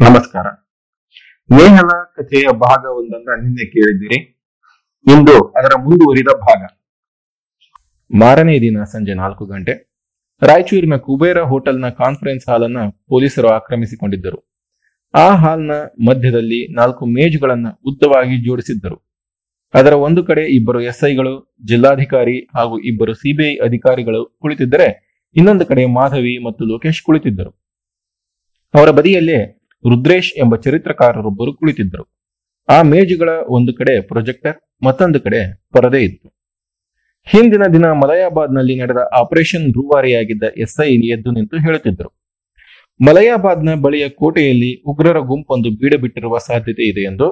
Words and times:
ನಮಸ್ಕಾರ. 0.00 0.46
ಮೇಹನ 1.50 1.92
ಕಥೆಯ 2.16 2.46
ಭಾಗ 2.62 2.82
ಒಂದನ್ನ 2.98 3.30
ನಿನ್ನೆ 3.40 3.64
ಕೇಳಿದ್ದೀರಿ. 3.72 4.18
ಇಂದು 5.06 5.34
ಅದರ 5.58 5.72
ಮುಂದುವರಿದ 5.86 6.30
ಭಾಗ. 6.44 6.60
ಮಾರನೇ 8.10 8.54
ದಿನ 8.60 8.84
ಸಂಜೆ 8.92 9.14
ನಾಲ್ಕು 9.14 9.46
ಗಂಟೆ, 9.46 9.74
ರಾಯಚೂರಿನ 10.42 10.96
ಕುಬೇರ 11.06 11.42
ಹೋಟೆಲ್ನ 11.50 11.90
ಕಾನ್ಫರೆನ್ಸ್ 12.02 12.48
ಹಾಲ್ 12.50 12.64
ಅನ್ನ 12.68 12.86
ಪೊಲೀಸರು 13.08 13.50
ಆಕ್ರಮಿಸಿಕೊಂಡಿದ್ದರು. 13.58 14.40
ಆ 15.14 15.26
ಹಾಲ್ನ 15.42 15.72
ಮಧ್ಯದಲ್ಲಿ 16.08 16.62
ನಾಲ್ಕು 16.80 17.04
ಮೇಜುಗಳನ್ನ 17.18 17.68
ಉದ್ದವಾಗಿ 17.92 18.38
ಜೋಡಿಸಿದ್ದರು. 18.48 18.98
ಅದರ 19.74 19.94
ಒಂದು 20.08 20.24
ಕಡೆ 20.24 20.46
ಇಬ್ಬರು 20.58 20.80
ಎಸ್ಐಗಳು, 20.80 21.36
ಜಿಲ್ಲಾಧಿಕಾರಿ 21.66 22.38
ಹಾಗೂ 22.56 22.76
ಇಬ್ಬರು 22.92 23.14
ಸಿಬಿಐ 23.14 23.54
ಅಧಿಕಾರಿಗಳು 23.68 24.24
ಕುಳಿತಿದ್ದರೆ, 24.42 24.90
ಇನ್ನೊಂದು 25.36 25.66
ಕಡೆ 25.66 25.84
ಮಾಧವಿ 26.00 26.36
ಮತ್ತು 26.46 26.64
ಲೋಕೇಶ್ 26.74 27.02
ಕುಳಿತಿದ್ದರು. 27.02 27.54
ಅವರ 28.74 28.90
ಬದಿಯಲ್ಲೇ 28.90 29.40
ರುದ್ರೇಶ್ 29.84 30.32
ಎಂಬ 30.42 30.54
ಚರಿತ್ರಕಾರರೊಬ್ಬರು 30.56 31.52
ಕುಳಿತಿದ್ದರು 31.58 32.04
ಆ 32.68 32.78
ಮೇಜುಗಳ 32.92 33.30
ಒಂದು 33.56 33.72
ಕಡೆ 33.78 33.94
ಪ್ರೊಜೆಕ್ಟರ್, 34.10 34.56
ಮತ್ತೊಂದು 34.86 35.18
ಕಡೆ 35.20 35.40
ಪರದೆ 35.74 36.00
ಇತ್ತು. 36.08 36.28
ಹಿಂದಿನ 37.26 37.64
ದಿನ 37.72 37.86
ಮಲಯಾಬಾದ್ನಲ್ಲಿ 38.02 38.74
ನಡೆದ 38.80 39.00
ಆಪರೇಷನ್ 39.20 39.66
ರೂವಾರಿಯಾಗಿದ್ದ 39.78 40.44
ಎಸ್ಐ 40.64 40.88
ಎದ್ದು 41.14 41.30
ನಿಂತು 41.36 41.56
ಹೇಳುತ್ತಿದ್ದರು. 41.64 42.10
ಮಲಯಾಬಾದ್ನ 43.00 43.74
ಬಳಿಯ 43.84 44.04
ಕೋಟೆಯಲ್ಲಿ 44.20 44.70
ಉಗ್ರರ 44.90 45.18
ಗುಂಪೊಂದು 45.30 45.68
ಬೀಡಬಿಟ್ಟಿರುವ 45.80 46.38
ಸಾಧ್ಯತೆ 46.48 46.84
ಇದೆ 46.92 47.02
ಎಂದು, 47.10 47.26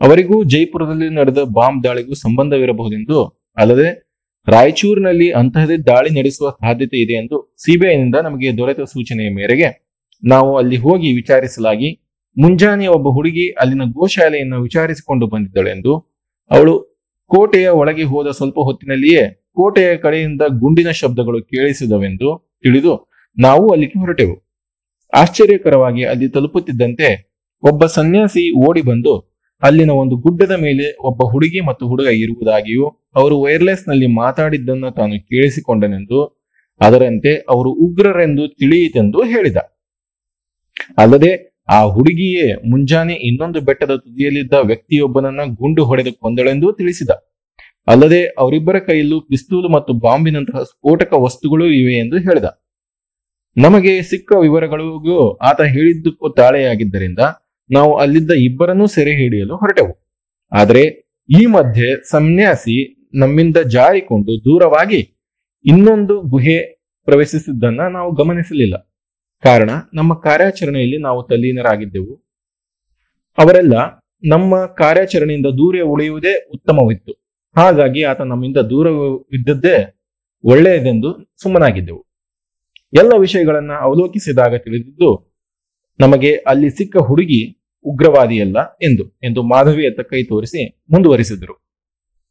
ಅವರಿಗೂ 0.00 0.36
ಜೈಪುರದಲ್ಲಿ 0.44 1.08
ನಡೆದ 1.18 1.40
ಬಾಂಬ್ 1.58 1.80
ದಾಳಿಗೂ 1.84 2.14
ಸಂಬಂಧವಿರಬಹುದೆಂದು 2.24 3.18
ಅಲ್ಲದೆ 3.56 3.88
ರಾಯಚೂರಿನಲ್ಲಿ 4.46 5.28
ಅಂತಹದೇ 5.40 5.76
ದಾಳಿ 5.88 6.10
ನಡೆಸುವ 6.18 6.46
ಸಾಧ್ಯತೆ 6.62 6.96
ಇದೆ 7.04 7.14
ಎಂದು 7.22 7.36
ಸಿಬಿಐನಿಂದ 7.64 8.16
ನಮಗೆ 8.26 8.48
ದೊರೆತ 8.58 8.80
ಸೂಚನೆಯ 8.92 9.30
ಮೇರೆಗೆ 9.38 9.68
ನಾವು 10.22 10.56
ಅಲ್ಲಿ 10.56 10.76
ಹೋಗಿ 10.76 11.12
ವಿಚಾರಿಸಲಾಗಿ 11.12 11.90
ಮುಂಜಾನೆ 12.36 12.86
ಒಬ್ಬ 12.86 13.08
ಹುಡುಗಿ 13.08 13.46
ಅಲ್ಲಿನ 13.52 13.84
ಗೋಶಾಲೆಯನ್ನು 13.92 14.62
ವಿಚಾರಿಸಿಕೊಂಡು 14.62 15.26
ಬಂದಿದ್ದಳೆಂದು 15.26 15.92
ಅವಳು 16.50 16.74
ಕೋಟೆಯ 17.30 17.68
ಒಳಗೆ 17.68 18.02
ಹೋದ 18.02 18.28
ಸ್ವಲ್ಪ 18.30 18.58
ಹೊತ್ತಿನಲ್ಲಿಯೇ 18.58 19.22
ಕೋಟೆಯ 19.52 19.96
ಕಡೆಯಿಂದ 19.96 20.42
ಗುಂಡಿನ 20.60 20.90
ಶಬ್ದಗಳು 20.90 21.42
ಕೇಳಿಸಿದವೆಂದು 21.42 22.28
ತಿಳಿದು 22.62 22.92
ನಾವು 23.36 23.72
ಅಲ್ಲಿಗೆ 23.72 24.00
ಹೊರಟೆವು. 24.00 24.34
ಆಶ್ಚರ್ಯಕರವಾಗಿ 25.12 26.02
ಅಲ್ಲಿ 26.04 26.28
ತಲುಪುತ್ತಿದ್ದಂತೆ 26.28 27.08
ಒಬ್ಬ 27.62 27.84
ಸನ್ಯಾಸಿ 27.86 28.44
ಓಡಿ 28.66 28.82
ಬಂದು 28.82 29.14
ಅಲ್ಲಿನ 29.62 29.90
ಒಂದು 29.90 30.16
ಗುಡ್ಡದ 30.16 30.54
ಮೇಲೆ 30.56 30.86
ಒಬ್ಬ 31.00 31.22
ಹುಡುಗಿ 31.32 31.60
ಮತ್ತು 31.60 31.88
ಹುಡುಗ 31.88 32.06
ಇರುವುದಾಗಿಯೂ 32.06 32.86
ಅವರು 33.16 33.40
ವೈರ್ಲೆಸ್ನಲ್ಲಿ 33.40 34.06
ಮಾತಾಡಿದ್ದನ್ನು 34.06 34.90
ತಾನು 34.90 35.16
ಕೇಳಿಸಿಕೊಂಡನೆಂದು 35.28 36.20
ಅದರಂತೆ 36.80 37.32
ಅವರು 37.50 37.70
ಉಗ್ರರೆಂದು 37.84 38.48
ತಿಳಿಯಿತೆಂದು 38.48 39.18
ಹೇಳಿದ. 39.22 39.58
ಅಲ್ಲದೆ 40.98 41.32
ಆ 41.68 41.84
ಹುಡುಗಿಯೇ 41.84 42.52
ಮುಂಜಾನೆ 42.70 43.14
ಇನ್ನೊಂದು 43.14 43.60
ಬೆಟ್ಟದ 43.60 43.96
ತುದಿಯಲ್ಲಿದ್ದ 43.96 44.52
ವ್ಯಕ್ತಿಯೊಬ್ಬನನ್ನ 44.52 45.40
ಗುಂಡು 45.40 45.84
ಹೊಡೆದು 45.84 46.12
ಕೊಂದಳೆಂದೂ 46.20 46.72
ತಿಳಿಸಿದ. 46.72 47.10
ಅಲ್ಲದೆ 47.86 48.26
ಅವರಿಬ್ಬರ 48.38 48.78
ಕೈಯಲ್ಲೂ 48.78 49.20
ಪಿಸ್ತೂಲು 49.20 49.68
ಮತ್ತು 49.68 49.92
ಬಾಂಬಿನಂತಹ 49.92 50.62
ಸ್ಫೋಟಕ 50.62 51.12
ವಸ್ತುಗಳು 51.12 51.66
ಇವೆ 51.66 51.94
ಎಂದು 51.98 52.16
ಹೇಳಿದ. 52.16 52.44
ನಮಗೆ 53.56 54.02
ಸಿಕ್ಕ 54.02 54.32
ವಿವರಗಳಿಗೂ 54.40 55.38
ಆತ 55.38 55.60
ಹೇಳಿದ್ದಕ್ಕೂ 55.60 56.28
ತಾಳೆಯಾಗಿದ್ದರಿಂದ 56.28 57.18
ನಾವು 57.70 57.96
ಅಲ್ಲಿದ್ದ 57.96 58.30
ಇಬ್ಬರನ್ನೂ 58.30 58.86
ಸೆರೆ 58.86 59.10
ಹಿಡಿಯಲು 59.10 59.56
ಹೊರಟೆವು. 59.56 59.92
ಆದರೆ 60.52 60.84
ಈ 61.28 61.46
ಮಧ್ಯೆ 61.46 62.10
ಸನ್ಯಾಸಿ 62.10 62.76
ನಮ್ಮಿಂದ 63.14 63.56
ಜಾರಿಕೊಂಡು 63.56 64.44
ದೂರವಾಗಿ 64.44 65.00
ಇನ್ನೊಂದು 65.64 66.20
ಗುಹೆ 66.20 66.58
ಪ್ರವೇಶಿಸಿದ್ದನ್ನ 67.08 67.80
ನಾವು 67.80 68.14
ಗಮನಿಸಲಿಲ್ಲ. 68.14 68.91
ಕಾರಣ, 69.42 69.70
ನಮ್ಮ 69.94 70.14
ಕಾರ್ಯಾಚರಣೆಯಲ್ಲಿ 70.14 70.98
ನಾವು 70.98 71.26
ತಲ್ಲೀನರಾಗಿದ್ದೆವು. 71.28 72.14
ಅವರೆಲ್ಲ 73.38 73.74
ನಮ್ಮ 74.24 74.66
ಕಾರ್ಯಾಚರಣೆಯಿಂದ 74.66 75.46
ದೂರ 75.46 75.80
ಉಳಿಯುವುದೇ 75.82 76.34
ಉತ್ತಮವಿತ್ತು. 76.54 77.12
ಹಾಗಾಗಿ 77.56 78.02
ಆತ 78.02 78.20
ನಮ್ಮಿಂದ 78.20 78.56
ದೂರವಿದ್ದದ್ದೇ 78.56 79.76
ಒಳ್ಳೆಯದೆಂದು 80.44 81.32
ಸುಮ್ಮನಾಗಿದ್ದೆವು. 81.42 82.02
ಎಲ್ಲ 82.94 83.12
ವಿಷಯಗಳನ್ನ 83.20 83.72
ಅವಲೋಕಿಸಿದಾಗ 83.80 84.54
ತಿಳಿದಿದ್ದು, 84.56 85.10
ನಮಗೆ 86.00 86.36
ಅಲ್ಲಿ 86.36 86.70
ಸಿಕ್ಕ 86.70 86.96
ಹುಡುಗಿ 86.96 87.58
ಉಗ್ರವಾದಿಯಲ್ಲ 87.84 88.58
ಎಂದು 88.82 89.18
ಎಂದು 89.22 89.42
ಮಾಧವಿಯತ್ತ 89.42 90.00
ಕೈ 90.00 90.22
ತೋರಿಸಿ 90.22 90.82
ಮುಂದುವರಿಸಿದರು. 90.90 91.54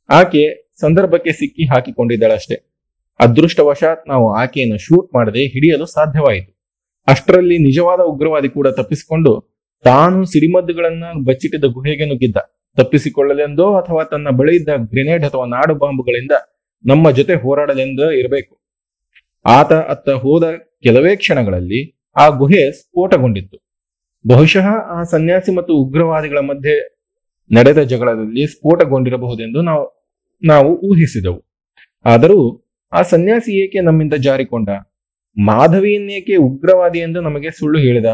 ಆಕೆ 0.10 0.72
ಸಂದರ್ಭಕ್ಕೆ 0.82 1.32
ಸಿಕ್ಕಿ 1.32 1.64
ಹಾಕಿಕೊಂಡಿದ್ದಳಷ್ಟೇ. 1.66 2.56
ಅದೃಷ್ಟವಶಾತ್ 3.20 4.08
ನಾವು 4.08 4.34
ಆಕೆಯನ್ನು 4.34 4.78
ಶೂಟ್ 4.78 5.14
ಮಾಡದೆ 5.14 5.44
ಹಿಡಿಯಲು 5.48 5.86
ಸಾಧ್ಯವಾಯಿತು. 5.86 6.61
ಅಷ್ಟರಲ್ಲಿ 7.08 7.58
ನಿಜವಾದ 7.58 8.00
ಉಗ್ರವಾದಿ 8.00 8.50
ಕೂಡ 8.50 8.68
ತಪ್ಪಿಸಿಕೊಂಡು 8.68 9.32
ತಾನು 9.84 10.26
ಸಿಡಿಮದ್ದುಗಳನ್ನ 10.26 11.04
ಬಚ್ಚಿಟ್ಟಿದ್ದ 11.26 11.66
ಗುಹೆಗೆ 11.66 12.06
ನುಗ್ಗಿದ್ದ. 12.06 12.38
ತಪ್ಪಿಸಿಕೊಳ್ಳಲೆಂದೋ 12.76 13.76
ಅಥವಾ 13.76 14.04
ತನ್ನ 14.04 14.30
ಬಳಿ 14.30 14.56
ಇದ್ದ 14.56 14.70
ಗ್ರೆನೇಡ್ 14.78 15.26
ಅಥವಾ 15.26 15.46
ನಾಡು 15.46 15.76
ಬಾಂಬುಗಳಿಂದ 15.76 16.32
ನಮ್ಮ 16.86 17.12
ಜೊತೆ 17.12 17.34
ಹೋರಾಡಲೆಂದೋ 17.34 18.12
ಇರಬೇಕು. 18.12 18.54
ಆತ 19.46 19.74
ಅತ್ತ 19.74 20.10
ಹೋದ 20.10 20.44
ಕೆಲವೇ 20.84 21.16
ಕ್ಷಣಗಳಲ್ಲಿ 21.16 22.12
ಆ 22.16 22.30
ಗುಹೆ 22.30 22.72
ಸ್ಫೋಟಗೊಂಡಿತ್ತು. 22.72 23.58
ಬಹುಶಃ 24.28 24.68
ಆ 24.68 25.04
ಸನ್ಯಾಸಿ 25.04 25.52
ಮತ್ತು 25.56 25.74
ಉಗ್ರವಾದಿಗಳ 25.74 26.40
ಮಧ್ಯೆ 26.40 26.76
ನಡೆದ 27.52 27.82
ಜಗಳದಲ್ಲಿ 27.82 28.48
ಸ್ಫೋಟಗೊಂಡಿರಬಹುದೆಂದು 28.48 29.62
ನಾವು 29.62 29.84
ನಾವು 30.44 30.80
ಊಹಿಸಿದೆವು. 30.80 31.40
ಆದರೂ 32.06 32.40
ಆ 32.94 33.02
ಸನ್ಯಾಸಿ 33.02 33.64
ಏಕೆ 33.64 33.80
ನಮ್ಮಿಂದ 33.82 34.14
ಜಾರಿಕೊಂಡ? 34.14 34.70
ಮಾಧವಿಯನ್ನೇಕೆ 35.38 36.36
ಉಗ್ರವಾದಿ 36.36 37.00
ಎಂದು 37.00 37.22
ನಮಗೆ 37.22 37.52
ಸುಳ್ಳು 37.52 37.80
ಹೇಳಿದ? 37.80 38.06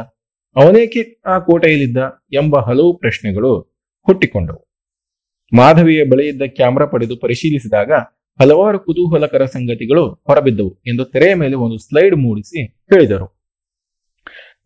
ಅವನೇಕೆ 0.55 1.21
ಆ 1.25 1.39
ಕೋಟೆಯಲ್ಲಿದ್ದ 1.39 1.97
ಎಂಬ 2.33 2.59
ಹಲವು 2.59 2.97
ಪ್ರಶ್ನೆಗಳು 2.97 3.61
ಹುಟ್ಟಿಕೊಂಡವು. 4.05 4.67
ಮಾಧವಿಯ 5.53 6.03
ಬಳಿಯಿದ್ದ 6.03 6.41
ಕ್ಯಾಮರಾ 6.41 6.85
ಪಡೆದು 6.85 7.19
ಪರಿಶೀಲಿಸಿದಾಗ 7.19 7.91
ಹಲವಾರು 8.41 8.79
ಕುತೂಹಲಕರ 8.79 9.45
ಸಂಗತಿಗಳು 9.45 10.23
ಹೊರಬಿದ್ದವು 10.27 10.81
ಎಂದು 10.87 11.05
ತೆರೆಯ 11.05 11.33
ಮೇಲೆ 11.33 11.55
ಒಂದು 11.55 11.77
ಸ್ಲೈಡ್ 11.77 12.15
ಮೂಡಿಸಿ 12.15 12.65
ಹೇಳಿದರು. 12.65 13.37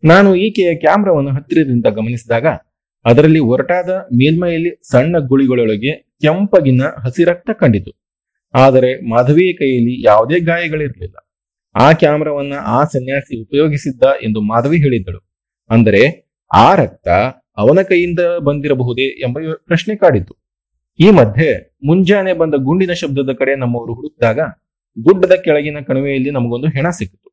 ನಾನು 0.04 0.34
ಈಕೆಯ 0.34 0.74
ಕ್ಯಾಮ್ರಾವನ್ನು 0.74 1.30
ಹತ್ತಿರದಿಂದ 1.30 1.86
ಗಮನಿಸಿದಾಗ 1.86 2.46
ಅದರಲ್ಲಿ 3.04 3.38
ಒರಟಾದ 3.38 3.90
ಮೇಲ್ಮೈಯಲ್ಲಿ 3.90 4.90
ಸಣ್ಣ 4.90 5.18
ಗುಳಿಗಳೊಳಗೆ 5.18 5.92
ಕೆಂಪಗಿನ 5.92 6.82
ಹಸಿರಕ್ತ 6.82 7.50
ಕಂಡಿತು. 7.50 7.90
ಆದರೆ 8.54 9.10
ಮಾಧವಿಯ 9.10 9.52
ಕೈಯಲ್ಲಿ 9.52 10.06
ಯಾವುದೇ 10.06 10.40
ಗಾಯಗಳಿರಲಿಲ್ಲ. 10.40 11.31
ಆ 11.74 11.92
ಕ್ಯಾಮ್ರಾವನ್ನ 11.92 12.52
ಆ 12.66 12.84
ಸನ್ಯಾಸಿ 12.84 13.42
ಉಪಯೋಗಿಸಿದ್ದ 13.42 14.02
ಎಂದು 14.22 14.40
ಮಾಧವಿ 14.40 14.78
ಹೇಳಿದ್ದಳು. 14.78 15.20
ಅಂದರೆ 15.70 16.28
ಆ 16.54 16.74
ರಕ್ತ 16.74 17.08
ಅವನ 17.56 17.82
ಕೈಯಿಂದ 17.82 18.20
ಬಂದಿರಬಹುದೇ 18.44 19.06
ಎಂಬ 19.20 19.38
ಪ್ರಶ್ನೆ 19.66 19.96
ಕಾಡಿತು 19.96 20.34
ಈ 20.98 21.10
ಮಧ್ಯೆ 21.10 21.78
ಮುಂಜಾನೆ 21.86 22.32
ಬಂದ 22.32 22.54
ಗುಂಡಿನ 22.54 22.92
ಶಬ್ದದ 22.92 23.32
ಕಡೆ 23.32 23.54
ನಮ್ಮವರು 23.56 23.94
ಹುಡುಕಿದಾಗ 23.94 24.40
ಗುಡ್ಡದ 24.98 25.32
ಕೆಳಗಿನ 25.32 25.76
ಕಣಿವೆಯಲ್ಲಿ 25.86 26.30
ನಮಗೊಂದು 26.30 26.68
ಹೆಣ 26.68 26.86
ಸಿಕ್ಕಿತು. 26.90 27.28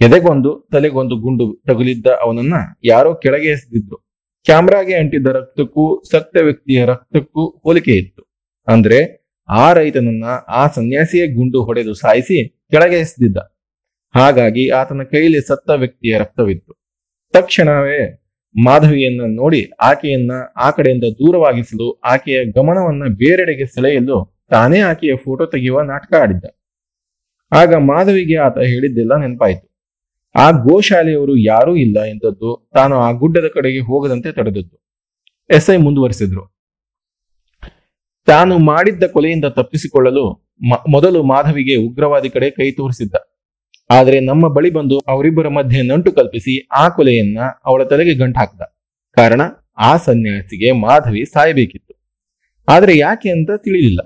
ಎದೆಗೊಂದು, 0.00 0.68
ತಲೆಗೊಂದು 0.72 1.16
ಗುಂಡು 1.16 1.62
ತಗುಲಿದ್ದ 1.66 2.06
ಅವನನ್ನ 2.06 2.54
ಯಾರೋ 2.84 3.14
ಕೆಳಗೆ 3.14 3.48
ಎಸೆದಿದ್ರು. 3.48 3.96
ಕ್ಯಾಮ್ರಾಗೆ 4.44 4.94
ಅಂಟಿದ್ದ 4.94 5.26
ರಕ್ತಕ್ಕೂ 5.26 6.02
ಸತ್ಯ 6.10 6.42
ವ್ಯಕ್ತಿಯ 6.42 6.84
ರಕ್ತಕ್ಕೂ 6.84 7.60
ಹೋಲಿಕೆ 7.62 7.92
ಇತ್ತು. 7.92 8.22
ಅಂದ್ರೆ 8.68 8.98
ಆ 9.48 9.72
ರೈತನನ್ನ 9.72 10.24
ಆ 10.48 10.66
ಸನ್ಯಾಸಿಯೇ 10.66 11.26
ಗುಂಡು 11.26 11.64
ಹೊಡೆದು 11.64 11.94
ಸಾಯಿಸಿ 11.94 12.57
ಕೆಳಗೆ 12.70 12.98
ಎಸೆದಿದ್ದ. 12.98 13.36
ಹಾಗಾಗಿ 14.14 14.68
ಆತನ 14.68 15.02
ಕೈಯಲ್ಲಿ 15.02 15.40
ಸತ್ತ 15.40 15.70
ವ್ಯಕ್ತಿಯ 15.70 16.18
ರಕ್ತವಿತ್ತು. 16.18 16.74
ತಕ್ಷಣವೇ 17.32 18.24
ಮಾಧವಿಯನ್ನ 18.64 19.36
ನೋಡಿ 19.36 19.70
ಆಕೆಯನ್ನ 19.80 20.32
ಆ 20.56 20.70
ಕಡೆಯಿಂದ 20.70 21.04
ದೂರವಾಗಿಸಲು 21.04 22.00
ಆಕೆಯ 22.04 22.44
ಗಮನವನ್ನ 22.44 23.02
ಬೇರೆಡೆಗೆ 23.14 23.66
ಸೆಳೆಯಲು 23.66 24.38
ತಾನೇ 24.50 24.80
ಆಕೆಯ 24.80 25.16
ಫೋಟೋ 25.16 25.46
ತೆಗೆಯುವ 25.46 25.82
ನಾಟಕ 25.82 26.14
ಆಡಿದ್ದ. 26.20 26.44
ಆಗ 27.52 27.74
ಮಾಧವಿಗೆ 27.74 28.36
ಆತ 28.36 28.58
ಹೇಳಿದ್ದೆಲ್ಲ 28.58 29.16
ನೆನಪಾಯಿತು. 29.16 29.78
ಆ 30.34 30.50
ಗೋಶಾಲೆಯವರು 30.50 31.36
ಯಾರೂ 31.36 31.76
ಇಲ್ಲ 31.76 32.02
ಎಂದದ್ದು 32.02 32.70
ತಾನು 32.74 32.96
ಆ 32.96 33.12
ಗುಡ್ಡದ 33.12 33.50
ಕಡೆಗೆ 33.54 33.78
ಹೋಗದಂತೆ 33.78 34.32
ತಡೆದದ್ದು. 34.32 34.84
ಎಸ್ಐ 35.50 35.76
ಮುಂದುವರಿಸಿದ್ರು. 35.76 36.58
ತಾನು 38.26 38.58
ಮಾಡಿದ್ದ 38.58 39.04
ಕೊಲೆಯಿಂದ 39.04 39.44
ತಪ್ಪಿಸಿಕೊಳ್ಳಲು 39.44 40.47
ಮೊದಲು 40.88 41.22
ಮಾಧವಿಗೆ 41.22 41.76
ಉಗ್ರವಾದಿ 41.76 42.28
ಕಡೆ 42.28 42.50
ಕೈ 42.50 42.70
ತೋರಿಸಿದ್ದ. 42.70 43.14
ಆದರೆ 43.90 44.20
ನಮ್ಮ 44.20 44.48
ಬಳಿ 44.48 44.70
ಬಂದು 44.70 44.98
ಅವರಿಬ್ಬರ 44.98 45.48
ಮಧ್ಯೆ 45.48 45.82
ನಂಟು 45.82 46.12
ಕಲ್ಪಿಸಿ 46.12 46.66
ಆ 46.66 46.88
ಕೊಲೆಯನ್ನ 46.88 47.38
ಅವಳ 47.66 47.84
ತಲೆಗೆ 47.84 48.14
ಗಂಟು 48.14 48.40
ಹಾಕ್ದ 48.40 48.60
ಕಾರಣ 49.16 49.40
ಆ 49.78 49.96
ಸನ್ಯಾಸಿಗೆ 49.96 50.72
ಮಾಧವಿ 50.72 51.24
ಸಾಯಬೇಕಿತ್ತು. 51.24 51.94
ಆದರೆ 52.68 52.98
ಯಾಕೆ 52.98 53.30
ಅಂತ 53.30 53.50
ತಿಳಿಲಿಲ್ಲ 53.56 54.00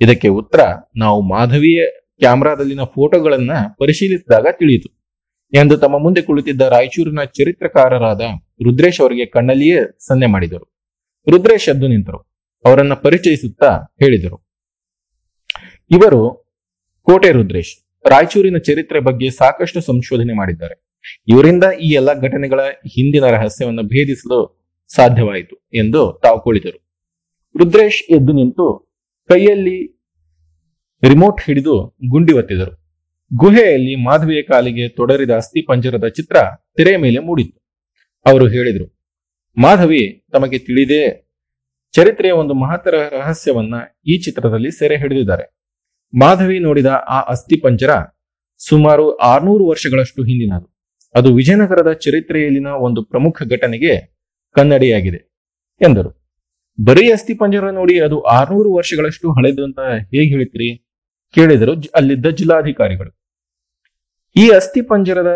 ಇದಕ್ಕೆ 0.00 0.28
ಉತ್ತರ 0.28 0.60
ನಾವು 0.96 1.20
ಮಾಧವಿಯ 1.20 1.86
ಕ್ಯಾಮ್ರಾದಲ್ಲಿನ 2.18 2.82
ಫೋಟೋಗಳನ್ನ 2.82 3.50
ಪರಿಶೀಲಿಸಿದಾಗ 3.78 4.46
ತಿಳಿಯಿತು. 4.52 5.00
ಎಂದು 5.54 5.78
ತಮ್ಮ 5.78 5.98
ಮುಂದೆ 5.98 6.22
ಕುಳಿತಿದ್ದ 6.22 6.60
ರಾಯಚೂರಿನ 6.60 7.22
ಚರಿತ್ರಕಾರರಾದ 7.24 8.20
ರುದ್ರೇಶ್ 8.64 9.00
ಅವರಿಗೆ 9.00 9.26
ಕಣ್ಣಲ್ಲಿಯೇ 9.26 9.78
ಸನ್ನೆ 9.98 10.26
ಮಾಡಿದರು. 10.26 10.76
ರುದ್ರೇಶ್ 11.30 11.68
ಎದ್ದು 11.68 11.88
ನಿಂತರು. 11.88 12.18
ಅವರನ್ನ 12.64 12.94
ಪರಿಚಯಿಸುತ್ತಾ 12.94 13.70
ಹೇಳಿದರು. 14.02 14.49
ಇವರು 15.90 16.20
ಕೋಟೆ 17.06 17.30
ರುದ್ರೇಶ್ 17.32 17.72
ರಾಯಚೂರಿನ 18.04 18.58
ಚರಿತ್ರೆ 18.58 19.00
ಬಗ್ಗೆ 19.00 19.28
ಸಾಕಷ್ಟು 19.30 19.80
ಸಂಶೋಧನೆ 19.80 20.34
ಮಾಡಿದ್ದಾರೆ. 20.40 20.74
ಇವರಿಂದ 21.28 21.64
ಈ 21.86 21.88
ಎಲ್ಲ 21.90 22.10
ಘಟನೆಗಳ 22.20 22.60
ಹಿಂದಿನ 22.94 23.24
ರಹಸ್ಯವನ್ನು 23.30 23.82
ಭೇದಿಸಲು 23.82 24.38
ಸಾಧ್ಯವಾಯಿತು 24.90 25.56
ಎಂದು 25.74 26.02
ತಾವು 26.22 26.38
ಕುಳಿತರು 26.44 26.78
ರುದ್ರೇಶ್ 27.54 28.00
ಎದ್ದು 28.16 28.32
ನಿಂತು 28.32 28.66
ಕೈಯಲ್ಲಿ 29.30 29.78
ರಿಮೋಟ್ 31.02 31.40
ಹಿಡಿದು 31.46 31.74
ಗುಂಡಿ 32.12 32.32
ಒತ್ತಿದರು. 32.32 32.72
ಗುಹೆಯಲ್ಲಿ 33.30 33.94
ಮಾಧವಿಯ 34.04 34.40
ಕಾಲಿಗೆ 34.42 34.84
ತೊಡರಿದ 34.88 35.32
ಅಸ್ಥಿ 35.40 35.60
ಪಂಜರದ 35.66 36.06
ಚಿತ್ರ 36.08 36.36
ತೆರೆ 36.76 36.92
ಮೇಲೆ 36.96 37.18
ಮೂಡಿತ್ತು. 37.18 37.56
ಅವರು 38.26 38.46
ಹೇಳಿದರು, 38.48 38.86
ಮಾಧವಿ, 39.56 40.02
ತಮಗೆ 40.32 40.58
ತಿಳಿದೇ 40.58 41.02
ಚರಿತ್ರೆಯ 41.94 42.32
ಒಂದು 42.40 42.54
ಮಹತ್ತರ 42.54 42.94
ರಹಸ್ಯವನ್ನ 43.18 43.74
ಈ 44.06 44.16
ಚಿತ್ರದಲ್ಲಿ 44.24 44.70
ಸೆರೆ 44.70 44.96
ಹಿಡಿದಿದ್ದಾರೆ. 44.96 45.44
ಮಾಧವಿ 46.12 46.58
ನೋಡಿದ 46.58 46.86
ಆ 46.86 47.18
ಅಸ್ಥಿಪಂಜರ 47.28 47.92
ಸುಮಾರು 48.60 49.04
ಆರ್ನೂರು 49.16 49.64
ವರ್ಷಗಳಷ್ಟು 49.66 50.22
ಹಿಂದಿನದು. 50.22 50.66
ಅದು 51.14 51.34
ವಿಜಯನಗರದ 51.34 51.92
ಚರಿತ್ರೆಯಲ್ಲಿನ 51.92 52.66
ಒಂದು 52.86 53.00
ಪ್ರಮುಖ 53.04 53.42
ಘಟನೆಗೆ 53.50 53.92
ಕನ್ನಡಿಯಾಗಿದೆ 54.56 55.20
ಎಂದರು. 55.80 56.10
ಬರೀ 56.78 57.12
ಅಸ್ಥಿಪಂಜರ 57.12 57.70
ನೋಡಿ 57.70 58.00
ಅದು 58.00 58.20
ಆರ್ನೂರು 58.20 58.70
ವರ್ಷಗಳಷ್ಟು 58.72 59.28
ಹಳೆದು 59.30 59.62
ಅಂತ 59.64 59.80
ಹೇಗೆ 60.14 60.28
ಹೇಳ್ತೀರಿ 60.34 60.68
ಕೇಳಿದರು 61.34 61.72
ಅಲ್ಲಿದ್ದ 61.94 62.26
ಜಿಲ್ಲಾಧಿಕಾರಿಗಳು. 62.30 63.10
ಈ 64.36 64.44
ಅಸ್ಥಿಪಂಜರದ 64.50 65.30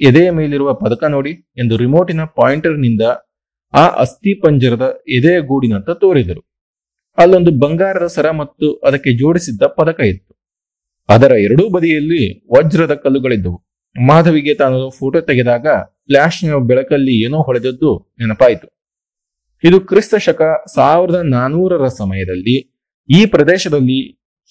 ಎದೆಯ 0.00 0.30
ಮೇಲಿರುವ 0.30 0.74
ಪದಕ 0.74 1.04
ನೋಡಿ 1.04 1.32
ಎಂದು 1.58 1.76
ರಿಮೋಟಿನ 1.76 2.24
ಪಾಯಿಂಟರ್ನಿಂದ 2.24 3.02
ಆ 3.74 3.84
ಅಸ್ಥಿಪಂಜರದ 4.04 4.86
ಎದೆಯ 5.08 5.40
ಗೂಡಿನತ್ತ 5.40 5.90
ತೋರಿದರು. 5.90 6.42
ಅಲ್ಲೊಂದು 7.18 7.50
ಬಂಗಾರದ 7.58 8.06
ಸರ 8.06 8.30
ಮತ್ತು 8.30 8.66
ಅದಕ್ಕೆ 8.86 9.10
ಜೋಡಿಸಿದ್ದ 9.18 9.62
ಪದಕ 9.78 10.00
ಇತ್ತು. 10.12 10.32
ಅದರ 11.08 11.32
ಎರಡೂ 11.46 11.64
ಬದಿಯಲ್ಲಿ 11.68 12.22
ವಜ್ರದ 12.54 12.94
ಕಲ್ಲುಗಳಿದ್ದವು. 12.94 13.58
ಮಾಧವಿಗೆ 13.96 14.54
ತಾನು 14.54 14.78
ಫೋಟೋ 14.90 15.20
ತೆಗೆದಾಗ 15.20 15.66
ಫ್ಲಾಶ್ನ 16.06 16.56
ಬೆಳಕಲ್ಲಿ 16.70 17.14
ಏನೋ 17.26 17.38
ಹೊಳೆದದ್ದು 17.42 17.90
ನೆನಪಾಯಿತು. 18.20 18.66
ಇದು 19.64 19.80
ಕ್ರಿಸ್ತ 19.80 20.14
ಶಕ 20.26 20.42
ಸಾವಿರದ 20.74 21.18
ನಾನೂರರ 21.34 21.86
ಸಮಯದಲ್ಲಿ 22.00 22.56
ಈ 23.08 23.20
ಪ್ರದೇಶದಲ್ಲಿ 23.26 23.98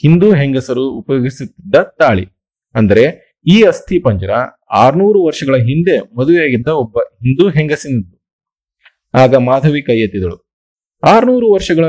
ಹಿಂದೂ 0.04 0.28
ಹೆಂಗಸರು 0.36 0.86
ಉಪಯೋಗಿಸುತ್ತಿದ್ದ 1.02 1.76
ತಾಳಿ. 2.00 2.26
ಅಂದರೆ 2.76 3.04
ಈ 3.46 3.58
ಅಸ್ಥಿ 3.62 3.98
ಪಂಜರ 4.00 4.34
ಆರ್ನೂರು 4.84 5.20
ವರ್ಷಗಳ 5.26 5.56
ಹಿಂದೆ 5.70 5.96
ಮದುವೆಯಾಗಿದ್ದ 6.18 6.70
ಒಬ್ಬ 6.84 6.98
ಹಿಂದೂ 7.00 7.46
ಹೆಂಗಸಿನದ್ದು. 7.50 8.16
ಆಗ 9.14 9.36
ಮಾಧವಿ 9.36 9.82
ಕೈ 9.82 9.98
ಎತ್ತಿದಳು 10.00 10.38
ಆರ್ನೂರು 11.04 11.48
ವರ್ಷಗಳ 11.52 11.86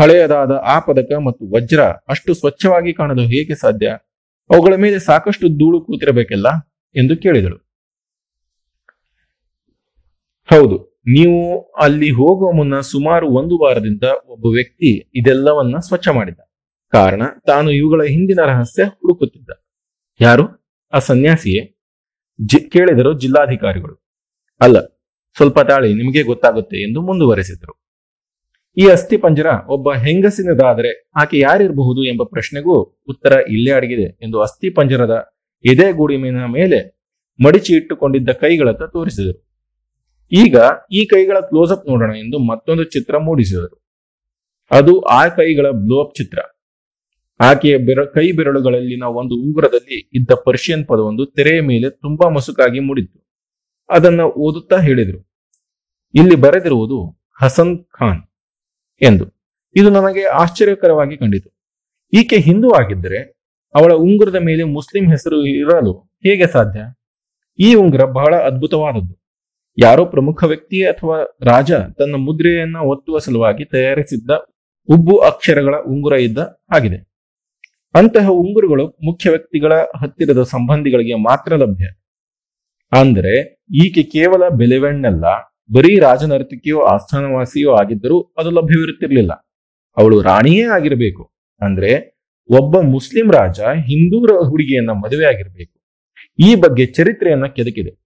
ಹಳೆಯದಾದ 0.00 0.52
ಆ 0.74 0.76
ಪದಕ 0.78 1.18
ಮತ್ತು 1.26 1.42
ವಜ್ರ 1.54 1.80
ಅಷ್ಟು 2.08 2.34
ಸ್ವಚ್ಛವಾಗಿ 2.34 2.92
ಕಾಣಲು 2.92 3.22
ಹೇಗೆ 3.32 3.54
ಸಾಧ್ಯ? 3.54 3.88
ಅವುಗಳ 4.50 4.74
ಮೇಲೆ 4.74 4.98
ಸಾಕಷ್ಟು 4.98 5.48
ಧೂಳು 5.58 5.78
ಕೂತಿರಬೇಕಲ್ಲ 5.80 6.48
ಎಂದು 6.94 7.16
ಕೇಳಿದಳು. 7.16 7.58
ಹೌದು, 10.48 10.76
ನೀವು 11.06 11.40
ಅಲ್ಲಿ 11.76 12.10
ಹೋಗುವ 12.10 12.48
ಮುನ್ನ 12.52 12.78
ಸುಮಾರು 12.92 13.26
ಒಂದು 13.30 13.54
ವಾರದಿಂದ 13.58 14.06
ಒಬ್ಬ 14.26 14.44
ವ್ಯಕ್ತಿ 14.56 14.90
ಇದೆಲ್ಲವನ್ನ 15.14 15.76
ಸ್ವಚ್ಛ 15.78 16.08
ಮಾಡಿದ್ದ 16.08 16.40
ಕಾರಣ 16.92 17.22
ತಾನು 17.46 17.68
ಇವುಗಳ 17.70 18.02
ಹಿಂದಿನ 18.04 18.40
ರಹಸ್ಯ 18.44 18.84
ಹುಡುಕುತ್ತಿದ್ದ. 18.84 19.50
ಯಾರು? 20.20 20.44
ಆ 20.92 20.98
ಸನ್ಯಾಸಿಯೇ? 20.98 21.62
ಜಿ, 22.38 22.58
ಕೇಳಿದರು 22.70 23.12
ಜಿಲ್ಲಾಧಿಕಾರಿಗಳು. 23.18 23.94
ಅಲ್ಲ, 24.60 24.78
ಸ್ವಲ್ಪ 25.36 25.58
ತಾಳಿ 25.60 25.90
ನಿಮಗೆ 25.94 26.22
ಗೊತ್ತಾಗುತ್ತೆ 26.22 26.78
ಎಂದು 26.82 27.00
ಮುಂದುವರೆಸಿದರು. 27.02 27.74
ಈ 28.76 28.88
ಅಸ್ಥಿ 28.88 29.16
ಪಂಜರ 29.16 29.46
ಒಬ್ಬ 29.68 29.92
ಹೆಂಗಸಿನದಾದರೆ 29.92 31.10
ಆಕೆ 31.16 31.38
ಯಾರಿರಬಹುದು 31.38 32.04
ಎಂಬ 32.04 32.22
ಪ್ರಶ್ನೆಗೂ 32.22 33.04
ಉತ್ತರ 33.08 33.32
ಇಲ್ಲೇ 33.32 33.70
ಅಡಗಿದೆ 33.70 34.02
ಎಂದು 34.02 34.40
ಅಸ್ಥಿ 34.40 34.70
ಪಂಜರದ 34.70 35.34
ಎದೆಗೂಡಿನ 35.64 36.44
ಮೇಲೆ 36.44 37.00
ಮಡಿಚಿ 37.44 37.74
ಇಟ್ಟುಕೊಂಡಿದ್ದ 37.74 38.30
ಕೈಗಳತ್ತ 38.30 38.82
ತೋರಿಸಿದರು. 38.82 39.50
ಈಗ 40.32 40.56
ಈ 40.92 41.06
ಕೈಗಳ 41.06 41.40
ಕ್ಲೋಸ್ 41.40 41.72
ಅಪ್ 41.72 41.88
ನೋಡೋಣ 41.88 42.16
ಎಂದು 42.16 42.38
ಮತ್ತೊಂದು 42.38 42.84
ಚಿತ್ರ 42.84 43.18
ಮೂಡಿಸಿದರು. 43.18 43.82
ಅದು 44.70 45.00
ಆ 45.00 45.28
ಕೈಗಳ 45.28 45.70
ಬ್ಲೋಅಪ್ 45.70 46.14
ಚಿತ್ರ. 46.14 46.38
ಆಕೆಯ 47.40 47.78
ಬೆರ, 47.78 48.04
ಕೈ 48.04 48.32
ಬೆರಳುಗಳಲ್ಲಿನ 48.32 49.02
ಒಂದು 49.02 49.34
ಉಂಗುರದಲ್ಲಿ 49.34 50.10
ಇದ್ದ 50.12 50.30
ಪರ್ಷಿಯನ್ 50.44 50.86
ಪದವೊಂದು 50.86 51.26
ತೆರೆಯ 51.26 51.60
ಮೇಲೆ 51.60 51.90
ತುಂಬಾ 51.90 52.28
ಮಸುಕಾಗಿ 52.28 52.80
ಮೂಡಿತ್ತು. 52.80 53.30
ಅದನ್ನ 53.88 54.20
ಓದುತ್ತಾ 54.20 54.80
ಹೇಳಿದರು. 54.80 55.30
ಇಲ್ಲಿ 56.14 56.36
ಬರೆದಿರುವುದು 56.36 57.20
ಹಸನ್ 57.42 57.84
ಖಾನ್. 57.84 58.29
ಎಂದು. 59.02 59.24
ಇದು 59.76 59.90
ನನಗೆ 59.90 60.24
ಆಶ್ಚರ್ಯಕರವಾಗಿ 60.24 61.16
ಕಂಡಿತು. 61.16 61.50
ಈಕೆ 62.12 62.36
ಹಿಂದೂ 62.36 62.70
ಆಗಿದ್ದರೆ 62.70 63.18
ಅವಳ 63.74 63.92
ಉಂಗುರದ 63.92 64.34
ಮೇಲೆ 64.34 64.62
ಮುಸ್ಲಿಂ 64.62 65.10
ಹೆಸರು 65.10 65.46
ಇರಲು 65.46 65.92
ಹೇಗೆ 66.26 66.46
ಸಾಧ್ಯ? 66.46 66.80
ಈ 67.58 67.74
ಉಂಗುರ 67.74 68.04
ಬಹಳ 68.04 68.34
ಅದ್ಭುತವಾದದ್ದು. 68.36 69.14
ಯಾರೋ 69.78 70.04
ಪ್ರಮುಖ 70.04 70.44
ವ್ಯಕ್ತಿ 70.44 70.78
ಅಥವಾ 70.86 71.36
ರಾಜ 71.44 71.72
ತನ್ನ 71.72 72.14
ಮುದ್ರೆಯನ್ನ 72.16 72.76
ಒತ್ತುವ 72.76 73.18
ಸಲುವಾಗಿ 73.18 73.64
ತಯಾರಿಸಿದ್ದ 73.64 74.30
ಉಬ್ಬು 74.88 75.16
ಅಕ್ಷರಗಳ 75.18 75.74
ಉಂಗುರ 75.86 76.12
ಇದ್ದ 76.12 76.38
ಆಗಿದೆ 76.74 76.98
ಅಂತಹ 77.94 78.26
ಉಂಗುರುಗಳು 78.28 78.84
ಮುಖ್ಯ 79.04 79.30
ವ್ಯಕ್ತಿಗಳ 79.30 79.72
ಹತ್ತಿರದ 80.00 80.42
ಸಂಬಂಧಿಗಳಿಗೆ 80.42 81.14
ಮಾತ್ರ 81.14 81.56
ಲಭ್ಯ. 81.56 81.86
ಅಂದರೆ 82.92 83.34
ಈಕೆ 83.84 84.02
ಕೇವಲ 84.02 84.42
ಬೆಲೆವೆಣ್ಣಲ್ಲ 84.48 85.24
ಬರೀ 85.74 85.98
ರಾಜನರ್ತಿಕೆಯೋ, 85.98 86.80
ಆಸ್ಥಾನವಾಸಿಯೋ 86.80 87.72
ಆಗಿದ್ದರೂ 87.72 88.20
ಅದು 88.38 88.50
ಲಭ್ಯವಿರುತ್ತಿರಲಿಲ್ಲ. 88.50 89.32
ಅವಳು 89.96 90.22
ರಾಣಿಯೇ 90.22 90.62
ಆಗಿರಬೇಕು. 90.62 91.32
ಅಂದ್ರೆ 91.60 92.20
ಒಬ್ಬ 92.58 92.80
ಮುಸ್ಲಿಂ 92.80 93.32
ರಾಜ 93.32 93.60
ಹಿಂದೂ 93.60 94.48
ಹುಡುಗಿಯನ್ನ 94.50 94.90
ಮದುವೆ 94.90 95.24
ಆಗಿರಬೇಕು. 95.24 95.80
ಈ 96.38 96.54
ಬಗ್ಗೆ 96.54 96.86
ಚರಿತ್ರೆಯನ್ನ 96.86 97.46
ಕೆದಕಿದೆ. 97.46 98.00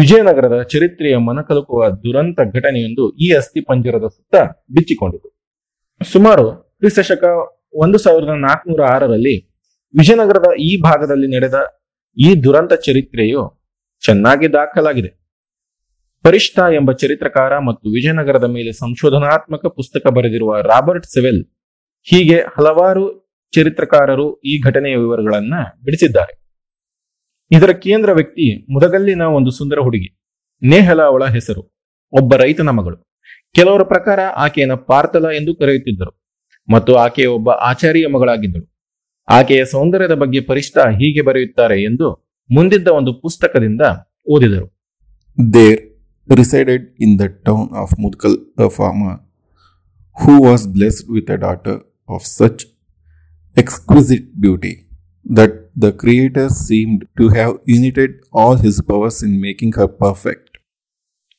ವಿಜಯನಗರದ 0.00 0.62
ಚರಿತ್ರೆಯ 0.62 1.16
ಮನಕಲುಕುವ 1.16 1.88
ದುರಂತ 1.88 2.40
ಘಟನೆಯೊಂದು 2.54 3.16
ಈ 3.16 3.32
ಅಸ್ಥಿ 3.32 3.60
ಪಂಜರದ 3.60 4.06
ಸುತ್ತ 4.06 4.34
ಬಿಚ್ಚಿಕೊಂಡಿತು. 4.70 5.40
ಸುಮಾರು 6.12 6.50
ಕ್ರಿಸ್ತಶಕ 6.50 7.24
ಒಂದು 7.74 7.98
ಸಾವಿರದ 7.98 8.28
ನಾಲ್ಕುನೂರ 8.28 8.82
ಆರರಲ್ಲಿ 8.82 9.48
ವಿಜಯನಗರದ 9.98 10.44
ಈ 10.60 10.80
ಭಾಗದಲ್ಲಿ 10.80 11.36
ನಡೆದ 11.36 11.54
ಈ 12.18 12.34
ದುರಂತ 12.44 12.72
ಚರಿತ್ರೆಯು 12.72 13.62
ಚೆನ್ನಾಗಿ 14.04 14.52
ದಾಖಲಾಗಿದೆ. 14.52 15.19
ಪರಿಷ್ಠಾ 16.22 16.68
ಎಂಬ 16.68 16.92
ಚರಿತ್ರಕಾರ 16.92 17.58
ಮತ್ತು 17.58 17.90
ವಿಜಯನಗರದ 17.90 18.44
ಮೇಲೆ 18.44 18.72
ಸಂಶೋಧನಾತ್ಮಕ 18.72 19.66
ಪುಸ್ತಕ 19.66 20.06
ಬರೆದಿರುವ 20.06 20.60
ರಾಬರ್ಟ್ 20.60 21.06
ಸೆವೆಲ್ 21.06 21.44
ಹೀಗೆ 22.02 22.40
ಹಲವಾರು 22.40 23.30
ಚರಿತ್ರಕಾರರು 23.54 24.40
ಈ 24.40 24.60
ಘಟನೆಯ 24.60 24.96
ವಿವರಗಳನ್ನ 24.96 25.54
ಬಿಡಿಸಿದ್ದಾರೆ. 25.84 26.40
ಇದರ 27.50 27.70
ಕೇಂದ್ರ 27.72 28.12
ವ್ಯಕ್ತಿ 28.12 28.72
ಮುದಗಲ್ಲಿನ 28.72 29.22
ಒಂದು 29.22 29.50
ಸುಂದರ 29.50 29.78
ಹುಡುಗಿ, 29.78 30.20
ನೇಹಲ 30.62 31.02
ಅವಳ 31.02 31.24
ಹೆಸರು, 31.24 31.62
ಒಬ್ಬ 32.12 32.34
ರೈತನ 32.34 32.68
ಮಗಳು. 32.68 32.96
ಕೆಲವರ 33.54 33.82
ಪ್ರಕಾರ 33.82 34.20
ಆಕೆಯನ್ನು 34.20 34.76
ಪಾರ್ಥಲ 34.76 35.24
ಎಂದು 35.24 35.54
ಕರೆಯುತ್ತಿದ್ದರು 35.54 36.12
ಮತ್ತು 36.72 36.94
ಆಕೆಯ 36.94 37.26
ಒಬ್ಬ 37.26 37.50
ಆಚಾರ್ಯ 37.50 38.06
ಮಗಳಾಗಿದ್ದಳು. 38.06 38.78
ಆಕೆಯ 39.28 39.64
ಸೌಂದರ್ಯದ 39.64 40.12
ಬಗ್ಗೆ 40.12 40.40
ಪರಿಷ್ಠಾ 40.40 40.90
ಹೀಗೆ 40.90 41.22
ಬರೆಯುತ್ತಾರೆ 41.22 41.82
ಎಂದು 41.82 42.30
ಮುಂದಿದ್ದ 42.50 42.88
ಒಂದು 42.88 43.14
ಪುಸ್ತಕದಿಂದ 43.14 43.80
ಓದಿದರು. 44.28 44.80
There 45.38 45.89
resided 46.30 46.92
in 46.98 47.16
the 47.16 47.28
town 47.40 47.68
of 47.72 47.90
Mudkal 47.94 48.34
a 48.56 48.70
farmer 48.70 49.20
who 50.16 50.42
was 50.42 50.66
blessed 50.66 51.08
with 51.08 51.28
a 51.28 51.38
daughter 51.38 51.76
of 52.08 52.24
such 52.24 52.66
exquisite 53.56 54.40
beauty 54.40 54.74
that 55.26 55.52
the 55.76 55.92
Creator 55.92 56.48
seemed 56.50 57.06
to 57.18 57.28
have 57.30 57.52
united 57.66 58.12
all 58.32 58.56
his 58.56 58.80
powers 58.82 59.22
in 59.22 59.40
making 59.40 59.72
her 59.72 59.88
perfect. 60.04 60.46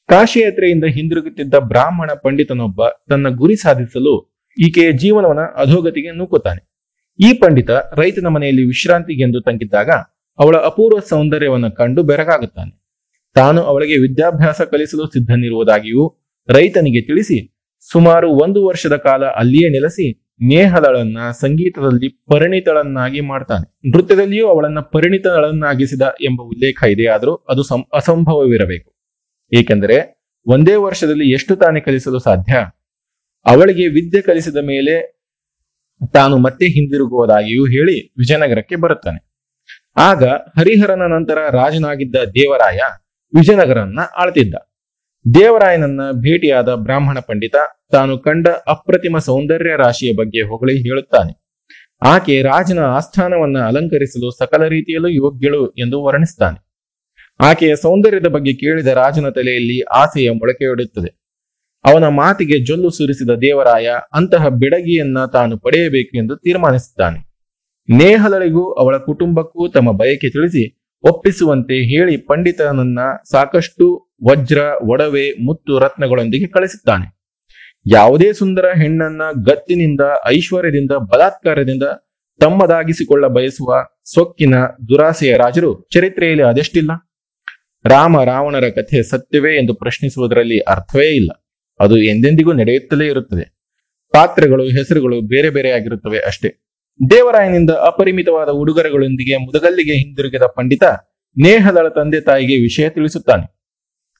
ಕಾಶಿಯಾತ್ರೆಯಿಂದ 0.10 0.86
ಹಿಂದಿರುಗುತ್ತಿದ್ದ 0.95 1.55
ಬ್ರಾಹ್ಮಣ 1.67 2.12
ಪಂಡಿತನೊಬ್ಬ 2.24 2.79
ತನ್ನ 3.10 3.27
ಗುರಿ 3.41 3.55
ಸಾಧಿಸಲು 3.55 4.13
ಈಕೆಯ 4.57 4.89
ಜೀವನವನ್ನು 5.03 5.45
ಅಧೋಗತಿಗೆ 5.63 6.12
ನೂಕುತ್ತಾನೆ 6.12 6.62
ಈ 7.19 7.29
ಪಂಡಿತ 7.43 7.71
ರೈತನ 8.01 8.27
ಮನೆಯಲ್ಲಿ 8.27 8.63
ವಿಶ್ರಾಂತಿಗೆಂದು 8.65 9.39
ತಂಗಿದ್ದಾಗ 9.48 9.89
ಅವಳ 10.39 10.57
ಅಪೂರ್ವ 10.69 11.00
ಸೌಂದರ್ಯವನ್ನು 11.12 11.69
ಕಂಡು 11.79 12.03
ಬೆರಗಾಗುತ್ತಾನೆ 12.03 12.74
ತಾನು 13.33 13.61
ಅವಳಿಗೆ 13.61 13.97
ವಿದ್ಯಾಭ್ಯಾಸ 13.97 14.61
ಕಲಿಸಲು 14.61 15.07
ಸಿದ್ಧನಿರುವುದಾಗಿಯೂ 15.07 16.17
ರೈತನಿಗೆ 16.50 17.01
ತಿಳಿಸಿ, 17.01 17.57
ಸುಮಾರು 17.91 18.31
ಒಂದು 18.31 18.65
ವರ್ಷದ 18.65 18.95
ಕಾಲ 18.95 19.25
ಅಲ್ಲಿಯೇ 19.25 19.69
ನೆಲೆಸಿ 19.69 20.27
ನೇಹದಳನ್ನ 20.41 21.17
ಸಂಗೀತದಲ್ಲಿ 21.31 22.09
ಪರಿಣಿತಳನ್ನಾಗಿ 22.09 23.21
ಮಾಡ್ತಾನೆ. 23.21 23.89
ನೃತ್ಯದಲ್ಲಿಯೂ 23.89 24.47
ಅವಳನ್ನ 24.47 24.79
ಪರಿಣಿತಳನ್ನಾಗಿಸಿದ 24.79 26.01
ಎಂಬ 26.21 26.41
ಉಲ್ಲೇಖ 26.41 26.83
ಇದೆಯಾದರೂ 26.83 27.35
ಅದು 27.35 27.63
ಸಂ- 27.63 27.89
ಅಸಂಭವವಿರಬೇಕು. 27.93 28.93
ಏಕೆಂದರೆ 29.53 30.23
ಒಂದೇ 30.45 30.75
ವರ್ಷದಲ್ಲಿ 30.75 31.31
ಎಷ್ಟು 31.31 31.55
ತಾನೇ 31.55 31.79
ಕಲಿಸಲು 31.79 32.19
ಸಾಧ್ಯ? 32.19 32.53
ಅವಳಿಗೆ 33.45 33.88
ವಿದ್ಯೆ 33.88 34.21
ಕಲಿಸಿದ 34.21 34.55
ಮೇಲೆ 34.55 35.21
ತಾನು 36.13 36.38
ಮತ್ತೆ 36.38 36.65
ಹಿಂದಿರುಗುವುದಾಗಿಯೂ 36.65 37.65
ಹೇಳಿ 37.65 38.13
ವಿಜಯನಗರಕ್ಕೆ 38.17 38.75
ಬರುತ್ತಾನೆ. 38.75 39.31
ಆಗ 39.97 40.23
ಹರಿಹರನ 40.25 41.01
ನಂತರ 41.01 41.38
ರಾಜನಾಗಿದ್ದ 41.51 42.15
ದೇವರಾಯ 42.15 42.79
ವಿಜಯನಗರನ್ನ 43.35 44.00
ಆಳ್ತಿದ್ದ. 44.17 44.55
ದೇವರಾಯನನ್ನ 45.39 46.01
ಭೇಟಿಯಾದ 46.11 46.75
ಬ್ರಾಹ್ಮಣ 46.75 47.19
ಪಂಡಿತ 47.19 47.55
ತಾನು 47.91 48.17
ಕಂಡ 48.17 48.47
ಅಪ್ರತಿಮ 48.47 49.17
ಸೌಂದರ್ಯ 49.17 49.75
ರಾಶಿಯ 49.77 50.11
ಬಗ್ಗೆ 50.13 50.41
ಹೊಗಳಿ 50.41 50.81
ಹೇಳುತ್ತಾನೆ. 50.81 51.33
ಆಕೆ 52.01 52.41
ರಾಜನ 52.41 52.79
ಆಸ್ಥಾನವನ್ನ 52.79 53.57
ಅಲಂಕರಿಸಲು 53.59 54.31
ಸಕಲ 54.31 54.63
ರೀತಿಯಲ್ಲೂ 54.65 55.09
ಯೋಗ್ಯಳು 55.09 55.69
ಎಂದು 55.69 56.03
ವರ್ಣಿಸ್ತಾನೆ. 56.03 56.59
ಆಕೆಯ 57.39 57.75
ಸೌಂದರ್ಯದ 57.75 58.27
ಬಗ್ಗೆ 58.27 58.53
ಕೇಳಿದ 58.53 58.88
ರಾಜನ 58.88 59.29
ತಲೆಯಲ್ಲಿ 59.29 59.81
ಆಸೆಯ 59.81 60.31
ಮೊಳಕೆಯೊಡುತ್ತದೆ 60.31 61.21
ಅವನ 61.85 62.07
ಮಾತಿಗೆ 62.07 62.65
ಜೊಲ್ಲು 62.65 62.89
ಸುರಿಸಿದ 62.89 63.29
ದೇವರಾಯ 63.29 63.89
ಅಂತಹ 64.13 64.47
ಬಿಡಗಿಯನ್ನ 64.47 65.25
ತಾನು 65.25 65.57
ಪಡೆಯಬೇಕು 65.59 66.17
ಎಂದು 66.17 66.35
ತೀರ್ಮಾನಿಸುತ್ತಾನೆ. 66.35 67.19
ನೇಹಲಳಿಗೂ 67.89 68.73
ಅವಳ 68.73 68.97
ಕುಟುಂಬಕ್ಕೂ 68.97 69.67
ತಮ್ಮ 69.67 69.91
ಬಯಕೆ 69.91 70.29
ತಿಳಿಸಿ 70.29 70.80
ಒಪ್ಪಿಸುವಂತೆ 71.03 71.74
ಹೇಳಿ 71.74 72.17
ಪಂಡಿತನನ್ನ 72.17 73.00
ಸಾಕಷ್ಟು 73.31 74.13
ವಜ್ರ, 74.29 74.58
ಒಡವೆ, 74.84 75.31
ಮುತ್ತು 75.46 75.79
ರತ್ನಗಳೊಂದಿಗೆ 75.79 76.48
ಕಳಿಸುತ್ತಾನೆ 76.48 77.22
ಯಾವುದೇ 77.91 78.34
ಸುಂದರ 78.34 78.65
ಹೆಣ್ಣನ್ನ 78.65 79.22
ಗತ್ತಿನಿಂದ, 79.46 80.01
ಐಶ್ವರ್ಯದಿಂದ, 80.27 80.91
ಬಲಾತ್ಕಾರದಿಂದ 80.91 81.84
ತಮ್ಮದಾಗಿಸಿಕೊಳ್ಳ 82.39 83.27
ಬಯಸುವ 83.27 83.86
ಸೊಕ್ಕಿನ 84.13 84.55
ದುರಾಸೆಯ 84.89 85.38
ರಾಜರು 85.38 85.88
ಚರಿತ್ರೆಯಲ್ಲಿ 85.93 86.43
ಅದೆಷ್ಟಿಲ್ಲ? 86.43 86.91
ರಾಮ 87.86 88.24
ರಾವಣರ 88.24 88.70
ಕಥೆ 88.70 89.03
ಸತ್ಯವೇ 89.03 89.55
ಎಂದು 89.55 89.74
ಪ್ರಶ್ನಿಸುವುದರಲ್ಲಿ 89.74 90.60
ಅರ್ಥವೇ 90.60 91.08
ಇಲ್ಲ. 91.08 91.31
ಅದು 91.79 91.98
ಎಂದೆಂದಿಗೂ 91.98 92.53
ನಡೆಯುತ್ತಲೇ 92.53 93.08
ಇರುತ್ತದೆ. 93.08 93.62
ಪಾತ್ರಗಳು, 94.13 94.63
ಹೆಸರುಗಳು 94.63 95.22
ಬೇರೆ 95.22 95.50
ಬೇರೆಯಾಗಿರುತ್ತವೆ 95.50 96.20
ಅಷ್ಟೇ. 96.20 96.71
ದೇವರಾಯನಿಂದ 97.10 97.70
ಅಪರಿಮಿತವಾದ 97.70 98.50
ಉಡುಗೊರೆಗಳೊಂದಿಗೆ 98.50 99.38
ಮುದಗಲ್ಲಿಗೆ 99.38 99.93
ಹಿಂದಿರುಗಿದ 99.93 100.41
ಪಂಡಿತ 100.41 100.84
ನೇಹದಳ 101.43 101.88
ತಂದೆ 101.88 102.22
ತಾಯಿಗೆ 102.22 102.58
ವಿಷಯ 102.58 102.89
ತಿಳಿಸುತ್ತಾನೆ. 102.89 103.62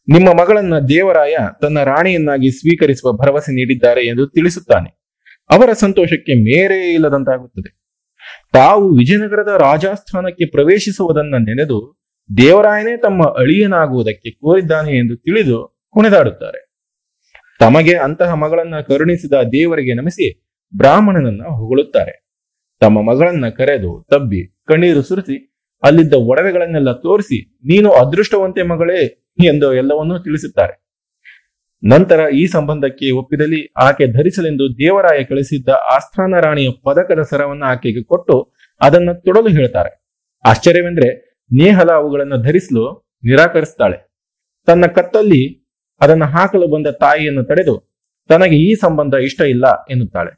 ನಿಮ್ಮ 0.08 0.34
ಮಗಳನ್ನ 0.34 0.80
ದೇವರಾಯ 0.80 1.38
ತನ್ನ 1.62 1.84
ರಾಣಿಯನ್ನಾಗಿ 1.84 2.52
ಸ್ವೀಕರಿಸುವ 2.52 3.12
ಭರವಸೆ 3.12 3.52
ನೀಡಿದ್ದಾರೆ 3.52 4.02
ಎಂದು 4.02 4.28
ತಿಳಿಸುತ್ತಾನೆ. 4.28 5.02
ಅವರ 5.50 5.74
ಸಂತೋಷಕ್ಕೆ 5.74 6.34
ಮೇರೆ 6.34 6.94
ಇಲ್ಲದಂತಾಗುತ್ತದೆ. 6.94 7.82
ತಾವು 8.54 8.98
ವಿಜಯನಗರದ 8.98 9.56
ರಾಜಾಸ್ಥಾನಕ್ಕೆ 9.60 10.46
ಪ್ರವೇಶಿಸುವುದನ್ನ 10.46 11.36
ನೆನೆದು 11.36 12.02
ದೇವರಾಯನೇ 12.38 12.98
ತಮ್ಮ 12.98 13.24
ಅಳಿಯನಾಗುವುದಕ್ಕೆ 13.24 14.32
ಕೋರಿದ್ದಾನೆ 14.32 14.92
ಎಂದು 14.92 15.18
ತಿಳಿದು 15.18 15.82
ಕುಣಿದಾಡುತ್ತಾರೆ. 15.90 16.74
ತಮಗೆ 17.60 17.98
ಅಂತಹ 17.98 18.34
ಮಗಳನ್ನ 18.34 18.80
ಕರುಣಿಸಿದ 18.80 19.34
ದೇವರಿಗೆ 19.34 19.94
ನಮಿಸಿ 19.94 20.54
ಬ್ರಾಹ್ಮಣನನ್ನ 20.78 21.44
ಹೊಗಳುತ್ತಾರೆ. 21.44 22.31
ತಮ್ಮ 22.82 23.02
ಮಗಳನ್ನ 23.02 23.50
ಕರೆದು 23.50 24.08
ತಬ್ಬಿ, 24.10 24.42
ಕಣ್ಣೀರು 24.66 25.02
ಸುರಿಸಿ, 25.02 25.36
ಅಲ್ಲಿದ್ದ 25.84 26.14
ಒಡವೆಗಳನ್ನೆಲ್ಲ 26.14 26.92
ತೋರಿಸಿ, 26.92 27.58
ನೀನು 27.64 27.92
ಅದೃಷ್ಟವಂತೆ 27.92 28.62
ಮಗಳೇ 28.64 29.02
ಎಂದು 29.46 29.74
ಎಲ್ಲವನ್ನೂ 29.74 30.20
ತಿಳಿಸುತ್ತಾರೆ. 30.20 30.82
ನಂತರ 31.84 32.20
ಈ 32.34 32.48
ಸಂಬಂಧಕ್ಕೆ 32.48 33.12
ಒಪ್ಪಿದಲ್ಲಿ 33.12 33.74
ಆಕೆ 33.78 34.08
ಧರಿಸಲೆಂದು 34.08 34.66
ದೇವರಾಯ 34.74 35.24
ಕಳಿಸಿದ್ದ 35.24 35.70
ಆಸ್ಥಾನ 35.70 36.40
ರಾಣಿಯ 36.40 36.70
ಪದಕದ 36.84 37.22
ಸರವನ್ನು 37.22 37.66
ಆಕೆಗೆ 37.66 38.04
ಕೊಟ್ಟು 38.04 38.54
ಅದನ್ನ 38.82 39.12
ತೊಡಲು 39.12 39.48
ಹೇಳ್ತಾರೆ. 39.48 39.92
ಆಶ್ಚರ್ಯವೆಂದ್ರೆ 40.46 41.10
ನೇಹಲ 41.52 41.90
ಅವುಗಳನ್ನು 41.92 42.38
ಧರಿಸಲು 42.38 42.84
ನಿರಾಕರಿಸ್ತಾಳೆ. 43.24 43.98
ತನ್ನ 44.66 44.86
ಕತ್ತಲ್ಲಿ 44.86 45.42
ಅದನ್ನು 46.02 46.26
ಹಾಕಲು 46.26 46.68
ಬಂದ 46.68 46.88
ತಾಯಿಯನ್ನು 46.88 47.44
ತಡೆದು, 47.44 47.76
ತನಗೆ 48.30 48.56
ಈ 48.56 48.76
ಸಂಬಂಧ 48.76 49.14
ಇಷ್ಟ 49.14 49.42
ಇಲ್ಲ 49.42 49.66
ಎನ್ನುತ್ತಾಳೆ. 49.90 50.32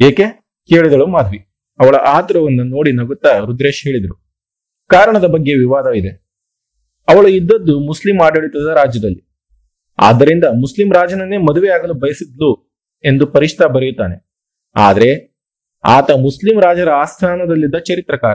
ಏಕೆ? 0.00 0.26
ಕೇಳಿದಳು 0.68 1.06
ಮಾಧವಿ. 1.06 1.38
ಅವಳ 1.80 1.96
ಆತುರವನ್ನು 1.96 2.64
ನೋಡಿ 2.64 2.92
ನಗುತ್ತಾ 2.92 3.38
ರುದ್ರೇಶ್ 3.38 3.86
ಹೇಳಿದರು. 3.86 4.24
ಕಾರಣದ 4.86 5.24
ಬಗ್ಗೆ 5.24 5.54
ವಿವಾದವಿದೆ. 5.54 6.28
ಅವಳು 7.08 7.28
ಇದ್ದದ್ದು 7.28 7.80
ಮುಸ್ಲಿಂ 7.80 8.22
ಆಡಳಿತದ 8.22 8.76
ರಾಜ್ಯದಲ್ಲಿ. 8.76 9.28
ಆದ್ದರಿಂದ 9.98 10.44
ಮುಸ್ಲಿಂ 10.44 10.92
ರಾಜನನ್ನೇ 10.92 11.36
ಮದುವೆ 11.36 11.68
ಆಗಲು 11.68 11.94
ಬಯಸಿದ್ಲು 11.94 12.80
ಎಂದು 13.04 13.26
ಪರಿಷ್ಠ 13.26 13.62
ಬರೆಯುತ್ತಾನೆ. 13.62 14.30
ಆದರೆ 14.76 15.38
ಆತ 15.84 16.10
ಮುಸ್ಲಿಂ 16.10 16.60
ರಾಜರ 16.60 16.88
ಆಸ್ಥಾನದಲ್ಲಿದ್ದ 16.90 17.74
ಚರಿತ್ರಕಾರ. 17.74 18.34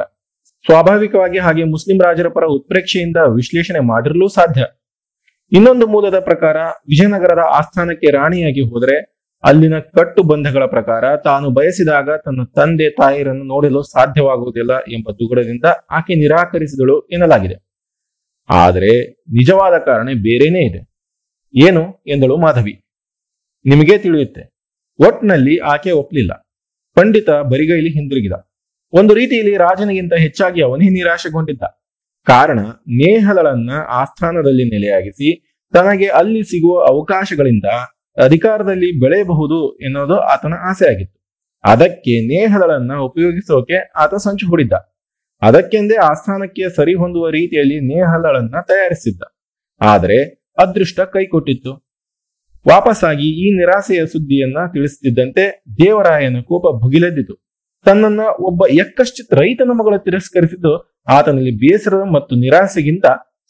ಸ್ವಾಭಾವಿಕವಾಗಿ 0.65 1.39
ಹಾಗೆ 1.39 1.63
ಮುಸ್ಲಿಂ 1.63 2.01
ರಾಜರ 2.01 2.27
ಪರ 2.27 2.43
ಉತ್ಪ್ರೇಕ್ಷೆಯಿಂದ 2.43 3.17
ವಿಶ್ಲೇಷಣೆ 3.17 3.79
ಮಾಡಿರಲು 3.79 4.27
ಸಾಧ್ಯ. 4.27 4.65
ಇನ್ನೊಂದು 5.51 5.87
ಮೂಲದ 5.87 6.19
ಪ್ರಕಾರ 6.19 6.57
ವಿಜಯನಗರದ 6.89 7.39
ಆಸ್ಥಾನಕ್ಕೆ 7.53 8.11
ರಾಣಿಯಾಗಿ 8.11 8.61
ಹೋದರೆ 8.61 9.12
ಅಲ್ಲಿನ 9.43 9.79
ಕಟ್ಟು 9.79 10.23
ಬಂಧಗಳ 10.23 10.65
ಪ್ರಕಾರ 10.65 11.15
ತಾನು 11.15 11.49
ಬಯಸಿದಾಗ 11.49 12.09
ತನ್ನ 12.25 12.43
ತಂದೆ 12.55 12.89
ತಾಯಿರನ್ನು 12.89 13.43
ನೋಡಲು 13.43 13.83
ಸಾಧ್ಯವಾಗುವುದಿಲ್ಲ 13.83 14.71
ಎಂಬ 14.73 15.11
ದುಗುಡದಿಂದ 15.11 15.65
ಆಕೆ 15.91 16.15
ನಿರಾಕರಿಸಿದಳು 16.15 17.07
ಎನ್ನಲಾಗಿದೆ. 17.07 17.55
ಆದರೆ 18.49 19.11
ನಿಜವಾದ 19.11 19.77
ಕಾರಣ 19.77 20.05
ಬೇರೇನೇ 20.05 20.69
ಇದೆ? 20.69 20.81
ಏನು? 21.67 22.03
ಎಂದಳು 22.07 22.37
ಮಾಧವಿ. 22.37 22.73
ನಿಮಗೇ 23.65 23.97
ತಿಳಿಯುತ್ತೆ. 23.97 24.43
ಒಟ್ನಲ್ಲಿ 25.07 25.57
ಆಕೆ 25.57 25.91
ಒಪ್ಪಲಿಲ್ಲ 25.91 26.33
ಪಂಡಿತ 26.95 27.29
ಬರಿಗೈಲಿ 27.29 27.89
ಹಿಂದಿರುಗಿದ. 27.89 28.51
ಒಂದು 28.93 29.13
ರೀತಿಯಲ್ಲಿ 29.13 29.57
ರಾಜನಿಗಿಂತ 29.57 30.13
ಹೆಚ್ಚಾಗಿ 30.13 30.63
ಅವನೇ 30.63 30.89
ನಿರಾಶೆಗೊಂಡಿದ್ದ. 30.89 31.63
ಕಾರಣ 32.27 32.59
ನೇಹಲಳನ್ನ 32.87 33.71
ಆಸ್ಥಾನದಲ್ಲಿ 33.89 34.63
ನೆಲೆಯಾಗಿಸಿ 34.69 35.57
ತನಗೆ 35.73 36.07
ಅಲ್ಲಿ 36.07 36.43
ಸಿಗುವ 36.43 36.85
ಅವಕಾಶಗಳಿಂದ 36.85 37.65
ಅಧಿಕಾರದಲ್ಲಿ 38.17 38.99
ಬೆಳೆಯಬಹುದು 38.99 39.77
ಎನ್ನುವುದು 39.77 40.19
ಆತನ 40.19 40.53
ಆಸೆ 40.69 40.89
ಆಗಿತ್ತು 40.89 41.23
ಅದಕ್ಕೆ 41.63 42.27
ನೇಹಲಳನ್ನ 42.27 42.93
ಉಪಯೋಗಿಸೋಕೆ 42.93 43.91
ಆತ 43.95 44.15
ಸಂಚು 44.15 44.47
ಹೂಡಿದ್ದ. 44.47 44.73
ಅದಕ್ಕೆಂದೇ 45.41 45.95
ಆಸ್ಥಾನಕ್ಕೆ 45.95 46.75
ಸರಿ 46.75 46.93
ಹೊಂದುವ 46.93 47.29
ರೀತಿಯಲ್ಲಿ 47.29 47.79
ನೇಹಲಳನ್ನ 47.79 48.55
ತಯಾರಿಸಿದ್ದ. 48.67 49.21
ಆದರೆ 49.81 50.45
ಅದೃಷ್ಟ 50.57 50.99
ಕೈಕೊಟ್ಟಿತ್ತು. 50.99 51.93
ವಾಪಸ್ಸಾಗಿ 52.67 53.27
ಈ 53.27 53.51
ನಿರಾಸೆಯ 53.51 54.05
ಸುದ್ದಿಯನ್ನ 54.05 54.57
ತಿಳಿಸುತ್ತಿದ್ದಂತೆ 54.73 55.63
ದೇವರಾಯನ 55.77 56.41
ಕೋಪ 56.41 56.81
ಭುಗಿಲೆದ್ದಿತು. 56.81 57.43
ತನ್ನನ್ನ 57.85 58.21
ಒಬ್ಬ 58.39 58.67
ಎಕ್ಕಶ್ಚಿತ್ 58.67 59.33
ರೈತನ 59.33 59.69
ಮಗಳ 59.73 59.97
ತಿರಸ್ಕರಿಸಿದ್ದು 59.97 61.01
ಆತನಲ್ಲಿ 61.07 61.51
ಬೇಸರ 61.51 62.03
ಮತ್ತು 62.03 62.35
ನಿರಾಸೆಗಿಂತ 62.35 63.05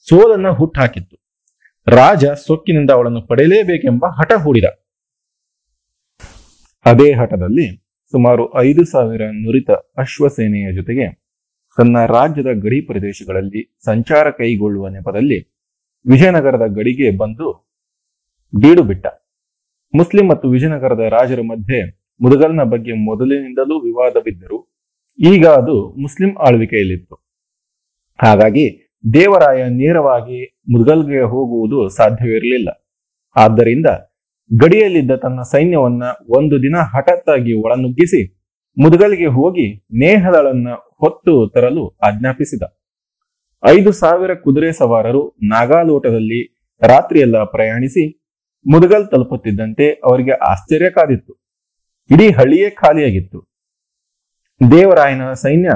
ಸೋಲನ್ನ 0.10 0.48
ಹುಟ್ಟಾಕಿತ್ತು. 0.48 1.23
ರಾಜ 1.88 2.26
ಸೊಕ್ಕಿನಿಂದ 2.26 2.92
ಅವಳನ್ನು 2.92 3.22
ಪಡೆಯಲೇಬೇಕೆಂಬ 3.22 4.06
ಹಠ 4.06 4.32
ಹೂಡಿದ. 4.34 4.64
ಅದೇ 6.86 7.14
ಹಠದಲ್ಲಿ 7.14 7.78
ಸುಮಾರು 8.12 8.60
ಐದು 8.60 8.84
ಸಾವಿರ 8.86 9.22
ನುರಿತ 9.22 9.72
ಅಶ್ವಸೇನೆಯ 9.72 10.74
ಜೊತೆಗೆ 10.74 11.24
ತನ್ನ 11.78 12.06
ರಾಜ್ಯದ 12.06 12.46
ಗಡಿ 12.46 12.82
ಪ್ರದೇಶಗಳಲ್ಲಿ 12.82 13.80
ಸಂಚಾರ 13.86 14.30
ಕೈಗೊಳ್ಳುವ 14.30 14.88
ನೆಪದಲ್ಲಿ 14.88 15.40
ವಿಜಯನಗರದ 16.06 16.66
ಗಡಿಗೆ 16.68 17.18
ಬಂದು 17.18 17.48
ಬೀಡು 18.56 18.84
ಬಿಟ್ಟ. 18.84 19.08
ಮುಸ್ಲಿಂ 19.96 20.30
ಮತ್ತು 20.30 20.50
ವಿಜಯನಗರದ 20.50 21.00
ರಾಜರ 21.00 21.42
ಮಧ್ಯೆ 21.42 21.80
ಮುದಗಲ್ನ 22.22 22.64
ಬಗ್ಗೆ 22.64 22.94
ಮೊದಲಿನಿಂದಲೂ 23.06 23.80
ವಿವಾದವಿದ್ದರು 23.80 24.80
ಈಗ 25.20 25.48
ಅದು 25.48 26.02
ಮುಸ್ಲಿಂ 26.02 26.38
ಆಳ್ವಿಕೆಯಲ್ಲಿತ್ತು. 26.38 27.16
ಹಾಗಾಗಿ 28.22 28.83
ದೇವರಾಯ 29.04 29.64
ನೇರವಾಗಿ 29.64 30.62
ಮುದ್ಗಲ್ಗೆ 30.72 31.22
ಹೋಗುವುದು 31.22 31.90
ಸಾಧ್ಯವಿರಲಿಲ್ಲ. 31.90 32.70
ಆದ್ದರಿಂದ 33.36 33.86
ಗಡಿಯಲ್ಲಿದ್ದ 34.60 35.12
ತನ್ನ 35.12 35.42
ಸೈನ್ಯವನ್ನ 35.42 36.04
ಒಂದು 36.38 36.62
ದಿನ 36.62 36.76
ಹಠಾತ್ತಾಗಿ 36.78 37.54
ಒಳನುಗ್ಗಿಸಿ 37.54 38.22
ಮುದಗಲ್ಗೆ 38.78 39.26
ಹೋಗಿ 39.26 39.86
ನೇಹದಳನ್ನ 39.92 40.68
ಹೊತ್ತು 40.72 41.50
ತರಲು 41.50 41.98
ಆಜ್ಞಾಪಿಸಿದ. 42.04 42.64
ಐದು 43.66 43.92
ಸಾವಿರ 43.92 44.34
ಕುದುರೆ 44.34 44.72
ಸವಾರರು 44.72 45.38
ನಾಗಾಲೋಟದಲ್ಲಿ 45.44 46.42
ರಾತ್ರಿಯೆಲ್ಲ 46.82 47.44
ಪ್ರಯಾಣಿಸಿ 47.44 48.24
ಮುದಗಲ್ 48.72 49.12
ತಲುಪುತ್ತಿದ್ದಂತೆ 49.12 49.90
ಅವರಿಗೆ 49.90 50.32
ಆಶ್ಚರ್ಯ 50.32 50.90
ಕಾದಿತ್ತು. 50.90 51.34
ಇಡೀ 52.10 52.32
ಹಳ್ಳಿಯೇ 52.32 52.70
ಖಾಲಿಯಾಗಿತ್ತು. 52.70 53.40
ದೇವರಾಯನ 54.72 55.34
ಸೈನ್ಯ 55.34 55.70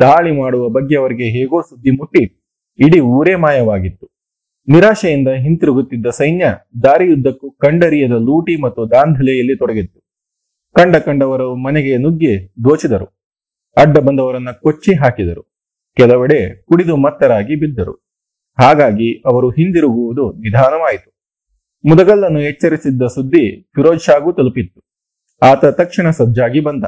ದಾಳಿ 0.00 0.40
ಮಾಡುವ 0.40 0.68
ಬಗ್ಗೆ 0.68 0.96
ಅವರಿಗೆ 0.96 1.24
ಹೇಗೋ 1.24 1.60
ಸುದ್ದಿ 1.60 1.90
ಮುಟ್ಟಿ 1.90 2.43
ಇಡೀ 2.78 3.00
ಊರೇ 3.00 3.34
ಮಾಯವಾಗಿತ್ತು. 3.34 4.06
ನಿರಾಶೆಯಿಂದ 4.68 5.28
ಹಿಂತಿರುಗುತ್ತಿದ್ದ 5.28 6.06
ಸೈನ್ಯ 6.06 6.46
ದಾರಿಯುದ್ದಕ್ಕೂ 6.82 7.50
ಕಂಡರಿಯದ 7.50 8.10
ಲೂಟಿ 8.10 8.60
ಮತ್ತು 8.60 8.90
ದಾಂಧಲೆಯಲ್ಲಿ 8.90 9.58
ತೊಡಗಿತ್ತು. 9.58 10.00
ಕಂಡ 10.74 10.96
ಕಂಡವರು 10.96 11.56
ಮನೆಗೆ 11.56 11.96
ನುಗ್ಗಿ 11.96 12.52
ದೋಚಿದರು. 12.64 13.24
ಅಡ್ಡ 13.76 13.98
ಬಂದವರನ್ನ 13.98 14.50
ಕೊಚ್ಚಿ 14.50 14.94
ಹಾಕಿದರು. 14.94 15.54
ಕೆಲವೆಡೆ 15.96 16.62
ಕುಡಿದು 16.62 16.96
ಮತ್ತರಾಗಿ 16.96 17.56
ಬಿದ್ದರು. 17.56 17.92
ಹಾಗಾಗಿ 18.58 19.22
ಅವರು 19.26 19.50
ಹಿಂದಿರುಗುವುದು 19.50 20.32
ನಿಧಾನವಾಯಿತು. 20.32 21.14
ಮುದಗಲ್ಲನ್ನು 21.84 22.40
ಎಚ್ಚರಿಸಿದ್ದ 22.40 23.02
ಸುದ್ದಿ 23.02 23.62
ಫಿರೋಜ್ 23.74 24.02
ಶಾಗೂ 24.02 24.32
ತಲುಪಿತ್ತು. 24.32 24.80
ಆತ 25.42 25.64
ತಕ್ಷಣ 25.64 26.10
ಸಜ್ಜಾಗಿ 26.10 26.60
ಬಂದ. 26.60 26.84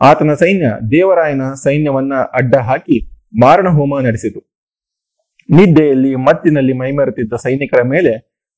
ಆತನ 0.00 0.34
ಸೈನ್ಯ 0.34 0.66
ದೇವರಾಯನ 0.90 1.42
ಸೈನ್ಯವನ್ನ 1.52 2.12
ಅಡ್ಡ 2.14 2.56
ಹಾಕಿ 2.56 3.26
ಮಾರಣ 3.40 3.68
ಹೋಮ 3.68 4.00
ನಡೆಸಿತು. 4.00 4.49
ನಿದ್ದೆಯಲ್ಲಿ 5.50 6.14
ಮತ್ತಿನಲ್ಲಿ 6.14 6.72
ಮೈಮರೆತಿದ್ದ 6.72 7.34
ಸೈನಿಕರ 7.34 7.80
ಮೇಲೆ 7.82 8.12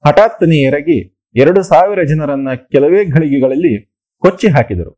ಹಠಾತ್ತನೆ 0.04 0.56
ಎರಗಿ 0.62 0.98
ಎರಡು 1.34 1.62
ಸಾವಿರ 1.62 2.02
ಜನರನ್ನ 2.02 2.54
ಕೆಲವೇ 2.54 3.04
ಘಳಿಗೆಗಳಲ್ಲಿ 3.04 3.74
ಕೊಚ್ಚಿ 4.22 4.48
ಹಾಕಿದರು. 4.48 4.92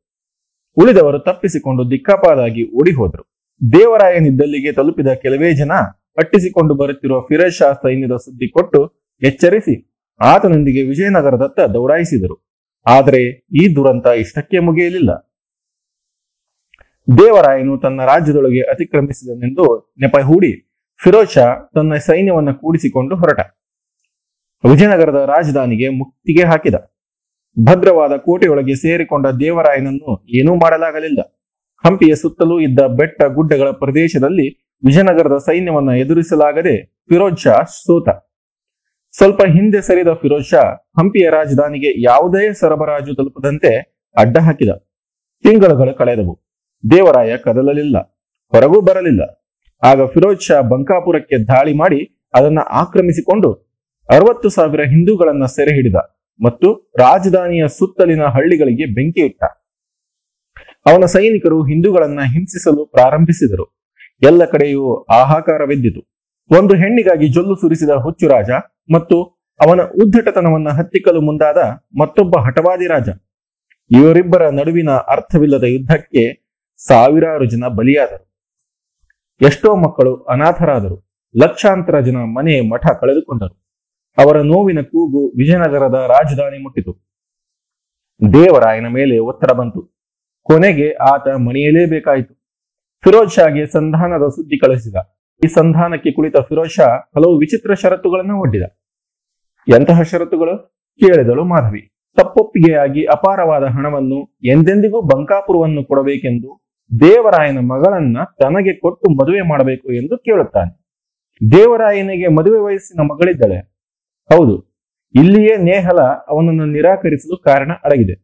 ಉಳಿದವರು 0.76 1.18
ತಪ್ಪಿಸಿಕೊಂಡು 1.18 1.90
ದಿಕ್ಕಾಪಾದಾಗಿ 1.90 2.62
ಓಡಿ 2.80 2.92
ಹೋದರು 2.92 3.24
ದೇವರಾಯನಿದ್ದಲ್ಲಿಗೆ 3.72 4.72
ತಲುಪಿದ 4.72 5.08
ಕೆಲವೇ 5.08 5.50
ಜನ 5.54 5.72
ಪಟ್ಟಿಸಿಕೊಂಡು 6.14 6.74
ಬರುತ್ತಿರುವ 6.74 7.20
ಫಿರೋಜ್ 7.20 7.54
ಶಾ 7.54 7.72
ಸೈನ್ಯದ 7.72 8.16
ಸುದ್ದಿ 8.16 8.48
ಕೊಟ್ಟು 8.48 8.80
ಎಚ್ಚರಿಸಿ 9.22 9.74
ಆತನೊಂದಿಗೆ 10.20 10.82
ವಿಜಯನಗರದತ್ತ 10.82 11.60
ದೌಡಾಯಿಸಿದರು. 11.60 12.36
ಆದರೆ 12.86 13.22
ಈ 13.62 13.74
ದುರಂತ 13.76 14.06
ಇಷ್ಟಕ್ಕೆ 14.06 14.58
ಮುಗಿಯಲಿಲ್ಲ. 14.58 15.10
ದೇವರಾಯನು 17.18 17.74
ತನ್ನ 17.78 18.00
ರಾಜ್ಯದೊಳಗೆ 18.04 18.60
ಅತಿಕ್ರಮಿಸಿದನೆಂದು 18.60 19.94
ನೆಪ 20.00 20.16
ಹೂಡಿ 20.18 20.52
ಫಿರೋಜ್ 21.04 21.30
ಶಾ 21.30 21.70
ತನ್ನ 21.74 21.96
ಸೈನ್ಯವನ್ನು 21.96 22.54
ಕೂಡಿಸಿಕೊಂಡು 22.54 23.16
ಹೊರಟ. 23.16 23.40
ವಿಜಯನಗರದ 24.70 25.24
ರಾಜಧಾನಿಗೆ 25.26 25.88
ಮುಕ್ತಿಗೆ 25.88 26.42
ಹಾಕಿದ. 26.42 26.74
ಭದ್ರವಾದ 27.66 28.16
ಕೋಟೆಯೊಳಗೆ 28.16 28.74
ಸೇರಿಕೊಂಡ 28.74 29.26
ದೇವರಾಯನನ್ನು 29.26 30.24
ಏನೂ 30.28 30.54
ಮಾಡಲಾಗಲಿಲ್ಲ. 30.54 31.42
ಹಂಪಿಯ 31.86 32.14
ಸುತ್ತಲೂ 32.14 32.60
ಇದ್ದ 32.60 32.80
ಬೆಟ್ಟ 32.80 33.22
ಗುಡ್ಡಗಳ 33.22 33.70
ಪ್ರದೇಶದಲ್ಲಿ 33.70 34.76
ವಿಜಯನಗರದ 34.86 35.38
ಸೈನ್ಯವನ್ನು 35.38 35.96
ಎದುರಿಸಲಾಗದೆ 35.96 36.84
ಫಿರೋಜ್ 37.08 37.38
ಶಾ 37.38 37.62
ಸೋತ. 37.62 38.08
ಸ್ವಲ್ಪ 39.16 39.42
ಹಿಂದೆ 39.42 39.80
ಸರಿದ 39.80 40.08
ಫಿರೋಜ್ 40.08 40.46
ಶಾ 40.46 40.60
ಹಂಪಿಯ 40.98 41.30
ರಾಜಧಾನಿಗೆ 41.30 42.02
ಯಾವುದೇ 42.02 42.52
ಸರಬರಾಜು 42.52 43.14
ತಲುಪದಂತೆ 43.14 43.76
ಅಡ್ಡ 44.16 44.38
ಹಾಕಿದ. 44.38 44.68
ತಿಂಗಳುಗಳು 45.42 45.94
ಕಳೆದವು. 45.94 46.40
ದೇವರಾಯ 46.90 47.36
ಕದಲಲಿಲ್ಲ. 47.36 47.98
ಹೊರಗೂ 48.50 48.80
ಬರಲಿಲ್ಲ. 48.80 49.43
ಆಗ 49.84 50.00
ಫಿರೋಜ್ 50.04 50.42
ಶಾ 50.42 50.60
ಬಂಕಾಪುರಕ್ಕೆ 50.60 51.36
ದಾಳಿ 51.44 51.74
ಮಾಡಿ 51.74 52.00
ಅದನ್ನ 52.34 52.60
ಆಕ್ರಮಿಸಿಕೊಂಡು 52.82 53.50
ಅರವತ್ತು 54.08 54.48
ಸಾವಿರ 54.48 54.82
ಹಿಂದೂಗಳನ್ನ 54.82 55.44
ಸೆರೆ 55.44 55.74
ಹಿಡಿದ 55.74 55.98
ಮತ್ತು 56.40 56.68
ರಾಜಧಾನಿಯ 56.98 57.64
ಸುತ್ತಲಿನ 57.68 58.24
ಹಳ್ಳಿಗಳಿಗೆ 58.26 58.86
ಬೆಂಕಿ 58.86 59.20
ಇಟ್ಟ. 59.20 59.42
ಅವನ 60.86 61.04
ಸೈನಿಕರು 61.04 61.62
ಹಿಂದೂಗಳನ್ನ 61.62 62.20
ಹಿಂಸಿಸಲು 62.34 62.86
ಪ್ರಾರಂಭಿಸಿದರು. 62.86 63.66
ಎಲ್ಲ 64.22 64.44
ಕಡೆಯೂ 64.44 65.04
ಆಹಾಕಾರವೆದ್ದಿತು 65.20 66.02
ಒಂದು 66.50 66.74
ಹೆಣ್ಣಿಗಾಗಿ 66.74 67.28
ಜೊಲ್ಲು 67.28 67.54
ಸುರಿಸಿದ 67.54 67.90
ಹುಚ್ಚು 67.90 68.28
ರಾಜ 68.28 68.50
ಮತ್ತು 68.94 69.16
ಅವನ 69.60 69.80
ಉದ್ದಟತನವನ್ನ 69.80 70.68
ಹತ್ತಿಕ್ಕಲು 70.68 71.20
ಮುಂದಾದ 71.20 71.58
ಮತ್ತೊಬ್ಬ 72.00 72.36
ಹಠವಾದಿ 72.46 72.86
ರಾಜ. 72.86 73.08
ಇವರಿಬ್ಬರ 73.90 74.42
ನಡುವಿನ 74.50 74.90
ಅರ್ಥವಿಲ್ಲದ 75.14 75.64
ಯುದ್ಧಕ್ಕೆ 75.64 76.22
ಸಾವಿರಾರು 76.78 77.44
ಜನ 77.44 77.64
ಬಲಿಯಾದರು. 77.68 78.24
ಎಷ್ಟೋ 79.42 79.76
ಮಕ್ಕಳು 79.76 80.22
ಅನಾಥರಾದರು. 80.22 81.18
ಲಕ್ಷಾಂತರ 81.42 82.00
ಜನ 82.00 82.16
ಮನೆ 82.16 82.60
ಮಠ 82.60 82.86
ಕಳೆದುಕೊಂಡರು. 83.00 83.64
ಅವರ 84.18 84.40
ನೋವಿನ 84.40 84.80
ಕೂಗು 84.80 85.28
ವಿಜಯನಗರದ 85.28 85.94
ರಾಜಧಾನಿ 86.08 86.62
ಮುಟ್ಟಿತು. 86.62 87.14
ದೇವರಾಯನ 88.32 88.86
ಮೇಲೆ 88.88 89.18
ಒತ್ತಡ 89.18 89.50
ಬಂತು. 89.50 89.98
ಕೊನೆಗೆ 90.42 90.92
ಆತ 90.92 91.28
ಮಣಿಯಲೇಬೇಕಾಯಿತು. 91.28 92.34
ಫಿರೋಜ್ 93.04 93.32
ಶಾಗೆ 93.32 93.66
ಸಂಧಾನದ 93.66 94.28
ಸುದ್ದಿ 94.28 94.58
ಕಳಿಸಿದ. 94.58 94.96
ಈ 95.44 95.46
ಸಂಧಾನಕ್ಕೆ 95.46 96.12
ಕುಳಿತ 96.12 96.36
ಫಿರೋಜ್ 96.36 96.70
ಶಾ 96.70 96.86
ಹಲವು 97.16 97.38
ವಿಚಿತ್ರ 97.38 97.74
ಷರತ್ತುಗಳನ್ನು 97.74 98.40
ಒಡ್ಡಿದ. 98.40 98.62
ಎಂತಹ 99.68 100.02
ಷರತ್ತುಗಳು? 100.02 100.74
ಕೇಳಿದಳು 101.00 101.44
ಮಾಧವಿ. 101.44 101.96
ತಪ್ಪೊಪ್ಪಿಗೆಯಾಗಿ 102.16 103.04
ಅಪಾರವಾದ 103.04 103.64
ಹಣವನ್ನು 103.64 104.38
ಎಂದೆಂದಿಗೂ 104.44 105.02
ಬಂಕಾಪುರವನ್ನು 105.02 105.84
ಕೊಡಬೇಕೆಂದು 105.84 106.63
ದೇವರಾಯನ 106.90 107.58
ಮಗಳನ್ನ 107.58 108.18
ತನಗೆ 108.40 108.72
ಕೊಟ್ಟು 108.80 109.06
ಮದುವೆ 109.10 109.42
ಮಾಡಬೇಕು 109.42 109.88
ಎಂದು 109.92 110.18
ಕೇಳುತ್ತಾನೆ. 110.18 110.72
ದೇವರಾಯನಿಗೆ 111.40 112.28
ಮದುವೆ 112.28 112.58
ವಯಸ್ಸಿನ 112.58 113.00
ಮಗಳಿದ್ದಾಳೆ. 113.02 113.58
ಹೌದು, 114.30 114.56
ಇಲ್ಲಿಯೇ 115.14 115.54
ನೇಹಲ 115.56 116.00
ಅವನನ್ನು 116.28 116.66
ನಿರಾಕರಿಸಲು 116.66 117.36
ಕಾರಣ 117.42 117.72
ಅಡಗಿದೆ. 117.84 118.14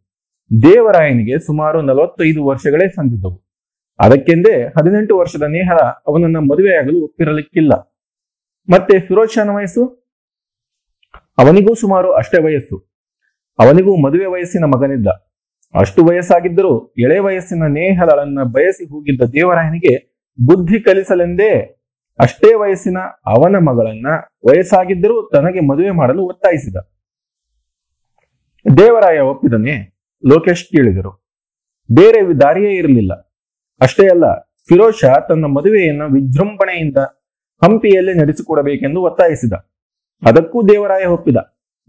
ದೇವರಾಯನಿಗೆ 0.51 1.39
ಸುಮಾರು 1.39 1.83
ನಲವತ್ತೈದು 1.83 2.41
ವರ್ಷಗಳೇ 2.47 2.89
ಸಂದಿದ್ದವು. 2.89 3.39
ಅದಕ್ಕೆಂದೇ 3.99 4.55
ಹದಿನೆಂಟು 4.79 5.15
ವರ್ಷದ 5.19 5.47
ನೇಹಲ 5.49 5.81
ಅವನನ್ನ 6.09 6.39
ಮದುವೆಯಾಗಲು 6.51 6.99
ಒಪ್ಪಿರಲಿಕ್ಕಿಲ್ಲ. 7.05 7.73
ಮತ್ತೆ 8.69 8.95
ಫಿರೋಜ್ 9.01 9.33
ಶಾನ 9.33 9.51
ವಯಸ್ಸು? 9.51 9.83
ಅವನಿಗೂ 11.39 11.73
ಸುಮಾರು 11.75 12.09
ಅಷ್ಟೇ 12.13 12.39
ವಯಸ್ಸು. 12.45 12.77
ಅವನಿಗೂ 13.59 13.93
ಮದುವೆ 14.05 14.27
ವಯಸ್ಸಿನ 14.27 14.65
ಮಗನಿದ್ದ. 14.65 15.09
ಅಷ್ಟು 15.75 16.05
ವಯಸ್ಸಾಗಿದ್ದರೂ 16.05 16.95
ಎಳೆ 16.99 17.19
ವಯಸ್ಸಿನ 17.19 17.63
ನೇಹಲಳನ್ನ 17.63 18.43
ಬಯಸಿ 18.43 18.85
ಹೋಗಿದ್ದ 18.85 19.23
ದೇವರಾಯನಿಗೆ 19.23 20.23
ಬುದ್ಧಿ 20.47 20.81
ಕಲಿಸಲೆಂದೇ 20.81 21.77
ಅಷ್ಟೇ 22.19 22.55
ವಯಸ್ಸಿನ 22.55 22.99
ಅವನ 23.27 23.57
ಮಗಳನ್ನ 23.57 24.07
ವಯಸ್ಸಾಗಿದ್ದರೂ 24.49 25.31
ತನಗೆ 25.33 25.61
ಮದುವೆ 25.61 25.91
ಮಾಡಲು 25.91 26.23
ಒತ್ತಾಯಿಸಿದ. 26.23 26.77
ದೇವರಾಯ 28.79 29.19
ಒಪ್ಪಿದನೆ. 29.19 30.01
ಲೋಕೇಶ್ 30.27 30.65
ಕೇಳಿದರು. 30.65 31.27
ಬೇರೆ 31.95 32.41
ದಾರಿಯೇ 32.41 32.73
ಇರಲಿಲ್ಲ. 32.77 33.13
ಅಷ್ಟೇ 33.81 34.07
ಅಲ್ಲ, 34.09 34.35
ಫಿರೋಜ್ 34.69 34.97
ಶಾ 34.97 35.21
ತನ್ನ 35.21 35.45
ಮದುವೆಯನ್ನ 35.45 36.03
ವಿಜೃಂಭಣೆಯಿಂದ 36.03 36.99
ಹಂಪಿಯಲ್ಲೇ 37.65 38.15
ನಡೆಸಿಕೊಡಬೇಕೆಂದು 38.15 39.03
ಒತ್ತಾಯಿಸಿದ. 39.03 39.53
ಅದಕ್ಕೂ 40.27 40.63
ದೇವರಾಯ 40.63 41.05
ಒಪ್ಪಿದ. 41.05 41.37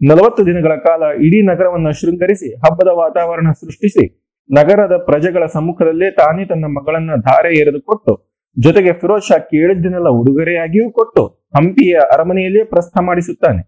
ನಲವತ್ತು 0.02 0.46
ದಿನಗಳ 0.46 0.76
ಕಾಲ 0.76 1.04
ಇಡೀ 1.26 1.40
ನಗರವನ್ನ 1.42 1.90
ಶೃಂಗರಿಸಿ, 1.90 2.50
ಹಬ್ಬದ 2.56 2.88
ವಾತಾವರಣ 2.94 3.48
ಸೃಷ್ಟಿಸಿ, 3.52 4.04
ನಗರದ 4.50 4.96
ಪ್ರಜೆಗಳ 4.98 5.46
ಸಮ್ಮುಖದಲ್ಲೇ 5.46 6.12
ತಾನೇ 6.12 6.46
ತನ್ನ 6.46 6.66
ಮಗಳನ್ನ 6.66 7.16
ಧಾರೆ 7.16 7.52
ಎರೆದು 7.60 7.82
ಕೊಟ್ಟು, 7.82 8.14
ಜೊತೆಗೆ 8.58 8.92
ಫಿರೋಜ್ 8.94 9.24
ಶಾ 9.24 9.38
ಕೇಳಿದ್ದನ್ನೆಲ್ಲ 9.38 10.10
ಉಡುಗೊರೆಯಾಗಿಯೂ 10.10 10.92
ಕೊಟ್ಟು 10.92 11.24
ಹಂಪಿಯ 11.56 12.00
ಅರಮನೆಯಲ್ಲೇ 12.14 12.64
ಪ್ರಸ್ಥ 12.64 12.94
ಮಾಡಿಸುತ್ತಾನೆ. 13.02 13.62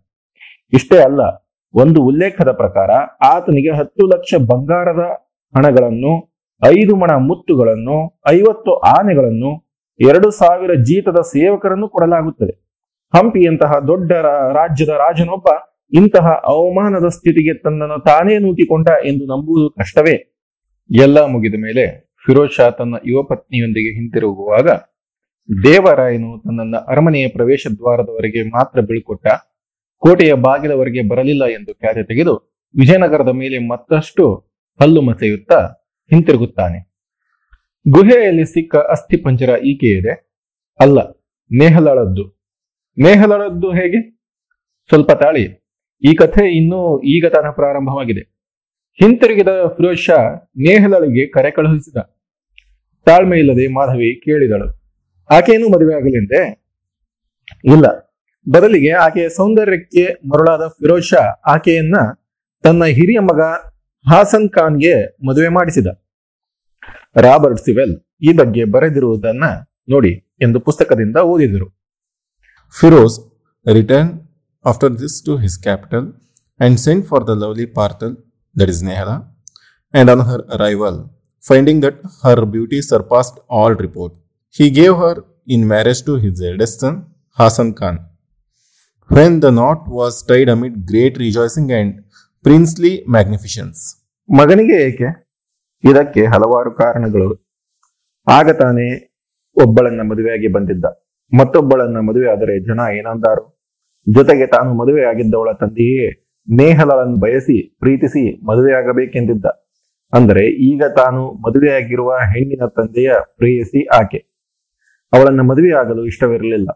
ಇಷ್ಟೇ 0.74 0.98
ಅಲ್ಲ, 0.98 1.22
ಒಂದು 1.74 2.02
ಉಲ್ಲೇಖದ 2.02 2.52
ಪ್ರಕಾರ 2.52 2.92
ಆತನಿಗೆ 3.26 3.72
ಹತ್ತು 3.78 4.08
ಲಕ್ಷ 4.08 4.34
ಬಂಗಾರದ 4.36 5.04
ಹಣಗಳನ್ನು, 5.54 6.14
ಐದು 6.62 6.96
ಮಣ 6.96 7.12
ಮುತ್ತುಗಳನ್ನು, 7.20 7.98
ಐವತ್ತು 8.28 8.74
ಆನೆಗಳನ್ನು, 8.74 9.52
ಎರಡು 10.00 10.32
ಸಾವಿರ 10.32 10.74
ಜೀತದ 10.84 11.20
ಸೇವಕರನ್ನು 11.22 11.88
ಕೊಡಲಾಗುತ್ತದೆ. 11.88 12.54
ಹಂಪಿಯಂತಹ 13.14 13.72
ದೊಡ್ಡ 13.88 14.12
ರಾಜ್ಯದ 14.60 14.90
ರಾಜನೊಬ್ಬ 14.90 15.48
ಇಂತಹ 15.94 16.28
ಅವಮಾನದ 16.46 17.08
ಸ್ಥಿತಿಗೆ 17.08 17.54
ತನ್ನನ್ನು 17.58 18.00
ತಾನೇ 18.04 18.38
ನೂಕಿಕೊಂಡ 18.38 18.88
ಎಂದು 19.06 19.26
ನಂಬುವುದು 19.26 19.70
ಕಷ್ಟವೇ. 19.70 20.16
ಎಲ್ಲ 20.90 21.26
ಮುಗಿದ 21.26 21.56
ಮೇಲೆ 21.56 21.84
ಫಿರೋಜ್ 22.26 22.52
ಶಾ 22.52 22.70
ತನ್ನ 22.70 22.96
ಯುವ 23.06 23.24
ಪತ್ನಿಯೊಂದಿಗೆ 23.24 23.92
ಹಿಂತಿರುಗುವಾಗ 23.96 24.70
ದೇವರಾಯನು 25.64 26.42
ತನ್ನನ್ನ 26.44 26.76
ಅರಮನೆಯ 26.88 27.28
ಪ್ರವೇಶ 27.28 27.68
ದ್ವಾರದವರೆಗೆ 27.78 28.42
ಮಾತ್ರ 28.50 28.82
ಬೀಳ್ಕೊಟ್ಟ, 28.82 29.28
ಕೋಟೆಯ 29.98 30.34
ಬಾಗಿಲವರೆಗೆ 30.34 31.02
ಬರಲಿಲ್ಲ 31.10 31.46
ಎಂದು 31.46 31.74
ಖ್ಯಾತಿ 31.74 32.04
ತೆಗೆದು 32.08 32.34
ವಿಜಯನಗರದ 32.76 33.30
ಮೇಲೆ 33.30 33.58
ಮತ್ತಷ್ಟು 33.68 34.26
ಹಲ್ಲು 34.82 35.02
ಮಸೆಯುತ್ತಾ 35.02 35.60
ಹಿಂತಿರುಗುತ್ತಾನೆ. 36.12 36.80
ಗುಹೆಯಲ್ಲಿ 37.86 38.46
ಸಿಕ್ಕ 38.46 38.76
ಅಸ್ಥಿ 38.76 39.18
ಪಂಜರ 39.18 39.50
ಈಕೆಯಿದೆ 39.66 40.14
ಅಲ್ಲ, 40.80 41.00
ನೇಹಲಳದ್ದು. 41.52 42.24
ನೇಹಲಳದ್ದು 42.98 43.70
ಹೇಗೆ? 43.72 44.00
ಸ್ವಲ್ಪ 44.90 45.12
ತಾಳಿ. 45.12 45.63
ಈ 46.04 46.16
ಕಥೆ 46.16 46.58
ಇನ್ನೂ 46.58 47.02
ಈಗ 47.02 47.26
ತಾನ 47.26 47.50
ಪ್ರಾರಂಭವಾಗಿದೆ. 47.50 48.20
ಹಿಂತಿರುಗಿದ 49.02 49.48
ಫಿರೋಜ್ 49.48 50.00
ಶಾ 50.00 50.50
ನೇಹಲಳಿಗೆ 50.58 51.32
ಕರೆ 51.32 51.52
ಕಳುಹಿಸಿದ. 51.52 51.98
ತಾಳ್ಮೆ 53.06 53.40
ಇಲ್ಲದೆ 53.40 53.68
ಮಾಧವಿ 53.68 54.22
ಕೇಳಿದಳು. 54.26 54.82
ಆಕೆಯನ್ನು 55.30 55.70
ಮದುವೆ 55.70 55.96
ಆಗಲೆಂದೆ 55.96 56.66
ಇಲ್ಲ. 57.66 57.86
ಬದಲಿಗೆ 58.52 58.92
ಆಕೆಯ 58.92 59.30
ಸೌಂದರ್ಯಕ್ಕೆ 59.30 60.14
ಮರುಳಾದ 60.30 60.68
ಫಿರೋಜ್ 60.68 61.06
ಶಾ 61.06 61.42
ಆಕೆಯನ್ನ 61.48 61.96
ತನ್ನ 62.64 62.84
ಹಿರಿಯ 62.84 63.20
ಮಗ 63.20 63.42
ಹಾಸನ್ 64.10 64.50
ಖಾನ್ಗೆ 64.50 65.06
ಮದುವೆ 65.28 65.48
ಮಾಡಿಸಿದ. 65.48 65.88
ರಾಬರ್ಟ್ 67.16 67.60
ಸಿವೆಲ್ 67.60 68.02
ಈ 68.22 68.34
ಬಗ್ಗೆ 68.34 68.64
ಬರೆದಿರುವುದನ್ನ 68.64 69.44
ನೋಡಿ 69.90 70.38
ಎಂದು 70.42 70.60
ಪುಸ್ತಕದಿಂದ 70.60 71.18
ಓದಿದರು. 71.18 71.84
Firoz 72.80 73.30
returned 73.72 74.33
after 74.66 74.90
this 74.92 75.22
to 75.22 75.38
his 75.38 75.58
capital 75.58 76.04
and 76.60 76.80
sent 76.80 77.08
for 77.08 77.22
the 77.22 77.36
lovely 77.36 77.66
Parthal, 77.68 78.16
that 78.56 78.70
is 78.70 78.82
Nehra, 78.82 79.26
and 79.94 80.10
on 80.10 80.22
her 80.22 80.40
arrival, 80.50 80.96
finding 81.44 81.80
that 81.82 81.96
her 82.24 82.46
beauty 82.46 82.82
surpassed 82.82 83.40
all 83.50 83.74
report, 83.76 84.14
he 84.50 84.70
gave 84.70 84.96
her 84.96 85.16
in 85.48 85.68
marriage 85.68 86.04
to 86.04 86.16
his 86.16 86.42
eldest 86.42 86.80
son, 86.80 86.96
Hasan 87.38 87.74
Khan. 87.74 87.96
When 89.10 89.40
the 89.40 89.52
knot 89.52 89.88
was 89.90 90.24
tied 90.24 90.50
amid 90.50 90.86
great 90.86 91.18
rejoicing 91.18 91.72
and 91.72 91.90
princely 92.46 92.94
magnificence. 93.08 93.80
ಮಗನಿಗೆ 94.30 94.76
ಏಕೆ 94.88 95.08
ಇದಕ್ಕೆ 95.84 96.22
ಹಲವಾರು 96.34 96.72
ಕಾರಣಗಳು 96.78 97.28
ಆಗ 98.28 98.50
ತಾನೇ 98.60 98.86
ಒಬ್ಬಳನ್ನ 99.58 100.02
ಮದುವೆಯಾಗಿ 100.10 100.50
ಬಂದಿದ್ದ 100.56 100.86
ಮತ್ತೊಬ್ಬಳನ್ನ 101.32 101.98
ಮದುವೆ 102.08 102.28
ಆದರೆ 102.34 102.54
ಜನ 102.68 102.82
ಏನಂದಾರು 103.00 103.44
ಜೊತೆಗೆ 104.08 104.48
ತಾನು 104.48 104.74
ಮದುವೆಯಾಗಿದ್ದವಳ 104.74 105.52
ತಂದೆಯೇ 105.54 106.08
ನೇಹಲಳನ್ನು 106.50 107.16
ಬಯಸಿ 107.20 107.76
ಪ್ರೀತಿಸಿ 107.80 108.46
ಮದುವೆಯಾಗಬೇಕೆಂದಿದ್ದ. 108.46 109.46
ಅಂದರೆ 110.14 110.48
ಈಗ 110.50 110.84
ತಾನು 110.96 111.32
ಮದುವೆಯಾಗಿರುವ 111.32 112.14
ಹೆಣ್ಣಿನ 112.14 112.66
ತಂದೆಯ 112.66 113.12
ಪ್ರೇಯಸಿ 113.38 113.88
ಆಕೆ. 113.88 114.18
ಅವಳನ್ನ 115.14 115.42
ಮದುವೆಯಾಗಲು 115.42 116.06
ಇಷ್ಟವಿರಲಿಲ್ಲ. 116.06 116.70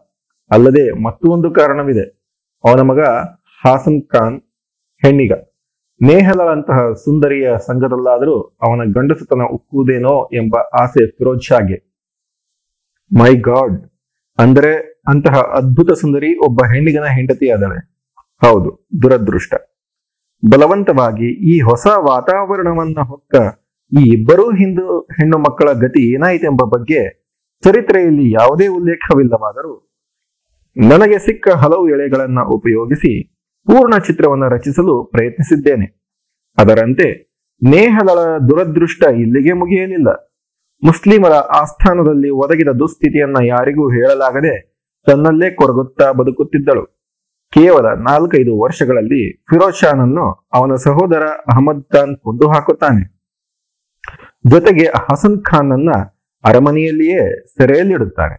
ಅಲ್ಲದೆ 0.50 0.90
ಮತ್ತೊಂದು 0.90 1.50
ಕಾರಣವಿದೆ. 1.50 2.04
ಅವನ 2.64 2.80
ಮಗ 2.80 3.00
ಹಾಸನ್ 3.64 4.02
ಖಾನ್ 4.02 4.38
ಹೆಣ್ಣಿಗ. 5.04 5.32
ನೇಹಲಳಂತಹ 6.00 6.92
ಸುಂದರಿಯ 6.92 7.50
ಸಂಘದಲ್ಲಾದರೂ 7.58 8.58
ಅವನ 8.62 8.80
ಗಂಡಸುತನ 8.94 9.42
ಉಕ್ಕುವುದೇನೋ 9.42 10.28
ಎಂಬ 10.32 10.56
ಆಸೆ 10.56 11.06
ಫಿರೋಜ್ 11.06 11.42
ಶಾಗೆ 11.42 11.78
ಮೈ 13.18 13.34
ಗಾಡ್. 13.36 13.76
ಅಂದರೆ 14.38 14.87
ಅಂತಹ 15.08 15.36
ಅದ್ಭುತ 15.58 15.92
ಸುಂದರಿ 15.92 16.38
ಒಬ್ಬ 16.38 16.58
ಹೆಣ್ಣಿಗನ 16.72 17.06
ಹೆಂಡತಿಯಾದಳೆ 17.08 17.78
ಹೌದು, 18.42 18.70
ದುರದೃಷ್ಟ. 19.02 19.52
ಬಲವಂತವಾಗಿ 20.42 21.28
ಈ 21.52 21.60
ಹೊಸ 21.60 21.86
ವಾತಾವರಣವನ್ನ 22.00 23.00
ಹೊಕ್ಕ 23.08 23.34
ಈ 23.92 24.02
ಇಬ್ಬರೂ 24.14 24.50
ಹಿಂದೂ 24.50 25.00
ಹೆಣ್ಣು 25.00 25.38
ಮಕ್ಕಳ 25.38 25.72
ಗತಿ 25.72 26.14
ಏನಾಯಿತೆಂಬ 26.14 26.62
ಬಗ್ಗೆ 26.64 27.00
ಚರಿತ್ರೆಯಲ್ಲಿ 27.62 28.32
ಯಾವುದೇ 28.32 28.66
ಉಲ್ಲೇಖವಿಲ್ಲವಾದರೂ 28.68 29.74
ನನಗೆ 30.76 31.18
ಸಿಕ್ಕ 31.18 31.48
ಹಲವು 31.48 31.88
ಎಳೆಗಳನ್ನ 31.88 32.40
ಉಪಯೋಗಿಸಿ 32.54 33.12
ಪೂರ್ಣ 33.68 33.98
ಚಿತ್ರವನ್ನು 33.98 34.48
ರಚಿಸಲು 34.48 35.04
ಪ್ರಯತ್ನಿಸಿದ್ದೇನೆ. 35.04 35.86
ಅದರಂತೆ 36.58 37.08
ನೇಹಲಳ 37.62 38.18
ದುರದೃಷ್ಟ 38.48 39.02
ಇಲ್ಲಿಗೆ 39.16 39.52
ಮುಗಿಯಲಿಲ್ಲ. 39.52 40.08
ಮುಸ್ಲಿಮರ 40.82 41.32
ಆಸ್ಥಾನದಲ್ಲಿ 41.32 42.30
ಒದಗಿದ 42.30 42.68
ದುಸ್ಥಿತಿಯನ್ನ 42.78 43.38
ಯಾರಿಗೂ 43.44 43.90
ಹೇಳಲಾಗದೆ 43.90 44.54
ತನ್ನಲ್ಲೇ 45.08 45.50
ಕೊರಗುತ್ತಾ 45.50 46.12
ಬದುಕುತ್ತಿದ್ದಳು. 46.12 46.84
ಕೇವಲ 47.52 47.86
ನಾಲ್ಕೈದು 47.86 48.58
ವರ್ಷಗಳಲ್ಲಿ 48.60 49.36
ಫಿರೋಜ್ 49.50 49.76
ಶಾನನ್ನು 49.76 50.48
ಅವನ 50.54 50.74
ಸಹೋದರ 50.74 51.22
ಅಹಮದ್ 51.26 51.84
ಖಾನ್ 51.92 52.16
ಕೊಂದು 52.16 52.48
ಹಾಕುತ್ತಾನೆ. 52.48 53.04
ಜೊತೆಗೆ 54.50 54.84
ಹಸನ್ 54.84 55.44
ಖಾನ್ 55.44 55.72
ಅನ್ನ 55.72 55.90
ಅರಮನೆಯಲ್ಲಿಯೇ 56.44 57.46
ಸೆರೆಯಲ್ಲಿಡುತ್ತಾನೆ. 57.46 58.36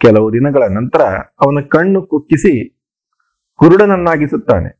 ಕೆಲವು 0.00 0.32
ದಿನಗಳ 0.32 0.62
ನಂತರ 0.68 1.02
ಅವನ 1.40 1.60
ಕಣ್ಣು 1.60 2.02
ಕುಕ್ಕಿಸಿ 2.02 2.52
ಕುರುಡನನ್ನಾಗಿಸುತ್ತಾನೆ. 3.56 4.70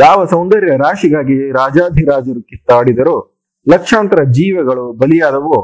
ಯಾವ 0.00 0.24
ಸೌಂದರ್ಯ 0.24 0.76
ರಾಶಿಗಾಗಿ 0.76 1.50
ರಾಜಾಧಿರಾಜರು 1.50 2.42
ಕಿತ್ತಾಡಿದರೋ 2.42 3.16
ಲಕ್ಷಾಂತರ 3.68 4.22
ಜೀವಗಳು 4.22 4.92
ಬಲಿಯಾದವೋ, 4.92 5.58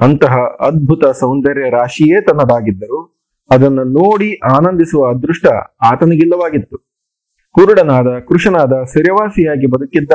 ಅಂತಹ 0.00 0.36
ಅದ್ಭುತ 0.60 1.04
ಸೌಂದರ್ಯ 1.06 1.70
ರಾಶಿಯೇ 1.70 2.20
ತನ್ನದಾಗಿದ್ದರು 2.20 3.15
ಅದನ್ನು 3.50 3.84
ನೋಡಿ 3.84 4.34
ಆನಂದಿಸುವ 4.56 5.10
ಅದೃಷ್ಟ 5.10 5.46
ಆತನಿಗಿಲ್ಲವಾಗಿತ್ತು 5.82 6.76
ಕುರುಡನಾದ 7.54 8.18
ಕೃಷನಾದ 8.18 8.72
ಸೆರೆವಾಸಿಯಾಗಿ 8.92 9.66
ಬದುಕಿದ್ದ 9.66 10.12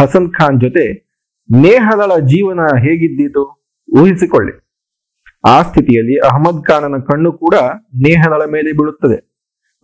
ಹಸನ್ 0.00 0.32
ಖಾನ್ 0.32 0.60
ಜೊತೆ 0.60 1.10
ನೇಹಲಳ 1.50 2.18
ಜೀವನ 2.18 2.60
ಹೇಗಿದ್ದೀತು 2.78 3.42
ಊಹಿಸಿಕೊಳ್ಳಿ. 4.00 4.52
ಆ 5.44 5.62
ಸ್ಥಿತಿಯಲ್ಲಿ 5.62 6.18
ಅಹಮದ್ 6.18 6.66
ಖಾನನ 6.66 6.96
ಕಣ್ಣು 6.98 7.32
ಕೂಡ 7.32 7.54
ನೇಹಲಳ 7.96 8.44
ಮೇಲೆ 8.44 8.72
ಬೀಳುತ್ತದೆ. 8.72 9.30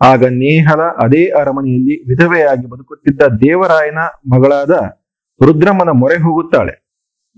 ಆಗ 0.03 0.25
ನೇಹಲ 0.25 0.81
ಅದೇ 0.81 1.31
ಅರಮನೆಯಲ್ಲಿ 1.31 2.09
ವಿಧವೆಯಾಗಿ 2.09 2.66
ಬದುಕುತ್ತಿದ್ದ 2.66 3.22
ದೇವರಾಯನ 3.22 3.99
ಮಗಳಾದ 4.33 4.70
ರುದ್ರಮ್ಮನ 5.44 5.88
ಮೊರೆ 5.88 6.16
ಹೋಗುತ್ತಾಳೆ. 6.16 6.86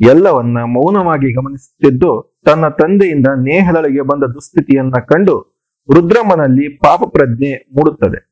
ಎಲ್ಲವನ್ನ 0.01 0.59
ಮೌನವಾಗಿ 0.59 1.33
ಗಮನಿಸುತ್ತಿದ್ದು, 1.33 2.41
ತನ್ನ 2.45 2.69
ತಂದೆಯಿಂದ 2.69 3.27
ನೇಹಲಳಿಗೆ 3.27 4.01
ಬಂದ 4.01 4.25
ದುಸ್ಥಿತಿಯನ್ನ 4.25 4.93
ಕಂಡು 5.07 5.59
ರುದ್ರಮ್ಮನಲ್ಲಿ 5.95 6.69
ಪಾಪ 6.69 7.03
ಪ್ರಜ್ಞೆ 7.05 7.69
ಮೂಡುತ್ತದೆ. 7.73 8.29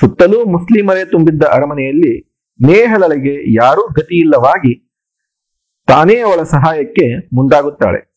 ಸುತ್ತಲೂ 0.00 0.44
ಮುಸ್ಲಿಮರೇ 0.44 1.04
ತುಂಬಿದ್ದ 1.04 1.42
ಅರಮನೆಯಲ್ಲಿ 1.42 2.30
ನೇಹಲಳಿಗೆ 2.62 3.54
ಯಾರೂ 3.54 3.88
ಗತಿಯಿಲ್ಲವಾಗಿ 3.92 4.90
ತಾನೇ 5.86 6.20
ಅವಳ 6.20 6.42
ಸಹಾಯಕ್ಕೆ 6.42 7.26
ಮುಂದಾಗುತ್ತಾಳೆ. 7.34 8.14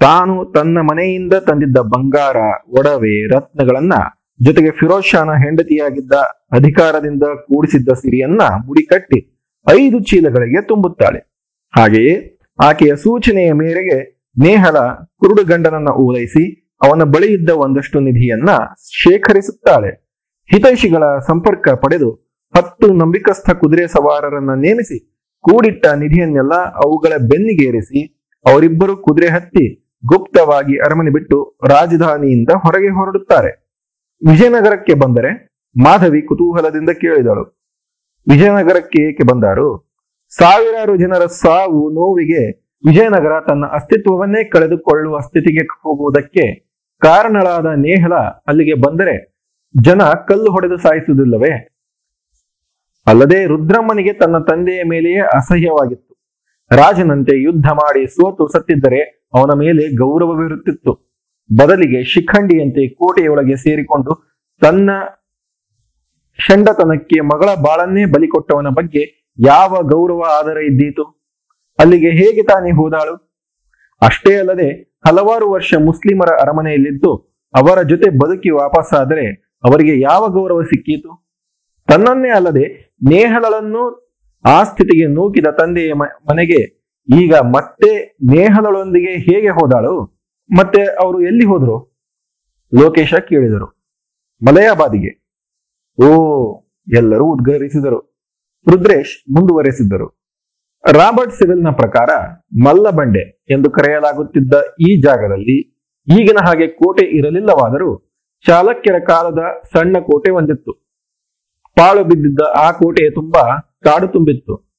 ತಾನು 0.00 0.44
ತನ್ನ 0.44 0.78
ಮನೆಯಿಂದ 0.78 1.34
ತಂದಿದ್ದ 1.34 1.76
ಬಂಗಾರ, 1.76 2.36
ಒಡವೆ, 2.68 3.28
ರತ್ನಗಳನ್ನ 3.28 3.92
ಜೊತೆಗೆ 4.42 4.70
ಫಿರೋಜ್ 4.70 5.06
ಶಾನ 5.06 5.30
ಹೆಂಡತಿಯಾಗಿದ್ದ 5.30 6.12
ಅಧಿಕಾರದಿಂದ 6.52 7.22
ಕೂಡಿಸಿದ್ದ 7.22 7.88
ಸಿರಿಯನ್ನ 7.88 8.42
ಮುಡಿಕಟ್ಟಿ 8.66 9.48
ಐದು 9.68 10.00
ಚೀಲಗಳಿಗೆ 10.00 10.62
ತುಂಬುತ್ತಾಳೆ. 10.62 11.31
ಹಾಗೆಯೇ 11.76 12.38
ಆಕೆಯ 12.62 12.96
ಸೂಚನೆಯ 12.96 13.52
ಮೇರೆಗೆ 13.52 13.98
ನೇಹಲ 14.38 14.78
ಕುರುಡು 15.20 15.44
ಗಂಡನನ್ನ 15.44 15.88
ಓಲೈಸಿ 15.88 16.74
ಅವನ 16.82 17.02
ಬಳಿ 17.02 17.32
ಇದ್ದ 17.32 17.50
ಒಂದಷ್ಟು 17.50 18.00
ನಿಧಿಯನ್ನ 18.00 18.50
ಶೇಖರಿಸುತ್ತಾಳೆ. 19.02 19.90
ಹಿತೈಷಿಗಳ 20.52 21.18
ಸಂಪರ್ಕ 21.18 21.68
ಪಡೆದು 21.68 22.10
ಹತ್ತು 22.56 22.92
ನಂಬಿಕಸ್ಥ 22.92 23.50
ಕುದುರೆ 23.50 23.86
ಸವಾರರನ್ನ 23.86 24.54
ನೇಮಿಸಿ 24.54 24.98
ಕೂಡಿಟ್ಟ 25.40 25.86
ನಿಧಿಯನ್ನೆಲ್ಲ 25.86 26.54
ಅವುಗಳ 26.54 27.12
ಬೆನ್ನಿಗೇರಿಸಿ 27.16 28.00
ಅವರಿಬ್ಬರು 28.46 28.96
ಕುದುರೆ 28.96 29.28
ಹತ್ತಿ 29.28 29.64
ಗುಪ್ತವಾಗಿ 30.06 30.76
ಅರಮನೆ 30.76 31.10
ಬಿಟ್ಟು 31.10 31.58
ರಾಜಧಾನಿಯಿಂದ 31.68 32.48
ಹೊರಗೆ 32.62 32.88
ಹೊರಡುತ್ತಾರೆ. 32.88 33.50
ವಿಜಯನಗರಕ್ಕೆ 34.30 34.94
ಬಂದರೆ 34.94 35.30
ಮಾಧವಿ 35.82 36.22
ಕುತೂಹಲದಿಂದ 36.22 36.90
ಕೇಳಿದಳು. 36.90 37.44
ವಿಜಯನಗರಕ್ಕೆ 38.28 39.08
ಏಕೆ 39.08 39.22
ಬಂದಾರು? 39.22 39.91
ಸಾವಿರಾರು 40.38 40.96
ಜನರ 40.96 41.26
ಸಾವು 41.26 41.90
ನೋವಿಗೆ 41.90 42.50
ವಿಜಯನಗರ 42.84 43.40
ತನ್ನ 43.48 43.66
ಅಸ್ತಿತ್ವವನ್ನೇ 43.66 44.44
ಕಳೆದುಕೊಳ್ಳುವ 44.44 45.18
ಸ್ಥಿತಿಗೆ 45.18 45.64
ಹೋಗುವುದಕ್ಕೆ 45.82 46.44
ಕಾರಣಳಾದ 46.98 47.66
ನೇಹಲ 47.66 48.14
ಅಲ್ಲಿಗೆ 48.46 48.74
ಬಂದರೆ 48.74 49.14
ಜನ 49.84 50.02
ಕಲ್ಲು 50.02 50.52
ಹೊಡೆದು 50.52 50.76
ಸಾಯಿಸುವುದಿಲ್ಲವೇ? 50.76 51.68
ಅಲ್ಲದೆ 53.06 53.46
ರುದ್ರಮ್ಮನಿಗೆ 53.46 54.12
ತನ್ನ 54.12 54.38
ತಂದೆಯ 54.38 54.82
ಮೇಲೆಯೇ 54.82 55.18
ಅಸಹ್ಯವಾಗಿತ್ತು. 55.18 56.12
ರಾಜನಂತೆ 56.70 57.42
ಯುದ್ಧ 57.42 57.66
ಮಾಡಿ 57.66 58.06
ಸೋತು 58.06 58.48
ಸತ್ತಿದ್ದರೆ 58.48 59.00
ಅವನ 59.34 59.58
ಮೇಲೆ 59.58 59.96
ಗೌರವವಿರುತ್ತಿತ್ತು. 59.96 60.92
ಬದಲಿಗೆ 61.50 62.04
ಶಿಖಂಡಿಯಂತೆ 62.04 62.88
ಕೋಟೆಯೊಳಗೆ 62.88 63.56
ಸೇರಿಕೊಂಡು 63.56 64.12
ತನ್ನ 64.60 64.90
ಷಂಡತನಕ್ಕೆ 66.38 67.20
ಮಗಳ 67.20 67.54
ಬಾಳನ್ನೇ 67.54 68.04
ಬಲಿಕೊಟ್ಟವನ 68.04 68.68
ಬಗ್ಗೆ 68.68 69.21
ಯಾವ 69.38 69.82
ಗೌರವ 69.82 70.22
ಆದರ 70.38 70.56
ಇದ್ದೀತು? 70.58 71.22
ಅಲ್ಲಿಗೆ 71.78 72.10
ಹೇಗೆ 72.10 72.42
ತಾನೇ 72.42 72.70
ಹೋದಾಳು? 72.70 73.32
ಅಷ್ಟೇ 74.02 74.36
ಅಲ್ಲದೆ 74.36 74.98
ಹಲವಾರು 75.06 75.50
ವರ್ಷ 75.50 75.74
ಮುಸ್ಲಿಮರ 75.84 76.28
ಅರಮನೆಯಲ್ಲಿದ್ದು 76.40 77.16
ಅವರ 77.54 77.82
ಜೊತೆ 77.82 78.10
ಬದುಕಿ 78.10 78.50
ವಾಪಸ್ಸಾದರೆ 78.50 79.34
ಅವರಿಗೆ 79.64 80.00
ಯಾವ 80.00 80.28
ಗೌರವ 80.28 80.62
ಸಿಕ್ಕೀತು? 80.62 81.34
ತನ್ನನ್ನೇ 81.88 82.30
ಅಲ್ಲದೆ 82.30 82.96
ನೇಹಲಳನ್ನು 83.08 84.02
ಆ 84.44 84.64
ಸ್ಥಿತಿಗೆ 84.64 85.06
ನೂಕಿದ 85.06 85.46
ತಂದೆಯ 85.46 85.92
ಮನೆಗೆ 85.94 86.82
ಈಗ 87.22 87.34
ಮತ್ತೆ 87.34 88.16
ನೇಹಲಳೊಂದಿಗೆ 88.30 89.12
ಹೇಗೆ 89.12 89.48
ಹೋದಾಳು? 89.48 90.22
ಮತ್ತೆ 90.50 90.82
ಅವರು 90.82 91.20
ಎಲ್ಲಿ 91.20 91.44
ಹೋದ್ರು? 91.44 91.92
ಲೋಕೇಶ 92.80 93.14
ಕೇಳಿದರು. 93.14 93.86
ಮಲಯಾಬಾದಿಗೆ. 94.46 95.32
ಓ, 96.06 96.60
ಎಲ್ಲರೂ 96.92 97.24
ಉದ್ಗರಿಸಿದರು. 97.24 98.11
ರುದ್ರೇಶ್ 98.70 99.30
ಮುಂದುವರೆಸಿದ್ದರು. 99.34 100.22
ರಾಬರ್ಟ್ 100.92 101.32
ಸಿವಿಲ್ನ 101.32 101.70
ಪ್ರಕಾರ 101.70 102.10
ಮಲ್ಲಬಂಡೆ 102.64 103.44
ಎಂದು 103.50 103.70
ಕರೆಯಲಾಗುತ್ತಿದ್ದ 103.70 104.54
ಈ 104.80 105.00
ಜಾಗದಲ್ಲಿ 105.00 105.58
ಈಗಿನ 106.18 106.36
ಹಾಗೆ 106.46 106.66
ಕೋಟೆ 106.66 107.04
ಇರಲಿಲ್ಲವಾದರೂ 107.18 108.18
ಚಾಲಕ್ಯರ 108.46 108.98
ಕಾಲದ 108.98 109.38
ಸಣ್ಣ 109.72 109.98
ಕೋಟೆ 109.98 110.30
ಒಂದಿತ್ತು. 110.30 110.72
ಪಾಳು 111.76 112.04
ಬಿದ್ದಿದ್ದ 112.04 112.40
ಆ 112.56 112.72
ಕೋಟೆ 112.72 113.10
ತುಂಬಾ 113.10 113.60
ಕಾಡು 113.84 114.08
ತುಂಬಿತ್ತು. 114.08 114.72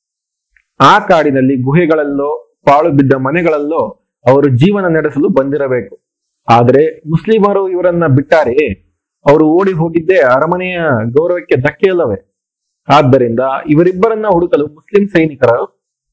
ಆ 0.80 1.00
ಕಾಡಿನಲ್ಲಿ 1.00 1.62
ಗುಹೆಗಳಲ್ಲೋ 1.62 2.56
ಪಾಳು 2.66 2.92
ಬಿದ್ದ 2.92 3.14
ಮನೆಗಳಲ್ಲೋ 3.14 4.10
ಅವರು 4.26 4.50
ಜೀವನ 4.50 4.86
ನಡೆಸಲು 4.88 5.30
ಬಂದಿರಬೇಕು. 5.30 6.00
ಆದರೆ 6.50 7.10
ಮುಸ್ಲಿಮರು 7.10 7.70
ಇವರನ್ನ 7.70 8.08
ಬಿಟ್ಟಾರೆಯೇ? 8.08 8.74
ಅವರು 9.30 9.46
ಓಡಿ 9.46 9.72
ಹೋಗಿದ್ದೇ 9.72 10.18
ಅರಮನೆಯ 10.18 10.80
ಗೌರವಕ್ಕೆ 11.12 11.56
ಧಕ್ಕೆಯಲ್ಲವೇ? 11.56 12.33
ಆದ್ದರಿಂದ 12.90 13.40
ಇವರಿಬ್ಬರನ್ನ 13.70 14.28
ಹುಡುಕಲು 14.28 14.68
ಮುಸ್ಲಿಂ 14.68 15.08
ಸೈನಿಕರು 15.08 15.66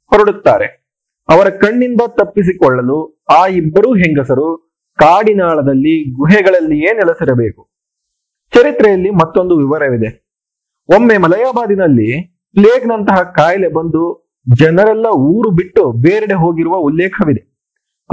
ಹೊರಡುತ್ತಾರೆ. 0.07 0.81
ಅವರ 1.29 1.49
ಕಣ್ಣಿಂದ 1.49 2.01
ತಪ್ಪಿಸಿಕೊಳ್ಳಲು 2.09 3.25
ಆ 3.31 3.47
ಇಬ್ಬರೂ 3.47 3.95
ಹೆಂಗಸರು 3.95 4.71
ಕಾಡಿನಾಳದಲ್ಲಿ 4.97 6.13
ಗುಹೆಗಳಲ್ಲಿಯೇ 6.13 6.93
ನೆಲೆಸಿರಬೇಕು. 6.95 7.71
ಚರಿತ್ರೆಯಲ್ಲಿ 8.55 9.11
ಮತ್ತೊಂದು 9.11 9.57
ವಿವರವಿದೆ. 9.57 10.31
ಒಮ್ಮೆ 10.97 11.19
ಮಲಯಾಬಾದಿನಲ್ಲಿ 11.19 12.23
ಪ್ಲೇಗ್ನಂತಹ 12.55 13.23
ಕಾಯಿಲೆ 13.23 13.69
ಬಂದು 13.69 14.33
ಜನರೆಲ್ಲ 14.61 15.07
ಊರು 15.07 15.51
ಬಿಟ್ಟು 15.51 15.93
ಬೇರೆಡೆ 15.93 16.35
ಹೋಗಿರುವ 16.35 16.77
ಉಲ್ಲೇಖವಿದೆ. 16.77 17.61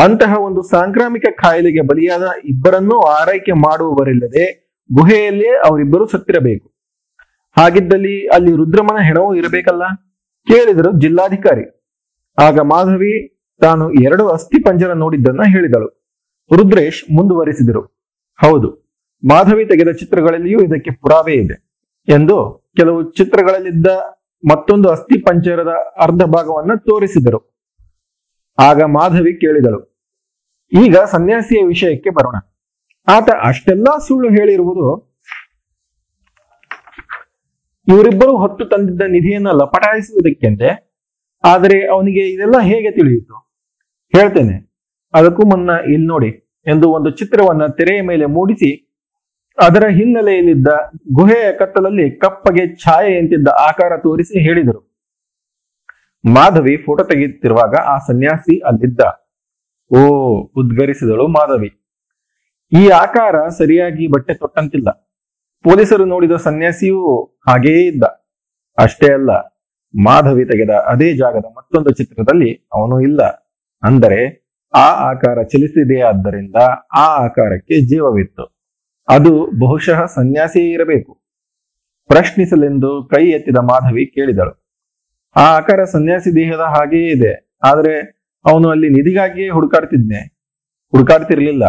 ಅಂತಹ 0.04 0.40
ಒಂದು 0.40 0.62
ಸಾಂಕ್ರಾಮಿಕ 0.62 1.24
ಕಾಯಿಲೆಗೆ 1.42 1.82
ಬಲಿಯಾದ 1.82 2.22
ಇಬ್ಬರನ್ನೂ 2.46 3.00
ಆರೈಕೆ 3.00 3.52
ಮಾಡುವವರಿಲ್ಲದೆ 3.52 4.76
ಗುಹೆಯಲ್ಲೇ 4.94 5.48
ಅವರಿಬ್ಬರು 5.48 6.08
ಸತ್ತಿರಬೇಕು. 6.08 6.77
ಹಾಗಿದ್ದಲ್ಲಿ 7.58 8.16
ಅಲ್ಲಿ 8.36 8.52
ರುದ್ರಮನ 8.56 9.00
ಹೆಣವೂ 9.08 9.30
ಇರಬೇಕಲ್ಲ? 9.36 9.84
ಕೇಳಿದರು 10.48 10.90
ಜಿಲ್ಲಾಧಿಕಾರಿ. 11.04 11.66
ಆಗ 12.38 12.60
ಮಾಧವಿ 12.72 13.14
ತಾನು 13.62 13.86
ಎರಡು 14.02 14.24
ಅಸ್ಥಿ 14.28 14.58
ಪಂಜರ 14.64 14.92
ನೋಡಿದ್ದನ್ನ 15.04 15.44
ಹೇಳಿದಳು. 15.54 15.88
ರುದ್ರೇಶ್ 16.52 17.00
ಮುಂದುವರಿಸಿದರು. 17.18 17.82
ಹೌದು, 18.40 18.70
ಮಾಧವಿ 19.24 19.64
ತೆಗೆದ 19.66 19.92
ಚಿತ್ರಗಳಲ್ಲಿಯೂ 20.02 20.60
ಇದಕ್ಕೆ 20.60 20.92
ಪುರಾವೆ 21.02 21.36
ಇದೆ 21.44 21.56
ಎಂದು 22.08 22.38
ಕೆಲವು 22.78 23.00
ಚಿತ್ರಗಳಲ್ಲಿದ್ದ 23.12 23.88
ಮತ್ತೊಂದು 24.44 24.88
ಅಸ್ಥಿ 24.90 25.18
ಪಂಜರದ 25.22 25.72
ಅರ್ಧ 25.98 26.24
ಭಾಗವನ್ನ 26.36 26.74
ತೋರಿಸಿದರು. 26.90 27.40
ಆಗ 28.58 28.82
ಮಾಧವಿ 28.98 29.34
ಕೇಳಿದಳು, 29.44 29.80
ಈಗ 30.72 30.98
ಸನ್ಯಾಸಿಯ 31.14 31.62
ವಿಷಯಕ್ಕೆ 31.66 32.12
ಬರೋಣ. 32.18 32.38
ಆತ 33.08 33.30
ಅಷ್ಟೆಲ್ಲಾ 33.50 33.94
ಸುಳ್ಳು 34.08 34.30
ಹೇಳಿರುವುದು 34.30 34.88
ಇವರಿಬ್ಬರು 37.88 38.38
ಹೊತ್ತು 38.38 38.64
ತಂದಿದ್ದ 38.66 39.04
ನಿಧಿಯನ್ನು 39.08 39.52
ಲಪಟಾಯಿಸುವುದಕ್ಕೆಂದೇ, 39.58 40.72
ಆದರೆ 41.44 41.78
ಅವನಿಗೆ 41.88 42.24
ಇದೆಲ್ಲ 42.30 42.58
ಹೇಗೆ 42.62 42.92
ತಿಳಿಯಿತು? 42.92 43.36
ಹೇಳ್ತೇನೆ. 44.14 44.56
ಅದಕ್ಕೂ 45.14 45.44
ಮುನ್ನ 45.46 45.70
ಇಲ್ಲಿ 45.94 46.08
ನೋಡಿ 46.08 46.30
ಎಂದು 46.68 46.88
ಒಂದು 46.90 47.10
ಚಿತ್ರವನ್ನ 47.10 47.66
ತೆರೆಯ 47.78 48.02
ಮೇಲೆ 48.02 48.26
ಮೂಡಿಸಿ, 48.26 48.72
ಅದರ 49.58 49.84
ಹಿನ್ನೆಲೆಯಲ್ಲಿದ್ದ 49.88 50.68
ಗುಹೆಯ 51.14 51.46
ಕತ್ತಲಲ್ಲಿ 51.52 52.06
ಕಪ್ಪಗೆ 52.18 52.76
ಛಾಯೆಯಂತಿದ್ದ 52.76 53.48
ಆಕಾರ 53.60 53.92
ತೋರಿಸಿ 53.98 54.40
ಹೇಳಿದರು. 54.48 54.82
ಮಾಧವಿ 56.24 56.76
ಫೋಟೋ 56.78 57.04
ತೆಗೆಯುತ್ತಿರುವಾಗ 57.04 57.76
ಆ 57.76 57.98
ಸನ್ಯಾಸಿ 57.98 58.56
ಅಲ್ಲಿದ್ದ. 58.60 59.02
ಓ, 59.92 60.00
ಉದ್ಗರಿಸಿದಳು 60.56 61.28
ಮಾಧವಿ. 61.28 61.70
ಈ 62.72 62.88
ಆಕಾರ 63.04 63.36
ಸರಿಯಾಗಿ 63.58 64.08
ಬಟ್ಟೆ 64.08 64.34
ತೊಟ್ಟಂತಿಲ್ಲ. 64.34 64.90
ಪೊಲೀಸರು 65.66 66.06
ನೋಡಿದ 66.06 66.36
ಸನ್ಯಾಸಿಯೂ 66.36 67.00
ಹಾಗೇ 67.48 67.86
ಇದ್ದ. 67.86 68.04
ಅಷ್ಟೇ 68.78 69.14
ಅಲ್ಲ, 69.14 69.30
ಮಾಧವಿ 70.04 70.46
ತೆಗೆದ 70.46 70.70
ಅದೇ 70.70 71.14
ಜಾಗದ 71.14 71.46
ಮತ್ತೊಂದು 71.58 71.90
ಚಿತ್ರದಲ್ಲಿ 71.90 72.70
ಅವನು 72.74 73.02
ಇಲ್ಲ. 73.02 73.22
ಅಂದರೆ, 73.84 74.48
ಆ 74.74 74.92
ಆಕಾರ 74.92 75.44
ಚಲಿಸಿದೆಯಾದ್ದರಿಂದ 75.44 76.56
ಆ 76.96 77.26
ಆಕಾರಕ್ಕೆ 77.26 77.82
ಜೀವವಿತ್ತು. 77.82 78.58
ಅದು 79.10 79.60
ಬಹುಶಃ 79.60 80.06
ಸನ್ಯಾಸಿಯೇ 80.06 80.72
ಇರಬೇಕು. 80.72 81.22
ಪ್ರಶ್ನಿಸಲೆಂದು 82.08 83.10
ಕೈ 83.16 83.30
ಎತ್ತಿದ 83.30 83.58
ಮಾಧವಿ 83.58 84.06
ಕೇಳಿದಳು. 84.06 84.68
ಆ 85.36 85.42
ಆಕಾರ 85.42 85.84
ಸನ್ಯಾಸಿ 85.84 86.36
ದೇಹದ 86.36 86.60
ಹಾಗೆಯೇ 86.60 87.12
ಇದೆ. 87.12 87.58
ಆದರೆ, 87.64 88.02
ಅವನು 88.46 88.70
ಅಲ್ಲಿ 88.70 88.90
ನಿಧಿಗಾಗಿಯೇ 88.90 89.50
ಹುಡುಕಾಡ್ತಿದ್ನೆ. 89.50 90.38
ಹುಡುಕಾಡ್ತಿರ್ಲಿಲ್ಲ. 90.92 91.66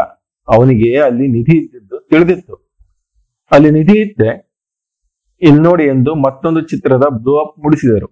ಅವನಿಗೆ 0.48 1.00
ಅಲ್ಲಿ 1.00 1.28
ನಿಧಿ 1.28 1.56
ಇದ್ದಿದ್ದು 1.58 2.08
ತಿಳಿದಿತ್ತು. 2.10 2.76
ಅಲ್ಲಿ 3.50 3.70
ನಿಧಿ 3.70 4.00
ಇತ್ತೆ 4.00 4.47
ಇಲ್ಲಿ 5.42 5.60
ನೋಡಿ 5.62 5.84
ಎಂದು 5.84 6.14
ಮತ್ತೊಂದು 6.14 6.60
ಚಿತ್ರದ 6.60 7.06
ಬ್ಲೂ 7.08 7.38
ಅಪ್ 7.38 7.58
ಮೂಡಿಸಿದರು. 7.58 8.08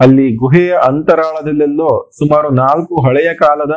ಅಲ್ಲಿ 0.00 0.36
ಗುಹೆಯ 0.36 0.78
ಅಂತರಾಳದಲ್ಲೆಲ್ಲೋ 0.86 2.10
ಸುಮಾರು 2.18 2.50
ನಾಲ್ಕು 2.50 3.06
ಹಳೆಯ 3.06 3.34
ಕಾಲದ 3.34 3.70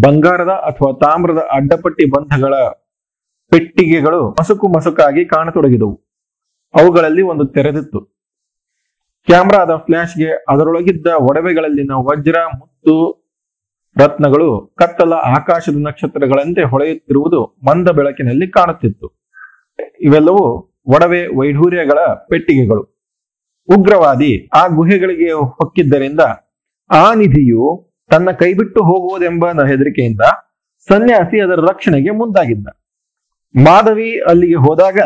ಬಂಗಾರದ 0.00 0.48
ಅಥವಾ 0.48 0.92
ತಾಮ್ರದ 0.92 1.38
ಅಡ್ಡಪಟ್ಟಿ 1.38 2.04
ಬಂಧಗಳ 2.10 2.54
ಪೆಟ್ಟಿಗೆಗಳು 3.52 4.30
ಮಸುಕು 4.30 4.68
ಮಸುಕಾಗಿ 4.68 5.24
ಕಾಣತೊಡಗಿದವು. 5.24 5.96
ಅವುಗಳಲ್ಲಿ 6.74 7.22
ಒಂದು 7.22 7.44
ತೆರೆದಿತ್ತು. 7.46 8.00
ಕ್ಯಾಮ್ರಾದ 9.28 9.70
ಫ್ಲಾಶ್ಗೆ 9.76 10.30
ಅದರೊಳಗಿದ್ದ 10.48 11.06
ಒಡವೆಗಳಲ್ಲಿನ 11.06 11.90
ವಜ್ರ, 11.94 12.36
ಮುತ್ತು, 12.58 12.94
ರತ್ನಗಳು 13.98 14.74
ಕತ್ತಲ 14.78 15.12
ಆಕಾಶದ 15.12 15.76
ನಕ್ಷತ್ರಗಳಂತೆ 15.86 16.62
ಹೊಳೆಯುತ್ತಿರುವುದು 16.62 17.56
ಮಂದ 17.68 17.88
ಬೆಳಕಿನಲ್ಲಿ 17.88 18.50
ಕಾಣುತ್ತಿತ್ತು. 18.50 19.08
ಇವೆಲ್ಲವೂ 20.00 20.71
ಒಡವೆ 20.86 21.26
ವೈಢೂರ್ಯಗಳ 21.26 21.98
ಪೆಟ್ಟಿಗೆಗಳು. 22.28 22.82
ಉಗ್ರವಾದಿ 23.76 24.48
ಆ 24.54 24.66
ಗುಹೆಗಳಿಗೆ 24.66 25.32
ಹೊಕ್ಕಿದ್ದರಿಂದ 25.32 26.20
ಆ 26.90 27.14
ನಿಧಿಯು 27.14 27.88
ತನ್ನ 28.10 28.30
ಕೈಬಿಟ್ಟು 28.30 28.84
ಹೋಗುವುದೆಂಬ 28.84 29.44
ಹೆದರಿಕೆಯಿಂದ 29.66 30.20
ಸನ್ಯಾಸಿ 30.88 31.40
ಅದರ 31.40 31.60
ರಕ್ಷಣೆಗೆ 31.60 32.10
ಮುಂದಾಗಿದ್ದ. 32.10 32.68
ಮಾಧವಿ 33.64 34.20
ಅಲ್ಲಿಗೆ 34.20 34.54
ಹೋದಾಗ 34.54 34.98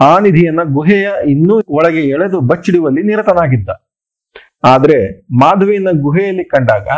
ಆ 0.00 0.18
ನಿಧಿಯನ್ನ 0.18 0.62
ಗುಹೆಯ 0.62 1.10
ಇನ್ನೂ 1.26 1.62
ಒಳಗೆ 1.68 2.08
ಎಳೆದು 2.08 2.40
ಬಚ್ಚಿಡುವಲ್ಲಿ 2.40 3.02
ನಿರತನಾಗಿದ್ದ. 3.02 3.68
ಆದ್ರೆ 4.64 5.20
ಮಾಧವಿಯನ್ನ 5.20 5.88
ಗುಹೆಯಲ್ಲಿ 6.00 6.44
ಕಂಡಾಗ 6.44 6.88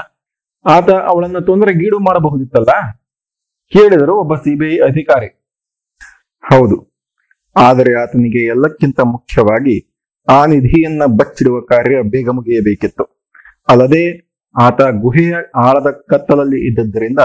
ಆತ 0.67 0.91
ಅವಳನ್ನ 0.91 1.39
ತೊಂದರೆಗೀಡು 1.39 1.99
ಮಾಡಬಹುದಿತ್ತಲ್ಲ? 1.99 3.01
ಕೇಳಿದರು 3.69 4.21
ಒಬ್ಬ 4.21 4.35
ಸಿಬಿಐ 4.35 4.79
ಅಧಿಕಾರಿ. 4.79 5.27
ಹೌದು 6.43 6.94
ಆದರೆ 7.57 7.95
ಆತನಿಗೆ 7.95 8.47
ಎಲ್ಲಕ್ಕಿಂತ 8.47 9.01
ಮುಖ್ಯವಾಗಿ 9.01 9.95
ಆ 10.31 10.47
ನಿಧಿಯನ್ನ 10.47 11.03
ಬಚ್ಚಿಡುವ 11.07 11.61
ಕಾರ್ಯ 11.61 12.03
ಬೇಗ 12.03 12.29
ಮುಗಿಯಬೇಕಿತ್ತು 12.29 13.25
ಅಲ್ಲದೆ 13.71 14.35
ಆತ 14.61 14.83
ಗುಹೆಯ 14.83 15.37
ಆಳದ 15.57 15.91
ಕತ್ತಲಲ್ಲಿ 15.91 16.67
ಇದ್ದದ್ದರಿಂದ 16.67 17.19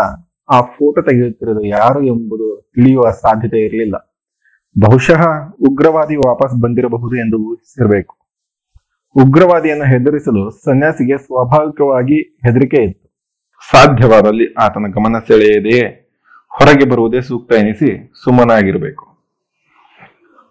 ಆ 0.50 0.62
ಫೋಟೋ 0.62 1.02
ತೆಗೆಯುತ್ತಿರುವುದು 1.02 1.65
ಯಾರು 1.65 2.06
ಎಂಬುದು 2.06 2.72
ತಿಳಿಯುವ 2.76 3.12
ಸಾಧ್ಯತೆ 3.12 3.65
ಇರಲಿಲ್ಲ. 3.65 3.96
ಬಹುಶಃ 4.82 5.22
ಉಗ್ರವಾದಿ 5.70 6.15
ವಾಪಸ್ 6.15 6.62
ಬಂದಿರಬಹುದು 6.62 7.15
ಎಂದು 7.15 7.38
ಊಹಿಸಿರಬೇಕು. 7.38 8.15
ಉಗ್ರವಾದಿಯನ್ನು 9.15 9.86
ಹೆದರಿಸಲು 9.86 10.50
ಸನ್ಯಾಸಿಗೆ 10.50 11.18
ಸ್ವಾಭಾವಿಕವಾಗಿ 11.18 12.22
ಹೆದರಿಕೆ 12.22 12.84
ಇತ್ತು. 12.84 13.10
ಸಾಧ್ಯವಾದಲ್ಲಿ 13.72 14.54
ಆತನ 14.54 14.86
ಗಮನ 14.92 15.20
ಸೆಳೆಯದೆಯೇ 15.28 15.88
ಹೊರಗೆ 16.50 16.86
ಬರುವುದೇ 16.86 17.22
ಸೂಕ್ತ 17.22 17.54
ಎನಿಸಿ 17.54 18.12
ಸುಮ್ಮನಾಗಿರಬೇಕು. 18.24 19.09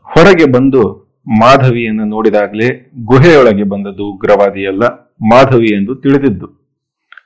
ಹೊರಗೆ 0.08 0.44
ಬಂದು 0.52 0.82
ಮಾಧವಿಯನ್ನು 1.40 2.04
ನೋಡಿದಾಗಲೇ 2.04 2.90
ಗುಹೆಯೊಳಗೆ 3.04 3.62
ಬಂದದ್ದು 3.62 4.04
ಉಗ್ರವಾದಿಯಲ್ಲ 4.04 4.84
ಮಾಧವಿ 5.30 5.74
ಎಂದು 5.74 5.94
ತಿಳಿದಿದ್ದು. 5.94 6.70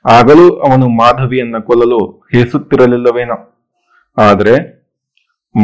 ಆಗಲೂ 0.09 0.55
ಅವನು 0.55 0.87
ಮಾಧವಿಯನ್ನ 0.87 1.57
ಕೊಲ್ಲಲು 1.57 2.27
ಹೇಸುತ್ತಿರಲಿಲ್ಲವೇನೋ. 2.33 3.63
ಆದರೆ 4.17 4.83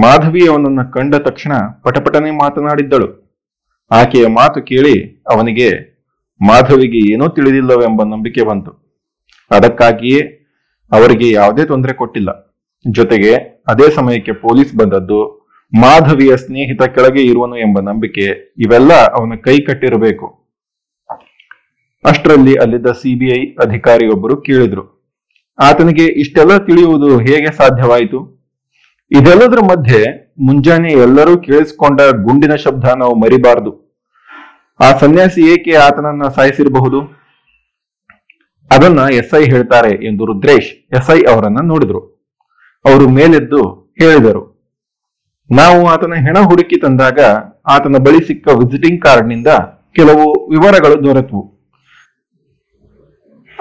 ಮಾಧವಿ 0.02 0.48
ಅವನನ್ನ 0.48 0.84
ಕಂಡ 0.84 1.16
ತಕ್ಷಣ 1.16 1.54
ಪಟಪಟನೆ 1.84 2.32
ಮಾತನಾಡಿದ್ದಳು. 2.32 3.30
ಆಕೆಯ 3.92 4.28
ಮಾತು 4.28 4.62
ಕೇಳಿ 4.62 5.24
ಅವನಿಗೆ, 5.32 5.70
ಮಾಧವಿಗೆ 6.48 7.14
ಏನೂ 7.14 7.28
ತಿಳಿದಿಲ್ಲವೆಂಬ 7.28 8.04
ನಂಬಿಕೆ 8.04 8.42
ಬಂತು. 8.42 8.72
ಅದಕ್ಕಾಗಿಯೇ 9.52 10.22
ಅವರಿಗೆ 10.92 11.32
ಯಾವುದೇ 11.32 11.66
ತೊಂದರೆ 11.66 11.94
ಕೊಟ್ಟಿಲ್ಲ. 11.94 12.56
ಜೊತೆಗೆ 12.92 13.64
ಅದೇ 13.68 13.90
ಸಮಯಕ್ಕೆ 13.92 14.32
ಪೊಲೀಸ್ 14.32 14.76
ಬಂದದ್ದು 14.76 15.39
ಮಾಧವಿಯ 15.74 16.36
ಸ್ನೇಹಿತ 16.36 16.84
ಕೆಳಗೆ 16.96 17.24
ಇರುವನು 17.24 17.58
ಎಂಬ 17.58 17.80
ನಂಬಿಕೆ 17.80 18.26
ಇವೆಲ್ಲ 18.58 18.92
ಅವನ 19.18 19.36
ಕೈ 19.36 19.58
ಕಟ್ಟಿರಬೇಕು. 19.58 20.28
ಅಷ್ಟರಲ್ಲಿ 22.06 22.54
ಅಲ್ಲಿದ್ದ 22.56 22.92
ಸಿಬಿಐ 22.92 23.40
ಅಧಿಕಾರಿಯೊಬ್ಬರು 23.66 24.36
ಕೇಳಿದ್ರು, 24.42 24.84
ಆತನಿಗೆ 25.60 26.06
ಇಷ್ಟೆಲ್ಲ 26.06 26.58
ತಿಳಿಯುವುದು 26.58 27.10
ಹೇಗೆ 27.20 27.52
ಸಾಧ್ಯವಾಯಿತು? 27.58 28.20
ಇದೆಲ್ಲದರ 29.12 29.62
ಮಧ್ಯೆ 29.72 30.02
ಮುಂಜಾನೆ 30.48 30.92
ಎಲ್ಲರೂ 31.06 31.38
ಕೇಳಿಸಿಕೊಂಡ 31.38 32.02
ಗುಂಡಿನ 32.26 32.56
ಶಬ್ದ 32.56 32.86
ನಾವು 32.98 33.16
ಮರಿಬಾರದು. 33.16 33.72
ಆ 34.80 34.90
ಸನ್ಯಾಸಿ 34.98 35.42
ಏಕೆ 35.54 35.74
ಆತನನ್ನ 35.88 36.28
ಸಾಯಿಸಿರಬಹುದು? 36.28 37.00
ಅದನ್ನ 38.72 39.00
ಎಸ್ 39.12 39.34
ಐ 39.34 39.44
ಹೇಳ್ತಾರೆ 39.54 39.94
ಎಂದು 40.08 40.26
ರುದ್ರೇಶ್ 40.26 40.70
ಎಸ್ 40.98 41.10
ಐ 41.10 41.20
ಅವರನ್ನ 41.32 41.62
ನೋಡಿದ್ರು. 41.72 42.02
ಅವರು 42.86 43.06
ಮೇಲೆದ್ದು 43.10 43.62
ಹೇಳಿದರು 44.02 44.44
ನಾವು 45.52 45.88
ಆತನ 45.88 46.14
ಹೆಣ 46.14 46.38
ಹುಡುಕಿ 46.40 46.80
ತಂದಾಗ 46.80 47.20
ಆತನ 47.68 47.98
ಬಳಿ 47.98 48.28
ಸಿಕ್ಕ 48.28 48.48
ವಿಸಿಟಿಂಗ್ 48.48 49.02
ಕಾರ್ಡ್ನಿಂದ 49.02 49.48
ಕೆಲವು 49.92 50.50
ವಿವರಗಳು 50.50 51.04
ದೊರೆತವು. 51.04 51.60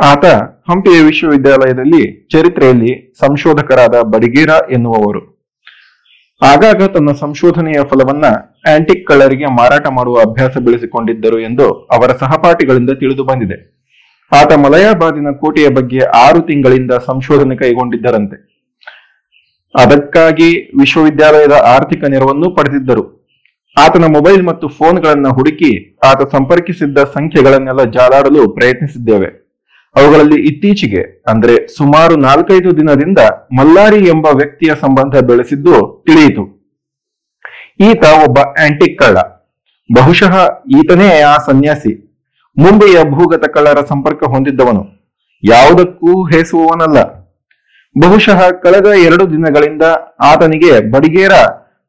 ಆತ 0.05 0.25
ಹಂಪಿಯ 0.71 1.01
ವಿಶ್ವವಿದ್ಯಾಲಯದಲ್ಲಿ 1.03 2.29
ಚರಿತ್ರೆಯಲ್ಲಿ 2.29 3.17
ಸಂಶೋಧಕರಾದ 3.21 4.03
ಬಡಿಗೇರ 4.03 4.49
ಎನ್ನುವವರು. 4.73 5.39
ಆಗಾಗ 6.43 6.83
ತನ್ನ 6.83 7.13
ಸಂಶೋಧನೆಯ 7.13 7.75
ಫಲವನ್ನ 7.75 8.25
ಆಂಟಿಕ್ 8.75 9.07
ಕಳ್ಳರಿಗೆ 9.07 9.47
ಮಾರಾಟ 9.47 9.87
ಮಾಡುವ 9.87 10.21
ಅಭ್ಯಾಸ 10.21 10.59
ಬೆಳೆಸಿಕೊಂಡಿದ್ದರು 10.59 11.41
ಎಂದು 11.41 11.73
ಅವರ 11.73 12.11
ಸಹಪಾಠಿಗಳಿಂದ 12.13 12.91
ತಿಳಿದು 12.91 13.25
ಬಂದಿದೆ. 13.25 13.89
ಆತ 14.33 14.53
ಮಲಯಾಬಾದಿನ 14.53 15.31
ಕೋಟೆಯ 15.31 15.69
ಬಗ್ಗೆ 15.69 15.99
ಆರು 15.99 16.41
ತಿಂಗಳಿಂದ 16.41 16.91
ಸಂಶೋಧನೆ 16.91 17.57
ಕೈಗೊಂಡಿದ್ದರಂತೆ. 17.57 18.48
ಅದಕ್ಕಾಗಿ 19.75 20.71
ವಿಶ್ವವಿದ್ಯಾಲಯದ 20.79 21.53
ಆರ್ಥಿಕ 21.53 22.05
ನೆರವನ್ನು 22.05 22.51
ಪಡೆದಿದ್ದರು. 22.51 23.19
ಆತನ 23.79 24.05
ಮೊಬೈಲ್ 24.05 24.47
ಮತ್ತು 24.47 24.69
ಫೋನ್ಗಳನ್ನ 24.69 25.29
ಹುಡುಕಿ 25.29 25.99
ಆತ 26.05 26.37
ಸಂಪರ್ಕಿಸಿದ್ದ 26.37 26.99
ಸಂಖ್ಯೆಗಳನ್ನೆಲ್ಲ 26.99 27.85
ಜಾಲಾಡಲು 27.85 28.49
ಪ್ರಯತ್ನಿಸಿದ್ದೇವೆ. 28.49 29.49
ಅವುಗಳಲ್ಲಿ 29.97 30.41
ಇತ್ತೀಚೆಗೆ, 30.43 31.25
ಅಂದ್ರೆ 31.27 31.77
ಸುಮಾರು 31.77 32.17
ನಾಲ್ಕೈದು 32.17 32.77
ದಿನದಿಂದ 32.77 33.19
ಮಲ್ಲಾರಿ 33.59 34.05
ಎಂಬ 34.05 34.27
ವ್ಯಕ್ತಿಯ 34.27 34.73
ಸಂಬಂಧ 34.81 35.17
ಬೆಳೆಸಿದ್ದು 35.17 36.05
ತಿಳಿಯಿತು. 36.07 36.75
ಈತ 37.81 38.05
ಒಬ್ಬ 38.29 38.39
ಆಂಟಿಕ್ 38.39 38.99
ಕಳ್ಳ. 38.99 39.19
ಬಹುಶಃ 39.95 40.63
ಈತನೇ 40.77 41.21
ಆ 41.21 41.37
ಸನ್ಯಾಸಿ. 41.37 42.21
ಮುಂಬೈಯ 42.59 43.05
ಭೂಗತ 43.05 43.45
ಕಳ್ಳರ 43.49 43.79
ಸಂಪರ್ಕ 43.89 44.25
ಹೊಂದಿದ್ದವನು. 44.25 44.87
ಯಾವುದಕ್ಕೂ 45.45 46.25
ಹೇಸುವವನಲ್ಲ. 46.25 47.18
ಬಹುಶಃ 48.03 48.41
ಕಳೆದ 48.65 48.89
ಎರಡು 49.09 49.25
ದಿನಗಳಿಂದ 49.33 49.85
ಆತನಿಗೆ 50.31 50.73
ಬಡಿಗೇರ 50.93 51.35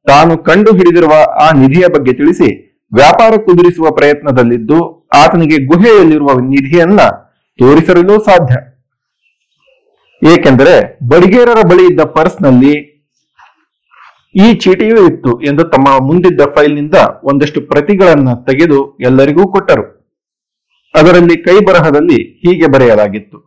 ತಾನು 0.06 0.34
ಕಂಡು 0.48 0.72
ಹಿಡಿದಿರುವ 0.78 1.14
ಆ 1.46 1.48
ನಿಧಿಯ 1.62 1.86
ಬಗ್ಗೆ 1.96 2.14
ತಿಳಿಸಿ 2.20 2.50
ವ್ಯಾಪಾರ 2.92 3.34
ಕುದುರಿಸುವ 3.46 3.88
ಪ್ರಯತ್ನದಲ್ಲಿದ್ದು 3.98 4.80
ಆತನಿಗೆ 5.22 5.58
ಗುಹೆಯಲ್ಲಿರುವ 5.72 6.32
ನಿಧಿಯನ್ನ 6.54 7.02
ತೋರಿಸಲು 7.60 8.16
ಸಾಧ್ಯ. 8.28 8.56
ಏಕೆಂದರೆ 10.22 10.76
ಬಡಿಗೇರರ 11.12 11.60
ಬಳಿ 11.72 11.84
ಇದ್ದ 11.92 12.02
ಪರ್ಸ್ನಲ್ಲಿ 12.16 12.74
ಈ 14.36 14.48
ಚೀಟಿಯೂ 14.64 14.98
ಇತ್ತು 15.10 15.32
ಎಂದು 15.42 15.64
ತಮ್ಮ 15.74 15.88
ಮುಂದಿದ್ದ 16.08 16.42
ಫೈಲ್ನಿಂದ 16.56 16.98
ಒಂದಷ್ಟು 17.24 17.60
ಪ್ರತಿಗಳನ್ನ 17.70 18.34
ತೆಗೆದು 18.48 18.80
ಎಲ್ಲರಿಗೂ 19.00 19.46
ಕೊಟ್ಟರು. 19.54 19.86
ಅದರಲ್ಲಿ 20.94 21.36
ಕೈ 21.48 21.56
ಬರಹದಲ್ಲಿ 21.70 22.20
ಹೀಗೆ 22.44 22.68
ಬರೆಯಲಾಗಿತ್ತು, 22.74 23.38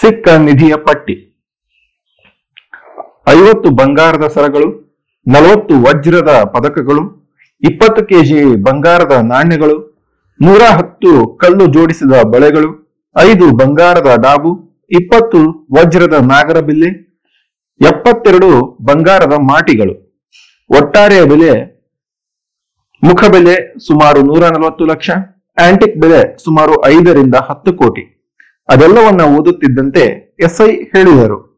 ಸಿಕ್ಕ 0.00 0.28
ನಿಧಿಯ 0.48 0.74
ಪಟ್ಟಿ. 0.88 1.16
ಐವತ್ತು 3.26 3.70
ಬಂಗಾರದ 3.70 4.26
ಸರಗಳು, 4.26 4.98
ನಲವತ್ತು 5.28 5.82
ವಜ್ರದ 5.82 6.42
ಪದಕಗಳು, 6.42 7.32
ಇಪ್ಪತ್ತು 7.62 8.04
ಕೆಜಿ 8.06 8.44
ಬಂಗಾರದ 8.56 9.12
ನಾಣ್ಯಗಳು, 9.12 10.04
ನೂರ 10.40 10.62
ಹತ್ತು 10.76 11.36
ಕಲ್ಲು 11.36 11.66
ಜೋಡಿಸಿದ 11.66 12.10
ಬಳೆಗಳು, 12.10 13.00
ಐದು 13.18 13.56
ಬಂಗಾರದ 13.56 14.14
ಡಾಬು, 14.14 14.80
ಇಪ್ಪತ್ತು 14.90 15.68
ವಜ್ರದ 15.76 16.14
ನಾಗರ 16.14 16.60
ಬಿಲ್ಲೆ, 16.60 16.90
ಎಪ್ಪತ್ತೆರಡು 17.80 18.78
ಬಂಗಾರದ 18.82 19.32
ಮಾಟಿಗಳು. 19.32 19.94
ಒಟ್ಟಾರೆಯ 20.70 21.24
ಬೆಲೆ, 21.24 21.52
ಮುಖ 23.04 23.24
ಬೆಲೆ 23.30 23.78
ಸುಮಾರು 23.78 24.22
ನೂರ 24.22 24.48
ನಲವತ್ತು 24.48 24.84
ಲಕ್ಷ 24.84 25.10
ಆಂಟಿಕ್ 25.58 26.00
ಬೆಲೆ 26.00 26.38
ಸುಮಾರು 26.44 26.86
ಐದರಿಂದ 26.86 27.34
ಹತ್ತು 27.34 27.72
ಕೋಟಿ. 27.72 28.30
ಅದೆಲ್ಲವನ್ನ 28.68 29.22
ಓದುತ್ತಿದ್ದಂತೆ 29.38 30.34
ಎಸ್ಐ 30.40 30.70
ಹೇಳಿದರು. 30.70 31.53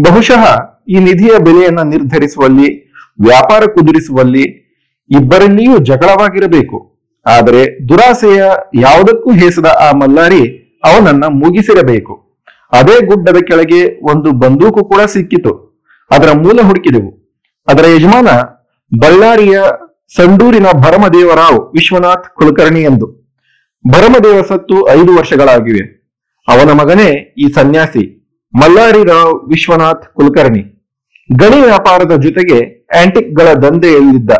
ಬಹುಶಃ 0.00 0.44
ಈ 0.88 0.98
ನಿಧಿಯ 0.98 1.30
ಬೆಲೆಯನ್ನ 1.38 1.82
ನಿರ್ಧರಿಸುವಲ್ಲಿ, 1.82 2.92
ವ್ಯಾಪಾರ 3.24 3.62
ಕುದುರಿಸುವಲ್ಲಿ 3.64 4.42
ಇಬ್ಬರಲ್ಲಿಯೂ 5.10 5.78
ಜಗಳವಾಗಿರಬೇಕು. 5.78 7.06
ಆದರೆ 7.26 7.88
ದುರಾಸೆಯ 7.88 8.44
ಯಾವುದಕ್ಕೂ 8.80 9.32
ಹೇಸದ 9.32 9.66
ಆ 9.66 9.92
ಮಲ್ಲಾರಿ 9.92 10.42
ಅವನನ್ನ 10.84 11.24
ಮುಗಿಸಿರಬೇಕು. 11.24 12.40
ಅದೇ 12.72 13.06
ಗುಡ್ಡದ 13.06 13.36
ಕೆಳಗೆ 13.36 14.00
ಒಂದು 14.02 14.32
ಬಂದೂಕು 14.32 14.84
ಕೂಡ 14.84 15.00
ಸಿಕ್ಕಿತು. 15.00 15.82
ಅದರ 16.10 16.28
ಮೂಲ 16.32 16.60
ಹುಡುಕಿದೆವು. 16.62 17.38
ಅದರ 17.68 17.84
ಯಜಮಾನ 17.96 18.28
ಬಳ್ಳಾರಿಯ 19.00 19.60
ಸಂಡೂರಿನ 20.16 20.66
ಭರಮದೇವರಾವ್ 20.72 21.60
ವಿಶ್ವನಾಥ್ 21.60 22.34
ಕುಲಕರ್ಣಿ 22.34 22.80
ಎಂದು. 22.82 23.36
ಭರಮದೇವ 23.90 24.42
ಸತ್ತು 24.48 24.88
ಐದು 24.88 25.16
ವರ್ಷಗಳಾಗಿವೆ. 25.16 26.04
ಅವನ 26.48 26.72
ಮಗನೇ 26.72 27.34
ಈ 27.38 27.52
ಸನ್ಯಾಸಿ. 27.52 28.23
ಮಲ್ಲಾರಿ 28.60 29.02
ರಾವ್ 29.04 29.34
ವಿಶ್ವನಾಥ್ 29.48 30.04
ಕುಲಕರ್ಣಿ. 30.16 30.62
ಗಣಿ 31.28 31.60
ವ್ಯಾಪಾರದ 31.60 32.14
ಜೊತೆಗೆ 32.24 32.58
ಆಂಟಿಕ್ಗಳ 33.00 33.48
ದಂಧೆಯಲ್ಲಿದ್ದ. 33.62 34.32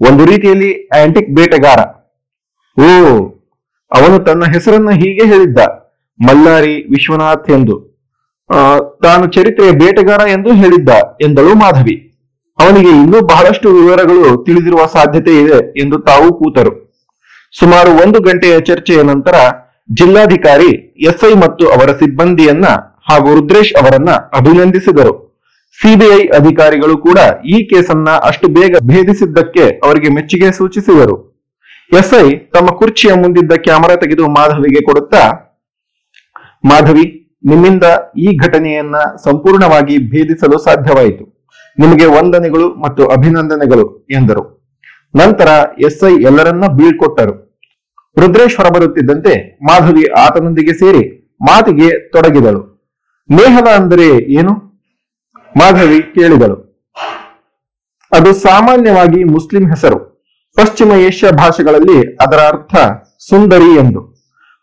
ಒಂದು 0.00 0.22
ರೀತಿಯಲ್ಲಿ 0.30 0.70
ಆಂಟಿಕ್ 1.02 1.30
ಬೇಟೆಗಾರ. 1.36 1.80
ಓ, 2.76 2.88
ಅವನು 3.92 4.16
ತನ್ನ 4.28 4.44
ಹೆಸರನ್ನ 4.54 4.90
ಹೀಗೆ 5.02 5.24
ಹೇಳಿದ್ದ. 5.32 5.60
ಮಲ್ಲಾರಿ 6.20 6.74
ವಿಶ್ವನಾಥ್ 6.94 7.46
ಎಂದು. 7.50 7.76
ತಾನು 9.04 9.24
ಚರಿತ್ರೆಯ 9.36 9.72
ಬೇಟೆಗಾರ 9.84 10.20
ಎಂದು 10.36 10.50
ಹೇಳಿದ್ದ 10.62 10.90
ಎಂದಳು 11.22 11.54
ಮಾಧವಿ. 11.62 11.96
ಅವನಿಗೆ 12.58 12.90
ಇನ್ನೂ 13.02 13.18
ಬಹಳಷ್ಟು 13.32 13.68
ವಿವರಗಳು 13.78 14.44
ತಿಳಿದಿರುವ 14.44 14.82
ಸಾಧ್ಯತೆ 14.96 15.32
ಇದೆ 15.42 15.58
ಎಂದು 15.80 15.96
ತಾವು 16.10 16.28
ಕೂತರು. 16.38 16.72
ಸುಮಾರು 17.58 17.90
ಒಂದು 18.04 18.18
ಗಂಟೆಯ 18.20 18.54
ಚರ್ಚೆಯ 18.60 19.02
ನಂತರ 19.02 19.36
ಜಿಲ್ಲಾಧಿಕಾರಿ 19.98 20.70
ಎಸ್ಐ 21.08 21.32
ಮತ್ತು 21.44 21.64
ಅವರ 21.74 21.90
ಸಿಬ್ಬಂದಿಯನ್ನ 22.00 22.66
ಹಾಗೂ 23.08 23.28
ರುದ್ರೇಶ್ 23.38 23.72
ಅವರನ್ನ 23.80 24.10
ಅಭಿನಂದಿಸಿದರು. 24.38 25.14
ಸಿಬಿಐ 25.78 26.18
ಅಧಿಕಾರಿಗಳು 26.38 26.94
ಕೂಡ 26.98 27.18
ಈ 27.44 27.56
ಕೇಸನ್ನ 27.70 28.10
ಅಷ್ಟು 28.28 28.48
ಬೇಗ 28.48 28.76
ಭೇದಿಸಿದ್ದಕ್ಕೆ 28.90 29.64
ಅವರಿಗೆ 29.86 30.08
ಮೆಚ್ಚುಗೆ 30.14 30.52
ಸೂಚಿಸಿದರು. 30.52 31.16
ಎಸ್ಐ 31.98 32.24
ತಮ್ಮ 32.54 32.68
ಕುರ್ಚಿಯ 32.78 33.12
ಮುಂದಿದ್ದ 33.14 33.52
ಕ್ಯಾಮೆರಾ 33.66 33.94
ತೆಗೆದು 33.94 34.24
ಮಾಧವಿಗೆ 34.28 34.80
ಕೊಡುತ್ತಾ, 34.84 35.22
ಮಾಧವಿ, 36.70 37.04
ನಿಮ್ಮಿಂದ 37.44 37.84
ಈ 38.18 38.28
ಘಟನೆಯನ್ನ 38.36 38.96
ಸಂಪೂರ್ಣವಾಗಿ 39.24 39.98
ಭೇದಿಸಲು 40.12 40.58
ಸಾಧ್ಯವಾಯಿತು. 40.58 41.24
ನಿಮಗೆ 41.78 42.06
ವಂದನೆಗಳು 42.06 42.68
ಮತ್ತು 42.84 43.02
ಅಭಿನಂದನೆಗಳು 43.06 43.84
ಎಂದರು. 44.10 44.42
ನಂತರ 45.16 45.48
ಎಸ್ಐ 45.86 46.12
ಎಲ್ಲರನ್ನ 46.30 46.66
ಬೀಳ್ಕೊಟ್ಟರು 46.78 47.34
ರುದ್ರೇಶ್ 48.16 48.56
ಹೊರಬರುತ್ತಿದ್ದಂತೆ 48.56 49.34
ಮಾಧವಿ 49.68 50.04
ಆತನೊಂದಿಗೆ 50.24 50.72
ಸೇರಿ 50.72 51.04
ಮಾತಿಗೆ 51.40 51.88
ತೊಡಗಿದಳು. 52.14 52.60
ನೇಹಲ 53.30 53.68
ಅಂದರೆ 53.68 54.32
ಏನು? 54.32 54.52
ಮಾಧವಿ 55.56 56.02
ಕೇಳಿದಳು. 56.02 56.84
ಅದು 58.12 58.34
ಸಾಮಾನ್ಯವಾಗಿ 58.34 59.24
ಮುಸ್ಲಿಂ 59.24 59.68
ಹೆಸರು. 59.68 60.24
ಪಶ್ಚಿಮ 60.56 60.92
ಏಷ್ಯಾ 60.92 61.30
ಭಾಷೆಗಳಲ್ಲಿ 61.30 62.14
ಅದರ 62.14 62.36
ಅರ್ಥ 62.36 62.76
ಸುಂದರಿ 63.28 63.74
ಎಂದು. 63.74 64.18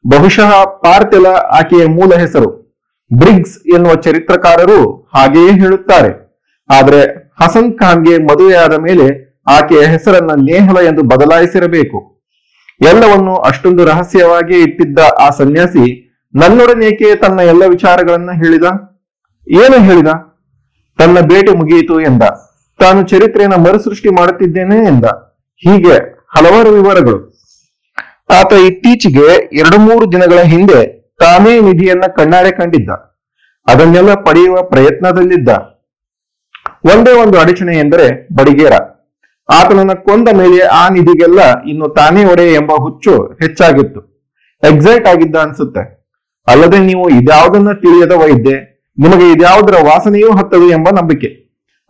ಬಹುಶಃ 0.10 0.64
ಪಾರ್ತೆಲ 0.64 1.26
ಆಕೆಯ 1.28 1.86
ಮೂಲ 1.86 2.14
ಹೆಸರು. 2.14 2.78
ಬ್ರಿಗ್ಸ್ 3.18 3.68
ಎನ್ನುವ 3.68 3.96
ಚರಿತ್ರಕಾರರು 3.96 5.10
ಹಾಗೆಯೇ 5.16 5.52
ಹೇಳುತ್ತಾರೆ. 5.52 6.42
ಆದರೆ 6.70 7.02
ಹಸನ್ 7.42 7.78
ಖಾನ್ಗೆ 7.78 8.18
ಮದುವೆಯಾದ 8.18 8.74
ಮೇಲೆ 8.74 9.26
ಆಕೆಯ 9.48 9.82
ಹೆಸರನ್ನ 9.82 10.32
ನೇಹಲ 10.50 10.78
ಎಂದು 10.78 11.04
ಬದಲಾಯಿಸಿರಬೇಕು. 11.04 12.26
ಎಲ್ಲವನ್ನು 12.82 13.36
ಅಷ್ಟೊಂದು 13.36 13.86
ರಹಸ್ಯವಾಗಿ 13.86 14.60
ಇಟ್ಟಿದ್ದ 14.60 15.00
ಆ 15.20 15.30
ಸನ್ಯಾಸಿ 15.30 16.05
ನನ್ನೊಡನೇಕೆ 16.36 17.16
ತನ್ನ 17.16 17.40
ಎಲ್ಲ 17.40 17.66
ವಿಚಾರಗಳನ್ನ 17.66 18.32
ಹೇಳಿದ? 18.32 18.64
ಏನು 19.48 19.84
ಹೇಳಿದ? 19.84 20.08
ತನ್ನ 20.98 21.20
ಬೇಟೆ 21.20 21.54
ಮುಗಿಯಿತು 21.54 22.02
ಎಂದ. 22.02 22.24
ತಾನು 22.80 23.08
ಚರಿತ್ರೆಯನ್ನ 23.08 23.56
ಮರುಸೃಷ್ಟಿ 23.56 24.10
ಮಾಡುತ್ತಿದ್ದೇನೆ 24.10 24.76
ಎಂದ. 24.76 25.06
ಹೀಗೆ 25.58 25.94
ಹಲವಾರು 26.28 26.70
ವಿವರಗಳು. 26.70 27.38
ಆತ 28.30 28.54
ಇತ್ತೀಚೆಗೆ 28.54 29.58
ಎರಡು 29.58 29.78
ಮೂರು 29.78 30.12
ದಿನಗಳ 30.12 30.42
ಹಿಂದೆ 30.42 30.88
ತಾನೇ 31.20 31.60
ನಿಧಿಯನ್ನ 31.60 32.04
ಕಣ್ಣಾರೆ 32.18 32.52
ಕಂಡಿದ್ದ. 32.52 32.90
ಅದನ್ನೆಲ್ಲ 33.68 34.14
ಪಡೆಯುವ 34.14 34.64
ಪ್ರಯತ್ನದಲ್ಲಿದ್ದ. 34.64 35.50
ಒಂದೇ 36.86 37.12
ಒಂದು 37.12 37.40
ಅಡಚಣೆ 37.40 37.78
ಎಂದರೆ 37.78 38.28
ಬಡಿಗೇರ. 38.34 38.74
ಆತನನ್ನ 39.54 39.94
ಕೊಂದ 39.94 40.30
ಮೇಲೆ 40.30 40.60
ಆ 40.60 40.90
ನಿಧಿಗೆಲ್ಲ 40.90 41.64
ಇನ್ನು 41.64 41.90
ತಾನೇ 41.90 42.26
ಒಡೆ 42.26 42.54
ಎಂಬ 42.54 42.72
ಹುಚ್ಚು 42.72 43.24
ಹೆಚ್ಚಾಗಿತ್ತು. 43.42 44.28
ಎಕ್ಸೈಟ್ 44.64 45.08
ಆಗಿದ್ದ 45.08 45.36
ಅನ್ಸುತ್ತೆ. 45.36 45.95
ಅಲ್ಲದೆ 46.48 46.80
ನೀವು 46.80 47.10
ಇದ್ಯಾವುದನ್ನ 47.10 47.72
ತಿಳಿಯದ 47.72 48.12
ವೈದ್ಯೆ, 48.12 48.58
ನಿಮಗೆ 48.98 49.32
ಇದ್ಯಾವುದರ 49.32 49.74
ವಾಸನೆಯೂ 49.74 50.32
ಹತ್ತದು 50.32 50.70
ಎಂಬ 50.70 50.88
ನಂಬಿಕೆ. 50.90 51.30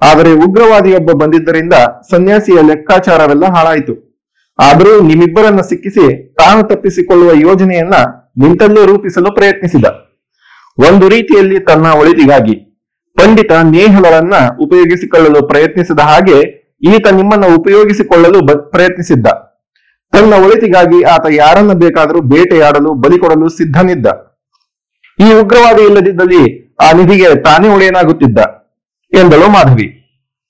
ಆದರೆ 0.01 0.31
ಉಗ್ರವಾದಿಯೊಬ್ಬ 0.31 1.11
ಬಂದಿದ್ದರಿಂದ 1.11 1.73
ಸನ್ಯಾಸಿಯ 2.11 2.61
ಲೆಕ್ಕಾಚಾರವೆಲ್ಲ 2.61 3.45
ಹಾಳಾಯಿತು. 3.45 3.93
ಆದರೂ 4.59 5.01
ನಿಮ್ಮಿಬ್ಬರನ್ನ 5.01 5.61
ಸಿಕ್ಕಿಸಿ 5.61 6.33
ತಾನು 6.33 6.63
ತಪ್ಪಿಸಿಕೊಳ್ಳುವ 6.63 7.31
ಯೋಜನೆಯನ್ನ 7.35 7.93
ನಿಂತಲ್ಲೇ 8.37 8.85
ರೂಪಿಸಲು 8.85 9.35
ಪ್ರಯತ್ನಿಸಿದ. 9.35 9.85
ಒಂದು 10.89 11.09
ರೀತಿಯಲ್ಲಿ 11.09 11.59
ತನ್ನ 11.59 11.87
ಒಳಿತಿಗಾಗಿ 11.91 12.55
ಪಂಡಿತ 13.17 13.51
ನೇಹಲರನ್ನ 13.51 14.33
ಉಪಯೋಗಿಸಿಕೊಳ್ಳಲು 14.61 15.47
ಪ್ರಯತ್ನಿಸಿದ 15.47 15.99
ಹಾಗೆ 15.99 16.37
ಈತ 16.81 17.07
ನಿಮ್ಮನ್ನ 17.11 17.45
ಉಪಯೋಗಿಸಿಕೊಳ್ಳಲು 17.57 18.39
ಪ್ರಯತ್ನಿಸಿದ್ದ. 18.69 19.27
ತನ್ನ 20.13 20.33
ಒಳಿತಿಗಾಗಿ 20.33 21.03
ಆತ 21.03 21.25
ಯಾರನ್ನ 21.29 21.73
ಬೇಕಾದರೂ 21.73 22.21
ಬೇಟೆಯಾಡಲು 22.21 22.93
ಬಲಿ 22.93 23.17
ಕೊಡಲು 23.17 23.49
ಸಿದ್ಧನಿದ್ದ. 23.49 24.07
ಈ 25.19 25.33
ಉಗ್ರವಾದಿ 25.33 25.83
ಇಲ್ಲದಿದ್ದಲ್ಲಿ 25.83 26.71
ಆ 26.83 26.91
ನಿಧಿಗೆ 26.91 27.35
ತಾನೇ 27.35 27.67
ಒಡೆಯನಾಗುತ್ತಿದ್ದ 27.69 28.39
ಎಂದಳು 29.13 29.47
ಮಾಧವಿ. 29.49 29.87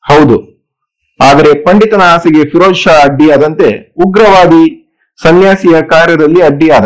ಹೌದು. 0.01 0.37
ಆದರೆ 1.21 1.63
ಪಂಡಿತನ 1.63 2.01
ಆಸೆಗೆ 2.01 2.49
ಫಿರೋಜ್ 2.49 2.77
ಶಾ 2.77 2.99
ಅಡ್ಡಿಯಾದಂತೆ 3.03 3.93
ಉಗ್ರವಾದಿ 4.05 4.95
ಸನ್ಯಾಸಿಯ 5.23 5.81
ಕಾರ್ಯದಲ್ಲಿ 5.81 6.41
ಅಡ್ಡಿಯಾದ. 6.41 6.85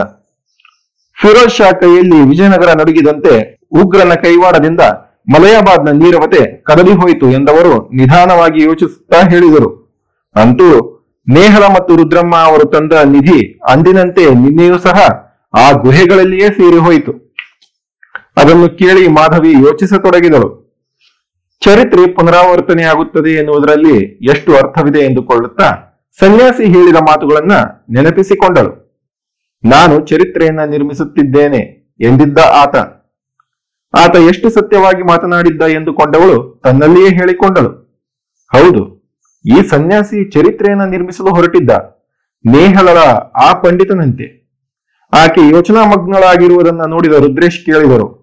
ಫಿರೋಜ್ 1.22 1.54
ಶಾ 1.54 1.72
ಕೈಯಲ್ಲಿ 1.72 2.30
ವಿಜಯನಗರ 2.30 2.82
ನಡುಗಿದಂತೆ 2.82 3.62
ಉಗ್ರನ 3.72 4.14
ಕೈವಾಡದಿಂದ 4.14 4.80
ಮಲಯಾಬಾದ್ನ 5.34 5.90
ನೀರವತೆ 5.90 6.64
ಕದಲಿ 6.64 6.92
ಹೋಯಿತು 6.92 7.32
ಎಂದವರು 7.32 7.96
ನಿಧಾನವಾಗಿ 7.96 8.64
ಯೋಚಿಸುತ್ತಾ 8.64 9.30
ಹೇಳಿದರು. 9.30 9.96
ಅಂತೂ 10.36 10.70
ನೇಹಲ 11.28 11.64
ಮತ್ತು 11.64 11.96
ರುದ್ರಮ್ಮ 11.96 12.36
ಅವರು 12.36 12.70
ತಂದ 12.70 12.94
ನಿಧಿ 12.94 13.60
ಅಂದಿನಂತೆ 13.60 14.26
ನಿನ್ನೆಯೂ 14.26 14.78
ಸಹ 14.78 15.00
ಆ 15.54 15.72
ಗುಹೆಗಳಲ್ಲಿಯೇ 15.72 16.48
ಸೇರಿ 16.48 16.78
ಹೋಯಿತು. 16.78 17.29
ಅದನ್ನು 18.40 18.68
ಕೇಳಿ 18.78 19.08
ಮಾಧವಿ 19.08 19.52
ಯೋಚಿಸತೊಡಗಿದಳು. 19.52 20.50
ಚರಿತ್ರೆ 21.62 22.04
ಪುನರಾವರ್ತನೆಯಾಗುತ್ತದೆ 22.14 23.32
ಎನ್ನುವುದರಲ್ಲಿ 23.32 23.96
ಎಷ್ಟು 24.32 24.56
ಅರ್ಥವಿದೆ 24.56 25.00
ಎಂದುಕೊಳ್ಳುತ್ತಾ 25.00 25.70
ಸನ್ಯಾಸಿ 26.20 26.66
ಹೇಳಿದ 26.66 26.96
ಮಾತುಗಳನ್ನ 26.96 27.56
ನೆನಪಿಸಿಕೊಂಡಳು. 27.90 28.72
ನಾನು 29.64 29.96
ಚರಿತ್ರೆಯನ್ನ 30.06 30.64
ನಿರ್ಮಿಸುತ್ತಿದ್ದೇನೆ 30.64 31.62
ಎಂದಿದ್ದ 32.00 32.40
ಆತ. 32.54 32.76
ಆತ 33.94 34.16
ಎಷ್ಟು 34.16 34.50
ಸತ್ಯವಾಗಿ 34.50 35.04
ಮಾತನಾಡಿದ್ದ 35.04 35.62
ಎಂದುಕೊಂಡವಳು 35.62 36.62
ತನ್ನಲ್ಲಿಯೇ 36.64 37.10
ಹೇಳಿಕೊಂಡಳು. 37.10 37.72
ಹೌದು, 38.52 38.82
ಈ 39.46 39.58
ಸನ್ಯಾಸಿ 39.70 40.30
ಚರಿತ್ರೆಯನ್ನ 40.32 40.86
ನಿರ್ಮಿಸಲು 40.86 41.30
ಹೊರಟಿದ್ದ 41.30 41.72
ನೇಹಲರ 42.46 43.00
ಆ 43.46 43.54
ಪಂಡಿತನಂತೆ. 43.62 44.28
ಆಕೆ 45.14 45.42
ಯೋಚನಾ 45.52 45.84
ಮಗ್ನಳಾಗಿರುವುದನ್ನ 45.86 46.84
ನೋಡಿದ 46.88 47.12
ರುದ್ರೇಶ್ 47.12 47.60
ಕೇಳಿದರು. 47.66 48.19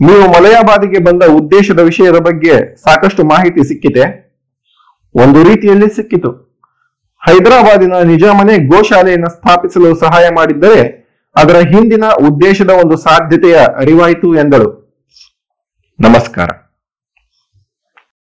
ನೀವು 0.00 0.24
ಮಲಯಾಬಾದಿಗೆ 0.34 0.98
ಬಂದ 0.98 1.22
ಉದ್ದೇಶದ 1.38 1.80
ವಿಷಯದ 1.80 2.18
ಬಗ್ಗೆ 2.28 2.54
ಸಾಕಷ್ಟು 2.76 3.24
ಮಾಹಿತಿ 3.24 3.62
ಸಿಕ್ಕಿದೆ 3.68 4.04
ಒಂದು 5.14 5.42
ರೀತಿಯಲ್ಲಿ 5.48 5.88
ಸಿಕ್ಕಿತು. 5.94 6.30
ಹೈದರಾಬಾದಿನ 7.22 7.94
ನಿಜಾಮನೆ 8.12 8.54
ಗೋಶಾಲೆಯನ್ನು 8.72 9.30
ಸ್ಥಾಪಿಸಲು 9.36 9.94
ಸಹಾಯ 10.00 10.26
ಮಾಡಿದ್ದರೆ 10.38 10.80
ಅದರ 11.36 11.58
ಹಿಂದಿನ 11.72 12.04
ಉದ್ದೇಶದ 12.28 12.70
ಒಂದು 12.82 12.96
ಸಾಧ್ಯತೆಯ 12.96 13.58
ಅರಿವಾಯಿತು 13.82 14.34
ಎಂದಳು 14.34 14.70
ನಮಸ್ಕಾರ. 15.98 16.48